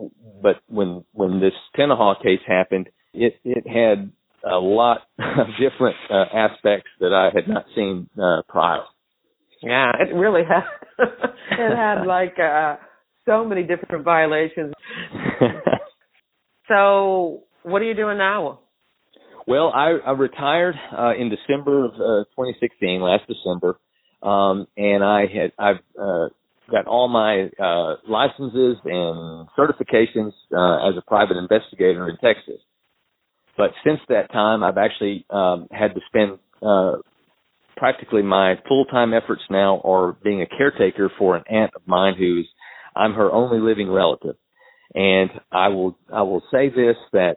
but 0.41 0.57
when, 0.69 1.05
when 1.13 1.39
this 1.39 1.53
Tenaha 1.77 2.23
case 2.23 2.41
happened, 2.47 2.89
it, 3.13 3.35
it 3.45 3.69
had 3.69 4.11
a 4.51 4.57
lot 4.57 5.03
of 5.19 5.49
different 5.61 5.97
uh, 6.09 6.25
aspects 6.33 6.89
that 7.01 7.13
I 7.13 7.29
had 7.35 7.47
not 7.47 7.67
seen 7.75 8.09
uh, 8.19 8.41
prior. 8.49 8.85
Yeah, 9.63 9.93
it 10.01 10.15
really 10.15 10.43
had. 10.45 10.65
it 11.51 11.77
had 11.77 12.05
like 12.05 12.37
uh, 12.39 12.77
so 13.27 13.45
many 13.45 13.63
different 13.63 14.05
violations. 14.05 14.75
so, 16.69 17.45
what 17.63 17.83
are 17.83 17.85
you 17.85 17.95
doing 17.95 18.19
now? 18.19 18.61
Well, 19.47 19.73
I, 19.75 19.99
I 20.07 20.13
retired 20.13 20.75
uh, 20.97 21.13
in 21.19 21.31
December 21.31 21.87
of 21.87 21.95
uh, 21.95 22.25
2016, 22.37 23.01
last 23.01 23.25
December, 23.27 23.79
um, 24.23 24.67
and 24.77 25.03
I 25.03 25.23
had 25.23 25.53
I've 25.59 25.83
uh, 26.01 26.29
got 26.71 26.87
all 26.87 27.09
my 27.09 27.51
uh, 27.63 27.97
licenses 28.09 28.77
and 28.85 29.49
certifications 29.59 30.33
uh, 30.55 30.89
as 30.89 30.97
a 30.97 31.03
private 31.07 31.37
investigator 31.37 32.09
in 32.09 32.17
Texas. 32.17 32.61
But 33.57 33.73
since 33.85 34.01
that 34.09 34.33
time, 34.33 34.63
I've 34.63 34.79
actually 34.79 35.27
um, 35.29 35.69
had 35.71 35.95
to 35.95 36.01
spend 36.07 36.39
uh, 36.63 36.99
practically 37.77 38.23
my 38.23 38.55
full-time 38.69 39.15
efforts 39.15 39.43
now 39.51 39.81
are 39.85 40.17
being 40.23 40.43
a 40.43 40.47
caretaker 40.47 41.11
for 41.19 41.37
an 41.37 41.45
aunt 41.51 41.73
of 41.75 41.83
mine 41.87 42.15
who's 42.19 42.49
I'm 42.95 43.15
her 43.15 43.31
only 43.31 43.59
living 43.59 43.91
relative. 43.91 44.37
And 44.95 45.31
I 45.51 45.69
will 45.69 45.97
I 46.13 46.23
will 46.23 46.43
say 46.53 46.69
this 46.69 46.97
that 47.13 47.37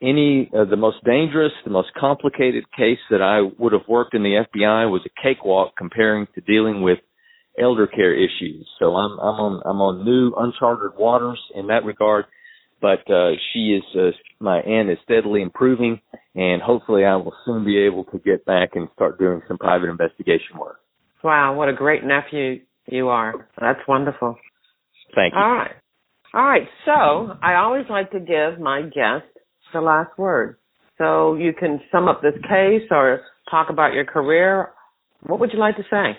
any 0.00 0.50
uh, 0.56 0.64
the 0.64 0.76
most 0.76 1.04
dangerous, 1.04 1.52
the 1.64 1.70
most 1.70 1.88
complicated 1.98 2.64
case 2.76 2.98
that 3.10 3.20
I 3.20 3.40
would 3.58 3.72
have 3.72 3.86
worked 3.88 4.14
in 4.14 4.22
the 4.22 4.44
FBI 4.54 4.90
was 4.90 5.02
a 5.04 5.22
cakewalk 5.22 5.74
comparing 5.76 6.26
to 6.34 6.40
dealing 6.40 6.82
with 6.82 6.98
elder 7.60 7.86
care 7.86 8.14
issues. 8.14 8.66
So 8.78 8.94
I'm 8.96 9.12
I'm 9.18 9.40
on 9.40 9.62
I'm 9.66 9.80
on 9.80 10.04
new 10.04 10.32
uncharted 10.36 10.98
waters 10.98 11.40
in 11.54 11.66
that 11.66 11.84
regard 11.84 12.24
but 12.80 13.08
uh, 13.10 13.32
she 13.52 13.78
is 13.78 13.82
uh, 13.98 14.10
my 14.40 14.58
aunt 14.60 14.90
is 14.90 14.98
steadily 15.04 15.42
improving, 15.42 16.00
and 16.34 16.62
hopefully 16.62 17.04
I 17.04 17.16
will 17.16 17.34
soon 17.44 17.64
be 17.64 17.78
able 17.78 18.04
to 18.04 18.18
get 18.18 18.44
back 18.44 18.70
and 18.74 18.88
start 18.94 19.18
doing 19.18 19.42
some 19.48 19.58
private 19.58 19.88
investigation 19.88 20.58
work. 20.58 20.80
Wow, 21.22 21.54
what 21.56 21.68
a 21.68 21.72
great 21.72 22.04
nephew 22.04 22.60
you 22.86 23.08
are! 23.08 23.48
That's 23.60 23.80
wonderful. 23.88 24.36
Thank 25.14 25.34
you. 25.34 25.40
All 25.40 25.52
right, 25.52 25.74
all 26.34 26.44
right. 26.44 26.68
So 26.84 27.36
I 27.42 27.54
always 27.54 27.84
like 27.88 28.10
to 28.12 28.20
give 28.20 28.60
my 28.60 28.82
guest 28.82 29.26
the 29.72 29.80
last 29.80 30.16
word. 30.18 30.56
So 30.98 31.34
you 31.34 31.52
can 31.52 31.80
sum 31.90 32.08
up 32.08 32.22
this 32.22 32.34
case 32.48 32.88
or 32.90 33.22
talk 33.50 33.68
about 33.70 33.94
your 33.94 34.04
career. 34.04 34.70
What 35.26 35.40
would 35.40 35.52
you 35.52 35.58
like 35.58 35.76
to 35.76 35.82
say? 35.90 36.16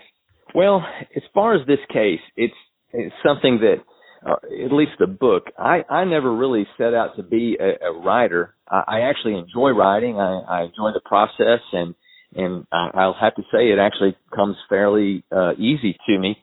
Well, 0.53 0.83
as 1.15 1.23
far 1.33 1.55
as 1.55 1.65
this 1.67 1.79
case, 1.91 2.19
it's 2.35 2.53
it's 2.91 3.15
something 3.25 3.59
that 3.61 3.83
uh, 4.25 4.35
at 4.65 4.71
least 4.71 4.93
the 4.99 5.07
book. 5.07 5.45
I 5.57 5.83
I 5.89 6.05
never 6.05 6.33
really 6.35 6.67
set 6.77 6.93
out 6.93 7.15
to 7.17 7.23
be 7.23 7.57
a, 7.59 7.87
a 7.87 7.99
writer. 7.99 8.55
I, 8.69 8.83
I 8.87 8.99
actually 9.01 9.37
enjoy 9.37 9.71
writing. 9.71 10.17
I, 10.19 10.39
I 10.39 10.61
enjoy 10.63 10.91
the 10.93 11.01
process, 11.05 11.61
and 11.73 11.95
and 12.35 12.65
I, 12.71 12.89
I'll 12.95 13.17
have 13.19 13.35
to 13.35 13.43
say 13.53 13.69
it 13.69 13.79
actually 13.79 14.15
comes 14.35 14.57
fairly 14.67 15.23
uh, 15.31 15.53
easy 15.53 15.97
to 16.07 16.19
me. 16.19 16.37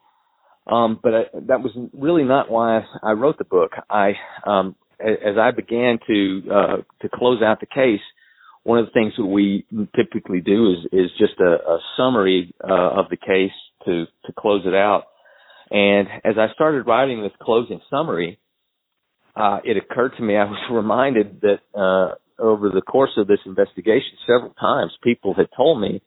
Um, 0.67 1.01
but 1.03 1.15
I, 1.15 1.23
that 1.49 1.61
was 1.61 1.73
really 1.93 2.25
not 2.25 2.51
why 2.51 2.85
I 3.03 3.13
wrote 3.13 3.39
the 3.39 3.45
book. 3.45 3.73
I 3.91 4.13
um, 4.47 4.77
as 5.01 5.37
I 5.41 5.51
began 5.51 5.99
to 6.07 6.43
uh, 6.51 6.77
to 7.03 7.09
close 7.13 7.43
out 7.43 7.61
the 7.61 7.67
case, 7.67 8.01
one 8.63 8.79
of 8.79 8.87
the 8.87 8.93
things 8.93 9.13
that 9.17 9.27
we 9.27 9.67
typically 9.97 10.41
do 10.41 10.71
is 10.71 10.87
is 10.93 11.11
just 11.19 11.35
a, 11.41 11.55
a 11.69 11.79
summary 11.97 12.55
uh, 12.63 12.91
of 12.91 13.07
the 13.11 13.17
case 13.17 13.51
to 13.87 14.07
to 14.27 14.33
close 14.39 14.63
it 14.67 14.75
out. 14.75 15.05
And 15.73 16.07
as 16.23 16.35
I 16.39 16.53
started 16.53 16.87
writing 16.87 17.23
this 17.23 17.33
closing 17.41 17.81
summary, 17.89 18.39
uh, 19.35 19.61
it 19.65 19.79
occurred 19.79 20.13
to 20.19 20.23
me, 20.23 20.37
I 20.37 20.45
was 20.45 20.61
reminded 20.71 21.41
that, 21.41 21.61
uh, 21.75 22.15
over 22.39 22.71
the 22.71 22.83
course 22.83 23.13
of 23.17 23.27
this 23.27 23.39
investigation, 23.47 24.19
several 24.27 24.53
times 24.61 24.93
people 25.03 25.33
had 25.35 25.47
told 25.57 25.81
me, 25.81 26.03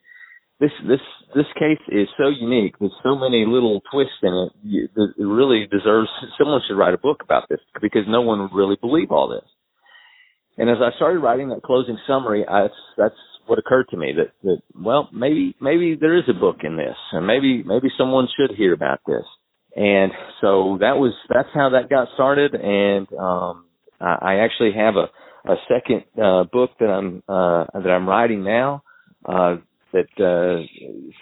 this, 0.59 0.71
this, 0.87 0.99
this 1.33 1.45
case 1.55 1.81
is 1.89 2.07
so 2.17 2.29
unique. 2.29 2.75
There's 2.79 2.93
so 3.03 3.15
many 3.15 3.45
little 3.45 3.81
twists 3.91 4.21
in 4.21 4.33
it. 4.63 4.89
It 4.95 5.23
really 5.23 5.67
deserves, 5.69 6.07
someone 6.37 6.61
should 6.67 6.77
write 6.77 6.93
a 6.93 6.97
book 6.99 7.21
about 7.23 7.49
this 7.49 7.59
because 7.81 8.03
no 8.07 8.21
one 8.21 8.39
would 8.39 8.53
really 8.53 8.77
believe 8.79 9.11
all 9.11 9.27
this. 9.27 9.49
And 10.57 10.69
as 10.69 10.77
I 10.79 10.95
started 10.95 11.19
writing 11.19 11.49
that 11.49 11.63
closing 11.63 11.97
summary, 12.07 12.45
I, 12.47 12.67
that's 12.97 13.15
what 13.47 13.59
occurred 13.59 13.87
to 13.89 13.97
me 13.97 14.13
that, 14.15 14.31
that, 14.43 14.61
well, 14.73 15.09
maybe, 15.11 15.55
maybe 15.59 15.97
there 15.99 16.17
is 16.17 16.23
a 16.29 16.39
book 16.39 16.57
in 16.63 16.77
this 16.77 16.95
and 17.11 17.27
maybe, 17.27 17.63
maybe 17.63 17.89
someone 17.97 18.27
should 18.37 18.55
hear 18.55 18.73
about 18.73 18.99
this. 19.05 19.25
And 19.75 20.11
so 20.41 20.77
that 20.79 20.97
was 20.97 21.13
that's 21.29 21.49
how 21.53 21.69
that 21.69 21.89
got 21.89 22.07
started. 22.13 22.55
And 22.55 23.07
um, 23.13 23.65
I 23.99 24.39
actually 24.39 24.71
have 24.73 24.95
a 24.95 25.09
a 25.47 25.55
second 25.67 26.03
uh, 26.21 26.43
book 26.45 26.71
that 26.79 26.89
I'm 26.89 27.23
uh, 27.27 27.65
that 27.73 27.89
I'm 27.89 28.07
writing 28.07 28.43
now 28.43 28.83
uh, 29.25 29.57
that 29.93 30.07
uh, 30.17 30.65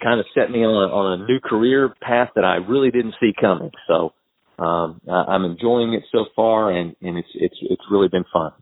kind 0.02 0.20
of 0.20 0.26
set 0.34 0.50
me 0.50 0.60
on 0.64 0.90
a, 0.90 0.92
on 0.92 1.20
a 1.20 1.26
new 1.26 1.40
career 1.40 1.94
path 2.00 2.30
that 2.34 2.44
I 2.44 2.56
really 2.56 2.90
didn't 2.90 3.14
see 3.20 3.32
coming. 3.38 3.70
So 3.86 4.12
um, 4.58 5.00
I'm 5.08 5.44
enjoying 5.44 5.94
it 5.94 6.04
so 6.10 6.26
far, 6.34 6.70
and, 6.70 6.96
and 7.02 7.18
it's 7.18 7.28
it's 7.34 7.56
it's 7.62 7.82
really 7.90 8.08
been 8.08 8.24
fun. 8.32 8.52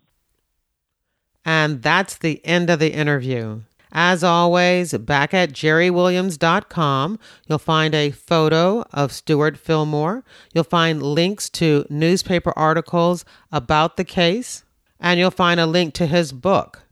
And 1.44 1.82
that's 1.82 2.18
the 2.18 2.44
end 2.44 2.70
of 2.70 2.78
the 2.78 2.92
interview. 2.92 3.62
As 3.94 4.24
always, 4.24 4.94
back 4.94 5.34
at 5.34 5.52
jerriwilliams.com, 5.52 7.18
you'll 7.46 7.58
find 7.58 7.94
a 7.94 8.10
photo 8.10 8.86
of 8.90 9.12
Stewart 9.12 9.58
Fillmore. 9.58 10.24
You'll 10.54 10.64
find 10.64 11.02
links 11.02 11.50
to 11.50 11.84
newspaper 11.90 12.54
articles 12.56 13.26
about 13.52 13.98
the 13.98 14.04
case, 14.04 14.64
and 14.98 15.20
you'll 15.20 15.30
find 15.30 15.60
a 15.60 15.66
link 15.66 15.92
to 15.94 16.06
his 16.06 16.32
book, 16.32 16.84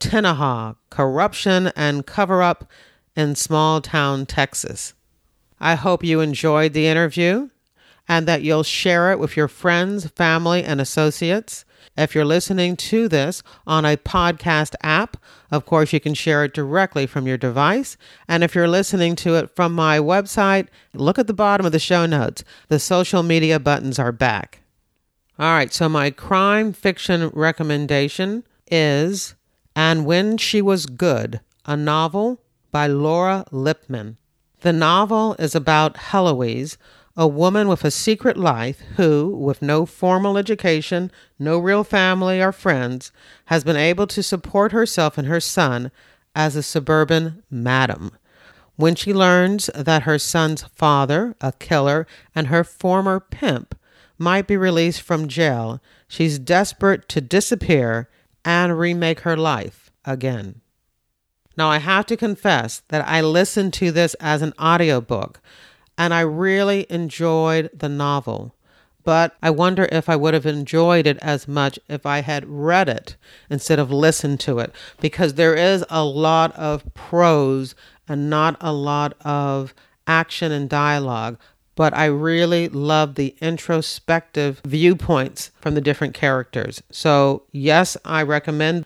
Tenaha 0.00 0.74
Corruption 0.90 1.68
and 1.76 2.04
Cover 2.04 2.42
Up 2.42 2.68
in 3.14 3.36
Small 3.36 3.80
Town, 3.80 4.26
Texas. 4.26 4.94
I 5.60 5.76
hope 5.76 6.02
you 6.02 6.20
enjoyed 6.20 6.72
the 6.72 6.88
interview 6.88 7.50
and 8.08 8.26
that 8.26 8.42
you'll 8.42 8.64
share 8.64 9.12
it 9.12 9.20
with 9.20 9.36
your 9.36 9.48
friends, 9.48 10.08
family, 10.08 10.64
and 10.64 10.80
associates. 10.80 11.64
If 11.98 12.14
you're 12.14 12.24
listening 12.24 12.76
to 12.76 13.08
this 13.08 13.42
on 13.66 13.84
a 13.84 13.96
podcast 13.96 14.76
app, 14.84 15.16
of 15.50 15.66
course, 15.66 15.92
you 15.92 15.98
can 15.98 16.14
share 16.14 16.44
it 16.44 16.54
directly 16.54 17.06
from 17.06 17.26
your 17.26 17.36
device. 17.36 17.96
And 18.28 18.44
if 18.44 18.54
you're 18.54 18.68
listening 18.68 19.16
to 19.16 19.34
it 19.34 19.54
from 19.56 19.74
my 19.74 19.98
website, 19.98 20.68
look 20.94 21.18
at 21.18 21.26
the 21.26 21.34
bottom 21.34 21.66
of 21.66 21.72
the 21.72 21.80
show 21.80 22.06
notes. 22.06 22.44
The 22.68 22.78
social 22.78 23.24
media 23.24 23.58
buttons 23.58 23.98
are 23.98 24.12
back. 24.12 24.60
All 25.40 25.52
right, 25.52 25.72
so 25.72 25.88
my 25.88 26.10
crime 26.10 26.72
fiction 26.72 27.30
recommendation 27.34 28.44
is 28.70 29.34
And 29.74 30.06
When 30.06 30.36
She 30.36 30.62
Was 30.62 30.86
Good, 30.86 31.40
a 31.66 31.76
novel 31.76 32.40
by 32.70 32.86
Laura 32.86 33.44
Lippman. 33.50 34.18
The 34.60 34.72
novel 34.72 35.36
is 35.38 35.54
about 35.54 35.96
Heloise, 35.96 36.76
a 37.18 37.26
woman 37.26 37.66
with 37.66 37.84
a 37.84 37.90
secret 37.90 38.36
life 38.36 38.80
who, 38.96 39.26
with 39.36 39.60
no 39.60 39.84
formal 39.84 40.38
education, 40.38 41.10
no 41.36 41.58
real 41.58 41.82
family 41.82 42.40
or 42.40 42.52
friends, 42.52 43.10
has 43.46 43.64
been 43.64 43.76
able 43.76 44.06
to 44.06 44.22
support 44.22 44.70
herself 44.70 45.18
and 45.18 45.26
her 45.26 45.40
son 45.40 45.90
as 46.36 46.54
a 46.54 46.62
suburban 46.62 47.42
madam. 47.50 48.12
When 48.76 48.94
she 48.94 49.12
learns 49.12 49.68
that 49.74 50.04
her 50.04 50.20
son's 50.20 50.62
father, 50.62 51.34
a 51.40 51.50
killer, 51.50 52.06
and 52.36 52.46
her 52.46 52.62
former 52.62 53.18
pimp 53.18 53.76
might 54.16 54.46
be 54.46 54.56
released 54.56 55.02
from 55.02 55.26
jail, 55.26 55.82
she's 56.06 56.38
desperate 56.38 57.08
to 57.08 57.20
disappear 57.20 58.08
and 58.44 58.78
remake 58.78 59.20
her 59.20 59.36
life 59.36 59.90
again. 60.04 60.60
Now, 61.56 61.68
I 61.68 61.78
have 61.78 62.06
to 62.06 62.16
confess 62.16 62.82
that 62.90 63.04
I 63.08 63.20
listened 63.20 63.72
to 63.74 63.90
this 63.90 64.14
as 64.20 64.42
an 64.42 64.54
audiobook, 64.60 65.40
and 65.98 66.14
I 66.14 66.20
really 66.20 66.86
enjoyed 66.88 67.70
the 67.74 67.88
novel. 67.88 68.54
But 69.04 69.36
I 69.42 69.50
wonder 69.50 69.88
if 69.90 70.08
I 70.08 70.16
would 70.16 70.34
have 70.34 70.46
enjoyed 70.46 71.06
it 71.06 71.18
as 71.18 71.48
much 71.48 71.78
if 71.88 72.06
I 72.06 72.20
had 72.20 72.46
read 72.46 72.88
it 72.88 73.16
instead 73.50 73.78
of 73.78 73.90
listened 73.90 74.38
to 74.40 74.58
it, 74.58 74.72
because 75.00 75.34
there 75.34 75.54
is 75.54 75.84
a 75.90 76.04
lot 76.04 76.54
of 76.56 76.84
prose 76.94 77.74
and 78.06 78.30
not 78.30 78.56
a 78.60 78.72
lot 78.72 79.14
of 79.22 79.74
action 80.06 80.52
and 80.52 80.68
dialogue. 80.68 81.38
But 81.74 81.94
I 81.94 82.06
really 82.06 82.68
love 82.68 83.14
the 83.14 83.36
introspective 83.40 84.60
viewpoints 84.64 85.52
from 85.60 85.74
the 85.74 85.80
different 85.80 86.12
characters. 86.12 86.82
So, 86.90 87.44
yes, 87.52 87.96
I 88.04 88.22
recommend 88.22 88.84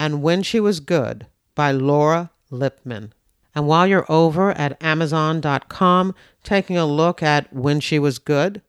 And 0.00 0.22
When 0.22 0.42
She 0.42 0.58
Was 0.58 0.80
Good 0.80 1.26
by 1.54 1.70
Laura 1.70 2.30
Lippman. 2.50 3.12
And 3.54 3.66
while 3.66 3.86
you're 3.86 4.10
over 4.10 4.52
at 4.52 4.82
Amazon.com 4.82 6.14
taking 6.42 6.76
a 6.76 6.86
look 6.86 7.22
at 7.22 7.52
When 7.52 7.80
She 7.80 7.98
Was 7.98 8.18
Good, 8.18 8.62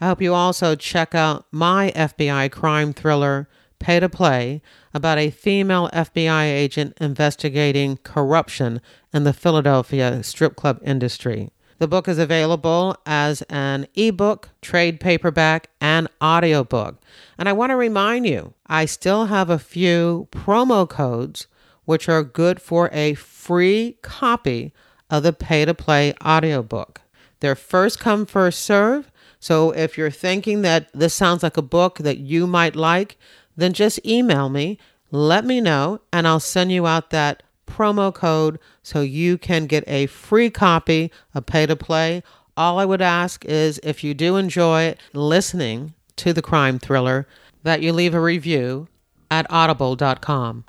I 0.00 0.08
hope 0.08 0.20
you 0.20 0.34
also 0.34 0.74
check 0.74 1.14
out 1.14 1.46
my 1.50 1.92
FBI 1.94 2.50
crime 2.50 2.92
thriller, 2.92 3.48
Pay 3.78 4.00
to 4.00 4.08
Play, 4.08 4.60
about 4.92 5.18
a 5.18 5.30
female 5.30 5.88
FBI 5.92 6.44
agent 6.44 6.96
investigating 7.00 7.98
corruption 7.98 8.80
in 9.12 9.24
the 9.24 9.32
Philadelphia 9.32 10.22
strip 10.22 10.56
club 10.56 10.80
industry. 10.84 11.50
The 11.78 11.88
book 11.88 12.08
is 12.08 12.18
available 12.18 12.96
as 13.04 13.42
an 13.42 13.86
ebook, 13.94 14.50
trade 14.62 15.00
paperback, 15.00 15.70
and 15.80 16.08
audiobook. 16.22 17.00
And 17.36 17.48
I 17.48 17.52
want 17.52 17.70
to 17.70 17.76
remind 17.76 18.26
you, 18.26 18.54
I 18.66 18.84
still 18.84 19.26
have 19.26 19.50
a 19.50 19.58
few 19.58 20.28
promo 20.30 20.88
codes 20.88 21.46
which 21.84 22.08
are 22.08 22.22
good 22.22 22.60
for 22.60 22.90
a 22.92 23.14
free 23.14 23.98
copy 24.02 24.72
of 25.10 25.22
the 25.22 25.32
pay 25.32 25.64
to 25.64 25.74
play 25.74 26.14
audiobook. 26.24 27.00
They're 27.40 27.54
first 27.54 28.00
come, 28.00 28.26
first 28.26 28.60
serve. 28.60 29.10
So 29.38 29.70
if 29.72 29.98
you're 29.98 30.10
thinking 30.10 30.62
that 30.62 30.88
this 30.94 31.12
sounds 31.12 31.42
like 31.42 31.56
a 31.56 31.62
book 31.62 31.98
that 31.98 32.18
you 32.18 32.46
might 32.46 32.74
like, 32.74 33.18
then 33.56 33.72
just 33.72 34.04
email 34.06 34.48
me, 34.48 34.78
let 35.10 35.44
me 35.44 35.60
know, 35.60 36.00
and 36.12 36.26
I'll 36.26 36.40
send 36.40 36.72
you 36.72 36.86
out 36.86 37.10
that 37.10 37.42
promo 37.66 38.12
code 38.12 38.58
so 38.82 39.00
you 39.00 39.38
can 39.38 39.66
get 39.66 39.84
a 39.86 40.06
free 40.06 40.50
copy 40.50 41.10
of 41.34 41.46
Pay 41.46 41.66
to 41.66 41.76
Play. 41.76 42.22
All 42.56 42.78
I 42.78 42.84
would 42.84 43.02
ask 43.02 43.44
is 43.44 43.80
if 43.82 44.02
you 44.02 44.14
do 44.14 44.36
enjoy 44.36 44.94
listening 45.12 45.94
to 46.16 46.32
the 46.32 46.42
crime 46.42 46.78
thriller, 46.78 47.26
that 47.62 47.82
you 47.82 47.92
leave 47.92 48.14
a 48.14 48.20
review 48.20 48.88
at 49.30 49.46
audible.com. 49.50 50.64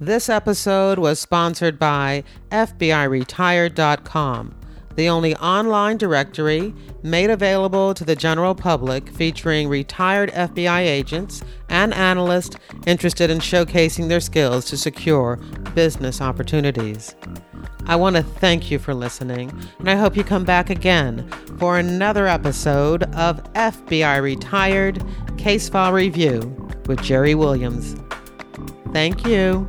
This 0.00 0.28
episode 0.28 0.98
was 0.98 1.20
sponsored 1.20 1.78
by 1.78 2.24
FBIRetired.com, 2.50 4.54
the 4.96 5.08
only 5.08 5.36
online 5.36 5.98
directory 5.98 6.74
made 7.04 7.30
available 7.30 7.94
to 7.94 8.04
the 8.04 8.16
general 8.16 8.56
public 8.56 9.08
featuring 9.10 9.68
retired 9.68 10.32
FBI 10.32 10.80
agents 10.80 11.44
and 11.68 11.94
analysts 11.94 12.56
interested 12.86 13.30
in 13.30 13.38
showcasing 13.38 14.08
their 14.08 14.18
skills 14.18 14.64
to 14.66 14.76
secure 14.76 15.36
business 15.74 16.20
opportunities. 16.20 17.14
I 17.86 17.94
want 17.94 18.16
to 18.16 18.22
thank 18.22 18.72
you 18.72 18.80
for 18.80 18.94
listening, 18.94 19.52
and 19.78 19.88
I 19.88 19.94
hope 19.94 20.16
you 20.16 20.24
come 20.24 20.44
back 20.44 20.70
again 20.70 21.30
for 21.58 21.78
another 21.78 22.26
episode 22.26 23.04
of 23.14 23.44
FBI 23.52 24.20
Retired 24.20 25.04
Case 25.36 25.68
File 25.68 25.92
Review 25.92 26.40
with 26.86 26.98
Jerri 26.98 27.36
Williams. 27.36 27.94
Thank 28.92 29.24
you. 29.26 29.68